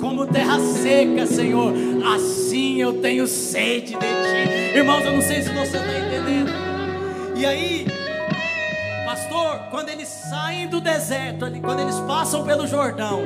Como 0.00 0.26
terra 0.26 0.58
seca, 0.60 1.26
Senhor, 1.26 1.72
assim 2.14 2.80
eu 2.80 3.00
tenho 3.00 3.26
sede 3.26 3.94
de 3.94 3.98
ti. 3.98 4.76
Irmãos, 4.76 5.04
eu 5.04 5.12
não 5.12 5.22
sei 5.22 5.42
se 5.42 5.48
você 5.50 5.78
está 5.78 5.98
entendendo. 5.98 6.50
E 7.36 7.44
aí, 7.44 7.86
pastor, 9.04 9.68
quando 9.70 9.88
eles 9.88 10.08
saem 10.08 10.68
do 10.68 10.80
deserto, 10.80 11.46
quando 11.62 11.80
eles 11.80 11.98
passam 12.00 12.44
pelo 12.44 12.66
Jordão, 12.66 13.22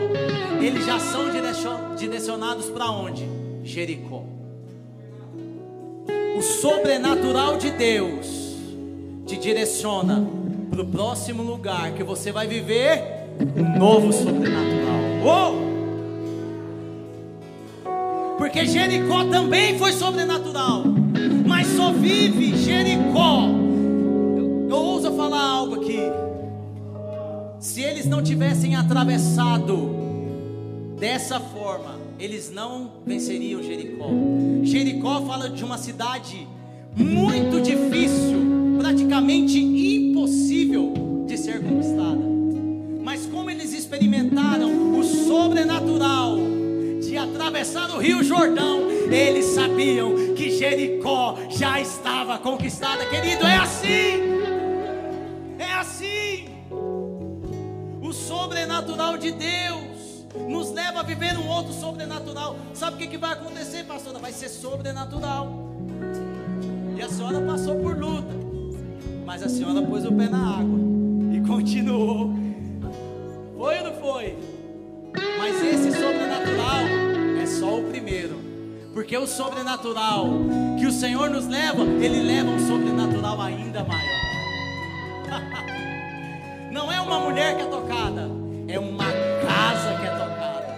eles 0.60 0.86
já 0.86 0.98
são 0.98 1.24
direcionados 1.96 2.70
para 2.70 2.90
onde? 2.90 3.28
Jericó. 3.64 4.24
O 6.36 6.42
sobrenatural 6.42 7.58
de 7.58 7.70
Deus 7.70 8.56
te 9.26 9.36
direciona 9.36 10.26
para 10.70 10.82
o 10.82 10.86
próximo 10.86 11.42
lugar 11.42 11.92
que 11.92 12.04
você 12.04 12.30
vai 12.30 12.46
viver 12.46 13.02
um 13.56 13.78
novo 13.78 14.12
sobrenatural. 14.12 15.00
Oh! 15.24 15.70
Porque 18.38 18.64
Jericó 18.66 19.24
também 19.24 19.78
foi 19.78 19.92
sobrenatural, 19.92 20.84
mas 21.46 21.66
só 21.66 21.92
vive 21.92 22.56
Jericó. 22.56 23.48
Eu, 24.36 24.66
eu 24.70 24.76
ouso 24.76 25.12
falar 25.12 25.42
algo 25.42 25.74
aqui. 25.76 26.00
Se 27.58 27.82
eles 27.82 28.06
não 28.06 28.22
tivessem 28.22 28.74
atravessado 28.76 29.90
dessa 30.98 31.38
forma, 31.38 32.00
eles 32.18 32.50
não 32.50 32.92
venceriam 33.04 33.62
Jericó. 33.62 34.08
Jericó 34.62 35.20
fala 35.22 35.50
de 35.50 35.62
uma 35.62 35.76
cidade 35.76 36.48
muito 36.96 37.60
difícil, 37.60 38.49
praticamente 38.80 39.58
impossível 39.58 41.24
de 41.26 41.36
ser 41.36 41.62
conquistada. 41.62 42.18
Mas 43.02 43.26
como 43.26 43.50
eles 43.50 43.74
experimentaram 43.74 44.98
o 44.98 45.04
sobrenatural 45.04 46.38
de 46.98 47.14
atravessar 47.14 47.90
o 47.90 47.98
Rio 47.98 48.24
Jordão, 48.24 48.90
eles 49.10 49.44
sabiam 49.44 50.34
que 50.34 50.50
Jericó 50.50 51.36
já 51.50 51.78
estava 51.78 52.38
conquistada. 52.38 53.04
Querido, 53.04 53.44
é 53.44 53.56
assim. 53.56 54.20
É 55.58 55.72
assim. 55.74 56.46
O 58.00 58.14
sobrenatural 58.14 59.18
de 59.18 59.30
Deus 59.30 60.24
nos 60.48 60.72
leva 60.72 61.00
a 61.00 61.02
viver 61.02 61.36
um 61.36 61.48
outro 61.48 61.74
sobrenatural. 61.74 62.56
Sabe 62.72 62.96
o 62.96 62.98
que, 62.98 63.08
que 63.08 63.18
vai 63.18 63.32
acontecer, 63.34 63.84
pastora? 63.84 64.18
Vai 64.18 64.32
ser 64.32 64.48
sobrenatural. 64.48 65.68
E 66.96 67.02
a 67.02 67.08
senhora 67.08 67.40
passou 67.40 67.76
por 67.76 67.96
luta, 67.96 68.39
mas 69.30 69.44
a 69.44 69.48
senhora 69.48 69.80
pôs 69.80 70.04
o 70.04 70.12
pé 70.12 70.28
na 70.28 70.58
água 70.58 70.76
e 71.32 71.40
continuou. 71.46 72.34
Foi 73.56 73.78
ou 73.78 73.84
não 73.84 73.92
foi? 74.00 74.36
Mas 75.38 75.62
esse 75.62 75.92
sobrenatural 75.92 76.82
é 77.40 77.46
só 77.46 77.78
o 77.78 77.84
primeiro. 77.84 78.34
Porque 78.92 79.16
o 79.16 79.28
sobrenatural 79.28 80.26
que 80.80 80.84
o 80.84 80.90
Senhor 80.90 81.30
nos 81.30 81.46
leva, 81.46 81.80
Ele 81.80 82.22
leva 82.22 82.50
um 82.50 82.58
sobrenatural 82.58 83.40
ainda 83.40 83.84
maior. 83.84 84.20
Não 86.72 86.90
é 86.90 87.00
uma 87.00 87.20
mulher 87.20 87.54
que 87.54 87.62
é 87.62 87.66
tocada, 87.66 88.28
é 88.66 88.80
uma 88.80 89.04
casa 89.04 89.96
que 90.00 90.06
é 90.06 90.10
tocada. 90.10 90.74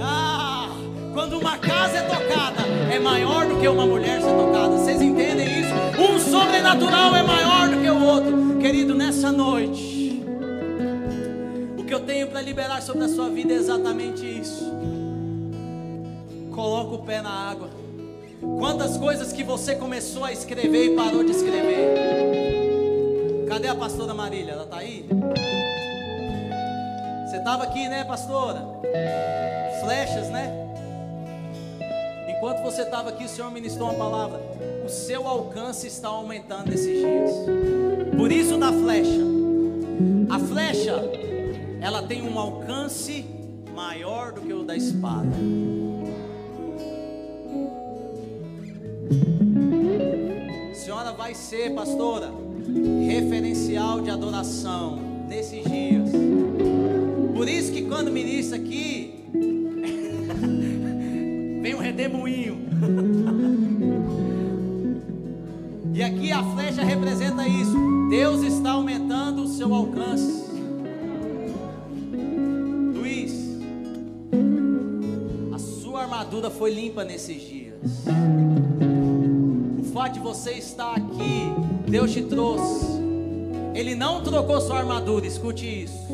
Ah, 0.00 0.68
quando 1.12 1.40
uma 1.40 1.58
casa 1.58 1.98
é 1.98 2.02
tocada, 2.02 2.62
é 2.92 3.00
maior 3.00 3.46
do 3.48 3.58
que 3.58 3.66
uma 3.66 3.84
mulher 3.84 4.22
ser 4.22 4.30
tocada. 4.30 4.76
Vocês 4.76 5.02
sobrenatural 6.56 7.14
é 7.14 7.22
maior 7.22 7.68
do 7.68 7.80
que 7.80 7.90
o 7.90 8.04
outro. 8.04 8.58
Querido, 8.58 8.94
nessa 8.94 9.30
noite, 9.30 10.22
o 11.76 11.84
que 11.84 11.92
eu 11.92 12.00
tenho 12.00 12.28
para 12.28 12.40
liberar 12.40 12.80
sobre 12.80 13.04
a 13.04 13.08
sua 13.08 13.28
vida 13.28 13.52
é 13.52 13.56
exatamente 13.56 14.24
isso. 14.24 14.64
Coloca 16.54 16.94
o 16.94 16.98
pé 17.04 17.20
na 17.20 17.30
água. 17.30 17.68
Quantas 18.58 18.96
coisas 18.96 19.32
que 19.32 19.44
você 19.44 19.76
começou 19.76 20.24
a 20.24 20.32
escrever 20.32 20.92
e 20.92 20.96
parou 20.96 21.22
de 21.22 21.32
escrever? 21.32 21.94
Cadê 23.48 23.68
a 23.68 23.74
pastora 23.74 24.14
Marília? 24.14 24.52
Ela 24.52 24.64
está 24.64 24.78
aí? 24.78 25.06
Você 27.28 27.36
estava 27.36 27.64
aqui, 27.64 27.86
né, 27.88 28.04
pastora? 28.04 28.62
Flechas, 29.82 30.30
né? 30.30 30.65
Enquanto 32.36 32.62
você 32.62 32.82
estava 32.82 33.10
aqui, 33.10 33.24
o 33.24 33.28
Senhor 33.28 33.50
ministrou 33.50 33.88
uma 33.90 33.98
palavra. 33.98 34.40
O 34.84 34.88
seu 34.88 35.26
alcance 35.26 35.86
está 35.86 36.08
aumentando 36.08 36.70
nesses 36.70 36.98
dias. 36.98 37.30
Por 38.16 38.30
isso 38.30 38.58
da 38.58 38.72
flecha. 38.72 39.20
A 40.30 40.38
flecha, 40.38 41.02
ela 41.80 42.02
tem 42.02 42.22
um 42.22 42.38
alcance 42.38 43.24
maior 43.74 44.32
do 44.32 44.40
que 44.42 44.52
o 44.52 44.62
da 44.62 44.76
espada. 44.76 45.30
senhora 50.86 51.10
vai 51.10 51.34
ser, 51.34 51.74
pastora, 51.74 52.30
referencial 53.08 54.00
de 54.00 54.08
adoração 54.08 54.96
nesses 55.28 55.64
dias. 55.64 56.10
Por 57.34 57.48
isso 57.48 57.72
que 57.72 57.82
quando 57.82 58.10
ministra 58.12 58.56
aqui, 58.56 59.24
vem 61.66 61.74
um 61.74 61.78
redemoinho. 61.78 62.58
e 65.92 66.00
aqui 66.00 66.30
a 66.30 66.40
flecha 66.44 66.84
representa 66.84 67.44
isso. 67.48 67.76
Deus 68.08 68.42
está 68.42 68.70
aumentando 68.70 69.42
o 69.42 69.48
seu 69.48 69.74
alcance. 69.74 70.44
Luiz, 72.94 73.32
a 75.52 75.58
sua 75.58 76.02
armadura 76.02 76.50
foi 76.50 76.72
limpa 76.72 77.04
nesses 77.04 77.42
dias 77.42 78.04
fato 79.92 80.12
de 80.12 80.20
você 80.20 80.52
estar 80.52 80.94
aqui, 80.94 81.50
Deus 81.88 82.12
te 82.12 82.22
trouxe. 82.22 82.84
Ele 83.74 83.94
não 83.94 84.22
trocou 84.22 84.60
sua 84.60 84.80
armadura, 84.80 85.26
escute 85.26 85.84
isso. 85.84 86.06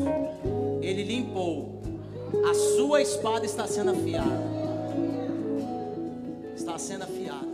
Ele 0.81 1.03
limpou. 1.03 1.81
A 2.49 2.53
sua 2.53 3.01
espada 3.01 3.45
está 3.45 3.67
sendo 3.67 3.91
afiada. 3.91 4.52
Sendo 6.83 7.03
afiada. 7.03 7.47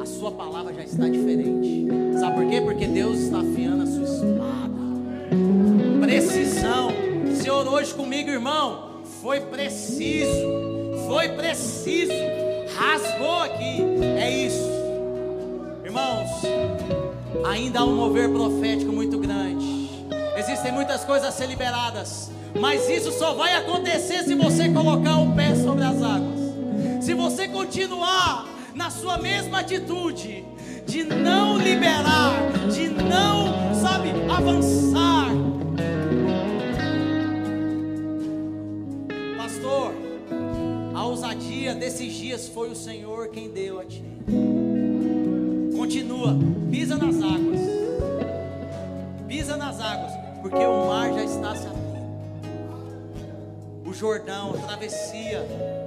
A 0.00 0.06
sua 0.06 0.32
palavra 0.32 0.72
já 0.72 0.82
está 0.82 1.06
diferente. 1.06 1.86
Sabe 2.18 2.34
por 2.34 2.48
quê? 2.48 2.60
Porque 2.62 2.86
Deus 2.86 3.18
está 3.18 3.40
afiando 3.40 3.82
a 3.82 3.86
sua 3.86 4.04
espada. 4.04 4.74
Precisão. 6.00 6.88
Senhor, 7.34 7.68
hoje 7.68 7.92
comigo, 7.92 8.30
irmão, 8.30 9.02
foi 9.20 9.40
preciso. 9.40 10.48
Foi 11.06 11.28
preciso. 11.28 12.14
Rasgou 12.74 13.42
aqui. 13.42 13.82
É 14.18 14.46
isso. 14.46 14.70
Irmãos, 15.84 16.30
ainda 17.44 17.80
há 17.80 17.84
um 17.84 17.96
mover 17.96 18.30
profético 18.30 18.90
muito 18.90 19.18
grande. 19.18 19.90
Existem 20.38 20.72
muitas 20.72 21.04
coisas 21.04 21.28
a 21.28 21.32
ser 21.32 21.48
liberadas, 21.48 22.30
mas 22.58 22.88
isso 22.88 23.12
só 23.12 23.34
vai 23.34 23.56
acontecer 23.56 24.24
se 24.24 24.34
você 24.34 24.70
colocar 24.70 25.18
o 25.18 25.34
pé 25.36 25.54
sobre 25.54 25.84
as 25.84 26.02
águas. 26.02 26.39
Se 27.00 27.14
você 27.14 27.48
continuar 27.48 28.46
na 28.74 28.90
sua 28.90 29.16
mesma 29.16 29.60
atitude 29.60 30.44
de 30.86 31.02
não 31.02 31.56
liberar, 31.56 32.34
de 32.70 32.90
não, 32.90 33.74
sabe, 33.74 34.10
avançar. 34.30 35.30
Pastor, 39.38 39.94
a 40.94 41.04
ousadia 41.06 41.74
desses 41.74 42.12
dias 42.12 42.48
foi 42.48 42.68
o 42.70 42.76
Senhor 42.76 43.28
quem 43.28 43.48
deu 43.50 43.80
a 43.80 43.86
ti. 43.86 44.04
Continua, 45.74 46.36
pisa 46.70 46.98
nas 46.98 47.16
águas. 47.16 47.60
Pisa 49.26 49.56
nas 49.56 49.80
águas, 49.80 50.12
porque 50.42 50.62
o 50.62 50.86
mar 50.86 51.14
já 51.14 51.24
está 51.24 51.56
se 51.56 51.66
abrindo. 51.66 51.80
O 53.86 53.94
Jordão, 53.94 54.52
travessia. 54.52 55.79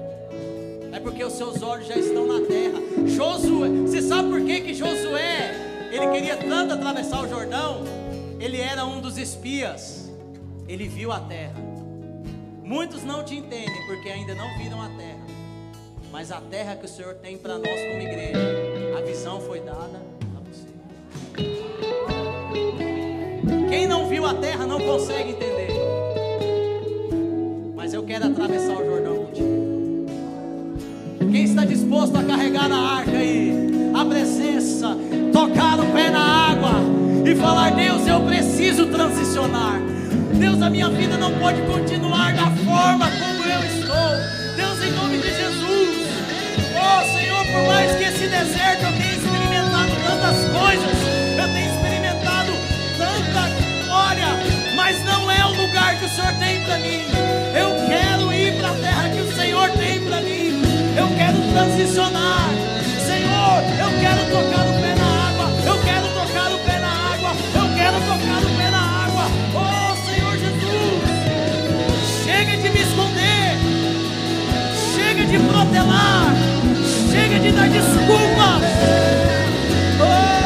É 0.93 0.99
porque 0.99 1.23
os 1.23 1.33
seus 1.33 1.63
olhos 1.63 1.87
já 1.87 1.95
estão 1.95 2.27
na 2.27 2.45
terra. 2.45 2.79
Josué, 3.07 3.67
você 3.69 3.99
sabe 3.99 4.29
por 4.29 4.45
que 4.45 4.61
que 4.61 4.73
Josué, 4.75 5.89
ele 5.91 6.07
queria 6.11 6.37
tanto 6.37 6.75
atravessar 6.75 7.23
o 7.23 7.27
Jordão? 7.27 7.83
Ele 8.39 8.61
era 8.61 8.85
um 8.85 9.01
dos 9.01 9.17
espias. 9.17 10.11
Ele 10.67 10.87
viu 10.87 11.11
a 11.11 11.19
terra. 11.19 11.55
Muitos 12.63 13.03
não 13.03 13.23
te 13.23 13.35
entendem 13.35 13.87
porque 13.87 14.07
ainda 14.07 14.35
não 14.35 14.55
viram 14.59 14.79
a 14.79 14.89
terra. 14.89 15.25
Mas 16.11 16.31
a 16.31 16.39
terra 16.39 16.75
que 16.75 16.85
o 16.85 16.87
Senhor 16.87 17.15
tem 17.15 17.39
para 17.39 17.57
nós 17.57 17.67
como 17.67 18.01
igreja 18.01 18.37
a 18.95 19.01
visão 19.01 19.41
foi 19.41 19.61
dada 19.61 19.99
a 20.37 20.39
você. 20.47 20.67
Quem 23.67 23.87
não 23.87 24.07
viu 24.07 24.27
a 24.27 24.35
terra 24.35 24.67
não 24.67 24.79
consegue 24.79 25.31
entender. 25.31 25.69
Mas 27.75 27.95
eu 27.95 28.03
quero 28.03 28.27
atravessar 28.27 28.77
o 28.77 28.85
Jordão. 28.85 29.22
Quem 31.33 31.45
está 31.45 31.65
disposto 31.65 32.15
a 32.15 32.23
carregar 32.23 32.71
a 32.71 32.97
arca 32.97 33.17
aí? 33.17 33.51
A 33.95 34.05
presença, 34.05 34.95
tocar 35.33 35.79
o 35.79 35.85
pé 35.87 36.11
na 36.11 36.51
água 36.51 36.73
e 37.25 37.33
falar: 37.33 37.71
Deus, 37.71 38.05
eu 38.05 38.21
preciso 38.21 38.85
transicionar. 38.85 39.81
Deus, 40.35 40.61
a 40.61 40.69
minha 40.69 40.87
vida 40.89 41.17
não 41.17 41.33
pode 41.39 41.59
continuar 41.63 42.35
da 42.35 42.51
forma 42.51 43.09
como 43.09 43.49
eu 43.49 43.63
estou. 43.63 44.55
Deus, 44.55 44.83
em 44.85 44.91
nome 44.91 45.17
de 45.17 45.29
Jesus. 45.29 46.07
Oh, 46.77 47.17
Senhor 47.17 47.45
por 47.47 47.67
mais 47.67 47.95
que 47.95 48.03
esse 48.03 48.27
deserto 48.27 48.83
eu 48.83 48.93
tenha 48.93 49.15
experimentado 49.15 49.91
tantas 50.05 50.37
coisas, 50.37 50.97
eu 51.35 51.47
tenho 51.51 51.73
experimentado 51.73 52.51
tanta 52.95 53.85
glória, 53.87 54.27
mas 54.75 55.03
não 55.03 55.31
é 55.31 55.43
o 55.47 55.65
lugar 55.65 55.97
que 55.97 56.05
o 56.05 56.09
Senhor 56.09 56.33
tem 56.33 56.63
para 56.63 56.77
mim. 56.77 57.22
Transicionar. 61.53 62.49
Senhor, 63.05 63.63
eu 63.79 63.89
quero 64.01 64.25
tocar 64.31 64.65
o 64.67 64.73
pé 64.81 64.95
na 64.95 65.05
água. 65.29 65.47
Eu 65.65 65.77
quero 65.81 66.07
tocar 66.09 66.51
o 66.51 66.59
pé 66.59 66.79
na 66.79 66.91
água. 67.13 67.31
Eu 67.55 67.67
quero 67.77 67.97
tocar 68.01 68.41
o 68.43 68.49
pé 68.57 68.69
na 68.71 68.81
água. 69.05 69.25
Oh, 69.53 69.95
Senhor 70.05 70.33
Jesus. 70.37 71.03
Chega 72.23 72.57
de 72.57 72.69
me 72.69 72.81
esconder. 72.81 73.57
Chega 74.95 75.25
de 75.25 75.39
protelar. 75.39 76.33
Chega 77.11 77.39
de 77.39 77.51
dar 77.51 77.69
desculpa. 77.69 78.59
Oh. 80.01 80.43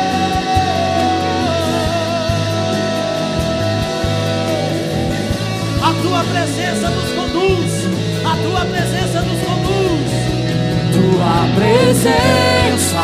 A 5.87 5.93
tua 6.01 6.23
presença 6.25 6.89
nos 6.89 7.16
Tua 11.27 11.45
presença, 11.55 13.03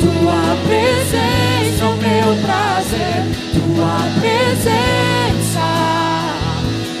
Tua 0.00 0.56
presença, 0.66 1.84
o 1.84 1.96
meu 1.98 2.34
prazer, 2.42 3.24
Tua 3.52 4.00
presença, 4.18 5.68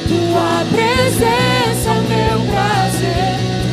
Tua 0.06 0.66
presença, 0.70 1.90
o 1.90 2.02
meu 2.02 2.38
prazer, 2.52 3.32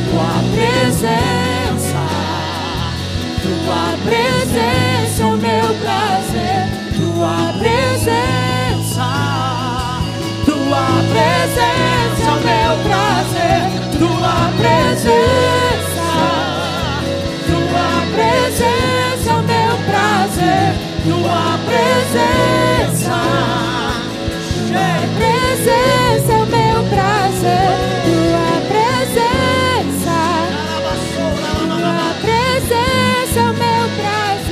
Tua 0.10 0.36
presença, 0.56 2.04
Tua 3.44 3.86
presença, 4.06 5.26
o 5.26 5.36
meu 5.36 5.68
prazer, 5.84 6.62
Tua 6.96 7.54
presença, 7.60 9.08
Tua 10.46 10.88
presença, 11.12 12.26
o 12.32 12.40
meu 12.40 12.72
prazer, 12.86 14.00
Tua 14.00 14.38
presença. 14.58 15.75
Tua 21.04 21.58
presença, 21.66 23.18
tua 24.68 24.98
presença 25.18 26.32
é 26.32 26.36
o 26.36 26.46
meu 26.46 26.80
prazer, 26.90 27.74
tua 28.06 28.56
presença, 28.72 30.20
tua 31.60 32.08
presença 32.22 33.38
é 33.40 33.42
o 33.42 33.54
meu 33.54 33.84
prazer. 34.00 34.46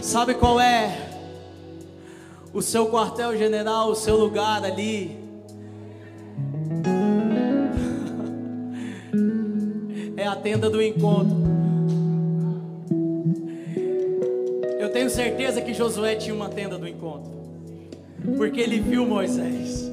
Sabe 0.00 0.34
qual 0.34 0.60
é 0.60 0.98
o 2.52 2.60
seu 2.60 2.86
quartel-general, 2.90 3.90
o 3.90 3.94
seu 3.94 4.16
lugar 4.16 4.64
ali? 4.64 5.21
Tenda 10.42 10.68
do 10.68 10.82
encontro. 10.82 11.36
Eu 14.78 14.90
tenho 14.90 15.08
certeza 15.08 15.62
que 15.62 15.72
Josué 15.72 16.16
tinha 16.16 16.34
uma 16.34 16.48
tenda 16.48 16.76
do 16.76 16.86
encontro, 16.86 17.30
porque 18.36 18.60
ele 18.60 18.80
viu 18.80 19.06
Moisés. 19.06 19.90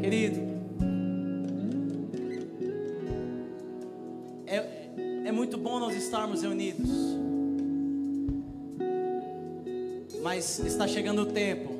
Querido, 0.00 0.40
é, 4.46 4.64
é 5.26 5.32
muito 5.32 5.58
bom 5.58 5.80
nós 5.80 5.96
estarmos 5.96 6.42
reunidos, 6.42 6.88
mas 10.22 10.60
está 10.60 10.86
chegando 10.86 11.22
o 11.22 11.26
tempo. 11.26 11.74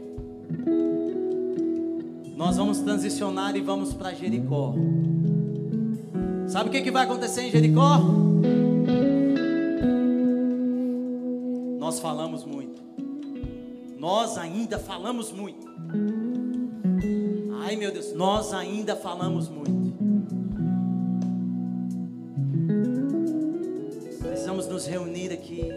Nós 2.36 2.57
vamos 2.57 2.80
transicionar 2.80 3.57
e 3.57 3.61
vamos 3.61 3.94
para 3.94 4.12
Jericó. 4.12 4.74
Sabe 6.55 6.68
o 6.68 6.72
que, 6.72 6.82
que 6.82 6.90
vai 6.92 7.02
acontecer 7.02 7.42
em 7.42 7.50
Jericó? 7.50 7.98
Nós 11.80 11.98
falamos 11.98 12.44
muito. 12.44 12.80
Nós 13.98 14.38
ainda 14.38 14.78
falamos 14.78 15.32
muito. 15.32 15.66
Ai 17.64 17.74
meu 17.74 17.90
Deus, 17.90 18.12
nós 18.12 18.55
ainda 18.55 18.94
falamos 18.94 19.48
muito. 19.48 19.96
Precisamos 24.22 24.68
nos 24.68 24.86
reunir 24.86 25.32
aqui. 25.32 25.68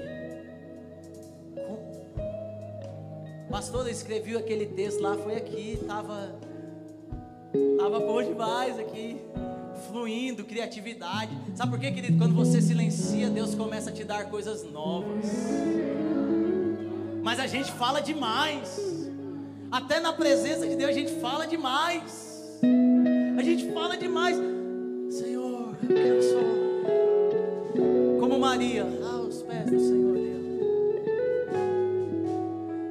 Pastor, 3.49 3.88
eu 3.88 3.91
escrevi 3.91 4.38
aquele 4.38 4.67
texto 4.67 5.01
lá, 5.01 5.17
foi 5.17 5.38
aqui, 5.38 5.80
tava, 5.88 6.36
tava 7.80 7.99
bom 7.99 8.21
demais 8.21 8.78
aqui, 8.78 9.19
fluindo, 9.88 10.43
criatividade. 10.43 11.31
Sabe 11.55 11.71
por 11.71 11.79
quê, 11.79 11.91
querido? 11.91 12.17
Quando 12.17 12.35
você 12.35 12.61
silencia, 12.61 13.29
Deus 13.29 13.55
começa 13.55 13.89
a 13.89 13.93
te 13.93 14.03
dar 14.03 14.29
coisas 14.29 14.63
novas. 14.63 15.25
Mas 17.23 17.39
a 17.39 17.47
gente 17.47 17.71
fala 17.71 17.99
demais. 17.99 19.09
Até 19.71 19.99
na 19.99 20.13
presença 20.13 20.67
de 20.67 20.75
Deus 20.75 20.91
a 20.91 20.93
gente 20.93 21.11
fala 21.19 21.45
demais. 21.45 22.61
A 23.38 23.41
gente 23.41 23.71
fala 23.73 23.97
demais. 23.97 24.38
Senhor, 25.09 25.75
eu 25.81 25.95
quero 25.95 26.23
só. 26.23 26.39
Como 28.19 28.39
Maria, 28.39 28.85
aos 29.11 29.41
pés 29.41 29.65
do 29.65 29.79
Senhor. 29.79 30.17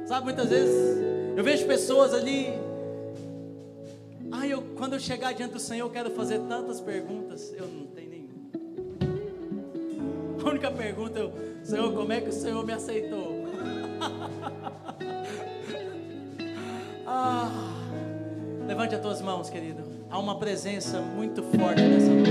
Sabe, 0.05 0.25
muitas 0.25 0.49
vezes 0.49 0.97
eu 1.35 1.43
vejo 1.43 1.65
pessoas 1.65 2.13
ali. 2.13 2.66
Quando 4.77 4.93
eu 4.93 4.99
chegar 4.99 5.33
diante 5.33 5.53
do 5.53 5.59
Senhor, 5.59 5.87
eu 5.87 5.89
quero 5.89 6.11
fazer 6.11 6.37
tantas 6.41 6.79
perguntas. 6.79 7.51
Eu 7.57 7.67
não 7.67 7.87
tenho 7.87 8.09
nenhuma. 8.09 8.51
A 10.43 10.49
única 10.49 10.69
pergunta 10.71 11.19
é: 11.19 11.31
Senhor, 11.63 11.91
como 11.93 12.13
é 12.13 12.21
que 12.21 12.29
o 12.29 12.33
Senhor 12.33 12.63
me 12.63 12.73
aceitou? 12.73 13.47
ah, 17.07 17.49
levante 18.67 18.93
as 18.93 19.01
tuas 19.01 19.19
mãos, 19.19 19.49
querido. 19.49 19.81
Há 20.09 20.19
uma 20.19 20.37
presença 20.37 21.01
muito 21.01 21.41
forte 21.41 21.81
nessa 21.81 22.11
noite. 22.11 22.27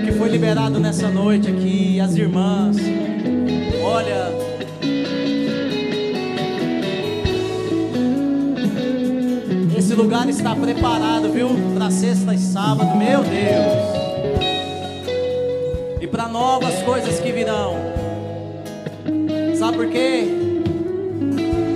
O 0.00 0.04
que 0.06 0.12
foi 0.12 0.28
liberado 0.28 0.78
nessa 0.78 1.10
noite 1.10 1.50
aqui, 1.50 1.98
as 2.00 2.14
irmãs. 2.14 2.76
Olha. 3.82 4.49
Lugar 10.02 10.26
está 10.30 10.56
preparado, 10.56 11.30
viu? 11.30 11.50
Para 11.76 11.90
sexta 11.90 12.32
e 12.34 12.38
sábado, 12.38 12.96
meu 12.96 13.22
Deus. 13.22 14.40
E 16.00 16.06
para 16.06 16.26
novas 16.26 16.82
coisas 16.82 17.20
que 17.20 17.30
virão. 17.30 17.76
Sabe 19.58 19.76
por 19.76 19.88
quê? 19.88 20.24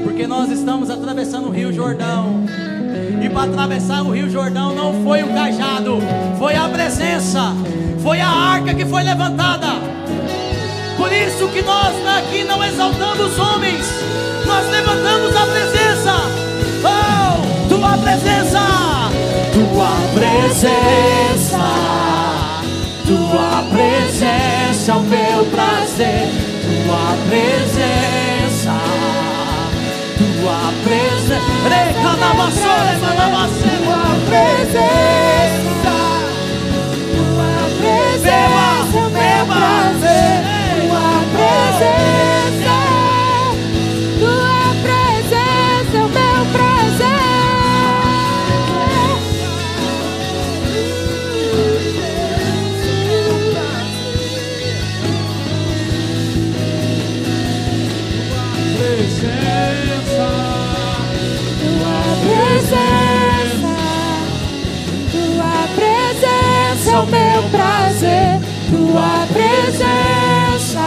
Porque 0.05 0.27
nós 0.27 0.51
estamos 0.51 0.89
atravessando 0.89 1.49
o 1.49 1.51
Rio 1.51 1.71
Jordão. 1.71 2.47
E 3.23 3.29
para 3.29 3.43
atravessar 3.43 4.03
o 4.03 4.11
Rio 4.11 4.31
Jordão 4.31 4.75
não 4.75 5.05
foi 5.05 5.23
o 5.23 5.29
cajado, 5.29 5.99
foi 6.39 6.57
a 6.57 6.67
presença, 6.69 7.53
foi 8.03 8.21
a 8.21 8.29
arca 8.29 8.73
que 8.73 8.87
foi 8.87 9.03
levantada. 9.03 9.67
Por 10.97 11.13
isso 11.13 11.47
que 11.49 11.61
nós 11.61 11.95
aqui 12.17 12.43
não 12.45 12.65
exaltamos 12.65 13.33
os 13.33 13.39
homens, 13.39 13.87
nós 14.47 14.71
levantamos 14.71 15.37
a 15.37 15.47
presença. 15.47 16.44
Tua 17.85 17.99
presença, 17.99 18.65
tua 19.53 19.93
presença, 20.15 21.65
tua 23.07 23.63
presença 23.71 24.91
é 24.91 24.95
o 24.95 25.01
meu 25.01 25.45
prazer, 25.51 26.29
tua 26.87 27.15
presença, 27.29 28.75
tua 30.17 30.73
presença. 30.83 31.45
Recanabaçore, 31.69 32.97
manabacere. 33.03 33.85
Tua 33.85 34.05
presença, 34.31 35.95
tua 37.15 37.53
presença, 37.81 38.31
é 38.31 39.09
meu 39.11 39.43
prazer. 39.47 40.37
Tua 40.89 41.13
presença, 41.35 42.44
Presença, 62.65 63.77
tua 65.13 65.69
presença 65.77 66.91
é 66.91 66.99
o 66.99 67.07
meu 67.07 67.51
prazer. 67.51 68.41
Tua 68.71 69.27
presença, 69.27 70.87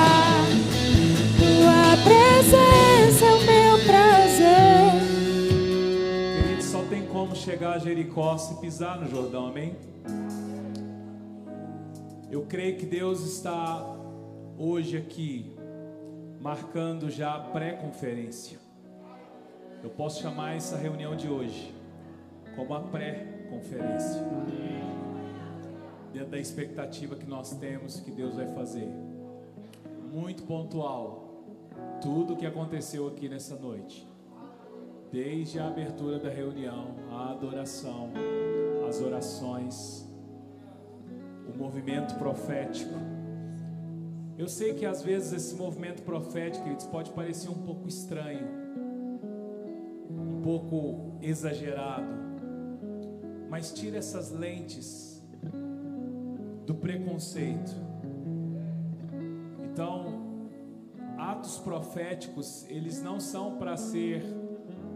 tua 1.37 1.97
presença 2.03 3.25
é 3.25 3.31
o 3.31 3.41
meu 3.45 3.85
prazer. 3.85 4.91
querido, 6.41 6.63
só 6.63 6.81
tem 6.89 7.05
como 7.05 7.35
chegar 7.35 7.73
a 7.73 7.77
Jericó 7.77 8.37
se 8.39 8.55
pisar 8.59 8.99
no 8.99 9.07
Jordão, 9.07 9.45
amém? 9.47 9.75
Eu 12.31 12.41
creio 12.47 12.77
que 12.77 12.87
Deus 12.87 13.23
está 13.23 13.85
hoje 14.57 14.97
aqui 14.97 15.55
marcando 16.41 17.07
já 17.11 17.35
a 17.35 17.39
pré-conferência. 17.39 18.66
Eu 19.83 19.89
posso 19.91 20.21
chamar 20.21 20.55
essa 20.55 20.75
reunião 20.75 21.15
de 21.15 21.29
hoje 21.29 21.73
como 22.55 22.73
a 22.73 22.81
pré-conferência. 22.81 24.21
Dentro 26.11 26.29
da 26.31 26.39
expectativa 26.39 27.15
que 27.15 27.27
nós 27.27 27.51
temos 27.57 27.99
que 27.99 28.09
Deus 28.11 28.35
vai 28.35 28.47
fazer. 28.47 28.89
Muito 30.11 30.43
pontual. 30.43 31.45
Tudo 32.01 32.33
o 32.33 32.37
que 32.37 32.45
aconteceu 32.45 33.07
aqui 33.07 33.29
nessa 33.29 33.55
noite. 33.55 34.07
desde 35.11 35.59
a 35.59 35.67
abertura 35.67 36.19
da 36.19 36.29
reunião, 36.29 36.95
a 37.11 37.31
adoração, 37.31 38.11
as 38.87 39.01
orações, 39.01 40.05
o 41.47 41.57
movimento 41.57 42.15
profético. 42.15 42.93
Eu 44.37 44.47
sei 44.47 44.73
que 44.73 44.85
às 44.85 45.01
vezes 45.01 45.33
esse 45.33 45.55
movimento 45.55 46.03
profético, 46.03 46.63
queridos, 46.63 46.85
pode 46.85 47.11
parecer 47.11 47.49
um 47.49 47.63
pouco 47.63 47.87
estranho, 47.87 48.47
pouco 50.47 51.17
exagerado, 51.21 52.07
mas 53.49 53.73
tira 53.73 53.97
essas 53.97 54.31
lentes 54.31 55.21
do 56.65 56.73
preconceito. 56.73 57.75
Então, 59.65 60.47
atos 61.17 61.57
proféticos, 61.57 62.65
eles 62.69 63.03
não 63.03 63.19
são 63.19 63.57
para 63.57 63.75
ser 63.75 64.23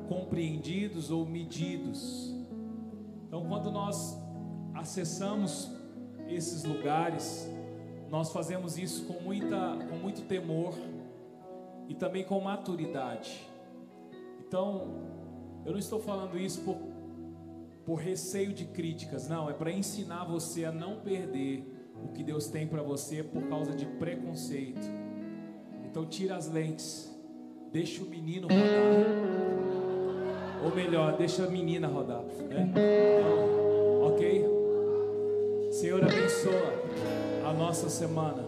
compreendidos 0.08 1.12
ou 1.12 1.26
medidos. 1.26 2.34
Então, 3.28 3.46
quando 3.46 3.70
nós 3.70 4.18
acessamos 4.74 5.70
esses 6.30 6.64
lugares, 6.64 7.46
nós 8.10 8.32
fazemos 8.32 8.78
isso 8.78 9.04
com, 9.04 9.22
muita, 9.22 9.86
com 9.90 9.98
muito 9.98 10.22
temor 10.22 10.74
e 11.90 11.94
também 11.94 12.24
com 12.24 12.40
maturidade. 12.40 13.46
Então, 14.48 15.21
eu 15.66 15.72
não 15.72 15.80
estou 15.80 16.00
falando 16.00 16.38
isso 16.38 16.62
por, 16.62 16.78
por 17.86 17.96
receio 17.96 18.54
de 18.54 18.66
críticas, 18.66 19.28
não, 19.28 19.50
é 19.50 19.54
para 19.54 19.72
ensinar 19.72 20.26
você 20.26 20.66
a 20.66 20.72
não 20.72 21.02
perder 21.02 21.66
o 22.04 22.10
que 22.10 22.24
Deus 22.24 22.48
tem 22.48 22.68
para 22.68 22.82
você 22.82 23.24
por 23.24 23.44
causa 23.44 23.74
de 23.74 23.86
preconceito. 23.86 24.82
Então, 25.86 26.06
tira 26.06 26.36
as 26.36 26.50
lentes, 26.50 27.12
deixa 27.72 28.02
o 28.02 28.06
menino 28.06 28.48
rodar. 28.48 29.62
Ou 30.64 30.76
melhor, 30.76 31.18
deixa 31.18 31.46
a 31.46 31.50
menina 31.50 31.88
rodar. 31.88 32.24
Né? 32.24 32.72
Ok? 34.02 34.46
Senhor, 35.72 36.04
abençoa 36.04 36.74
a 37.46 37.54
nossa 37.54 37.90
semana. 37.90 38.46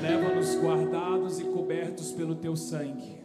Leva-nos 0.00 0.56
guardados 0.56 1.38
e 1.38 1.44
cobertos 1.44 2.12
pelo 2.12 2.34
teu 2.34 2.56
sangue. 2.56 3.19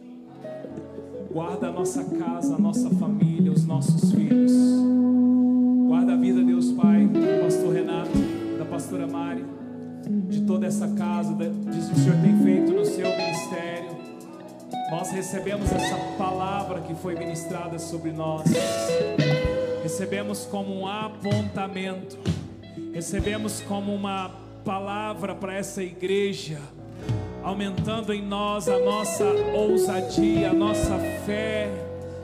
Guarda 1.32 1.68
a 1.68 1.72
nossa 1.72 2.02
casa, 2.04 2.54
a 2.54 2.58
nossa 2.58 2.88
família, 2.90 3.52
os 3.52 3.66
nossos 3.66 4.12
filhos. 4.12 4.52
Guarda 5.86 6.14
a 6.14 6.16
vida, 6.16 6.42
Deus 6.42 6.72
Pai, 6.72 7.06
do 7.06 7.42
pastor 7.42 7.74
Renato, 7.74 8.18
da 8.58 8.64
pastora 8.64 9.06
Mari, 9.06 9.44
de 10.28 10.42
toda 10.42 10.66
essa 10.66 10.88
casa, 10.88 11.34
disso 11.34 11.92
que 11.92 12.00
o 12.00 12.02
Senhor 12.02 12.20
tem 12.22 12.38
feito 12.42 12.72
no 12.72 12.84
seu 12.84 13.08
ministério. 13.08 13.96
Nós 14.90 15.10
recebemos 15.10 15.70
essa 15.72 15.96
palavra 16.16 16.80
que 16.80 16.94
foi 16.94 17.14
ministrada 17.14 17.78
sobre 17.78 18.12
nós, 18.12 18.44
recebemos 19.82 20.46
como 20.46 20.74
um 20.74 20.86
apontamento, 20.86 22.16
recebemos 22.92 23.60
como 23.60 23.94
uma 23.94 24.30
palavra 24.64 25.34
para 25.34 25.54
essa 25.54 25.82
igreja, 25.82 26.60
aumentando 27.46 28.12
em 28.12 28.20
nós 28.20 28.68
a 28.68 28.76
nossa 28.80 29.24
ousadia, 29.54 30.50
a 30.50 30.52
nossa 30.52 30.98
fé, 31.24 31.70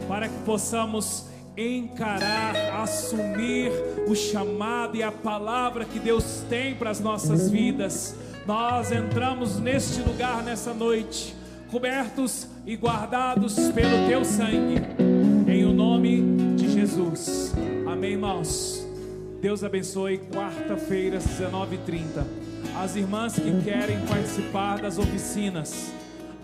para 0.09 0.29
que 0.29 0.37
possamos 0.45 1.27
encarar, 1.57 2.57
assumir 2.83 3.71
o 4.09 4.17
chamado 4.17 4.97
e 4.97 5.03
a 5.03 5.13
palavra 5.13 5.85
que 5.85 6.01
Deus 6.01 6.45
tem 6.49 6.75
para 6.75 6.91
as 6.91 6.99
nossas 6.99 7.49
vidas. 7.49 8.17
Nós 8.45 8.91
entramos 8.91 9.61
neste 9.61 10.01
lugar 10.01 10.43
nessa 10.43 10.75
noite 10.75 11.37
cobertos 11.71 12.49
e 12.67 12.75
guardados 12.75 13.55
pelo 13.71 14.09
teu 14.09 14.25
sangue, 14.25 14.83
em 15.47 15.65
o 15.65 15.73
nome 15.73 16.57
de 16.57 16.69
Jesus. 16.69 17.55
Amém, 17.87 18.15
irmãos. 18.15 18.85
Deus 19.41 19.63
abençoe. 19.63 20.19
Quarta-feira, 20.19 21.19
19h30. 21.19 22.42
As 22.75 22.97
irmãs 22.97 23.35
que 23.35 23.63
querem 23.63 24.01
participar 24.07 24.81
das 24.81 24.99
oficinas, 24.99 25.93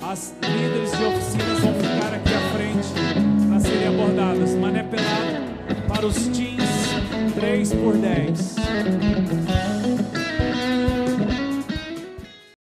as 0.01 0.35
líderes 0.43 0.93
de 0.97 1.05
oficinas 1.05 1.61
vão 1.61 1.75
ficar 1.75 2.15
aqui 2.15 2.35
à 2.35 2.41
frente 2.53 3.49
para 3.49 3.61
serem 3.61 3.89
abordadas. 3.89 4.55
Mané 4.55 4.83
pelado 4.83 5.89
para 5.89 6.07
os 6.07 6.29
teens 6.29 6.61
3 7.35 7.73
por 7.73 7.97
10. 7.97 9.58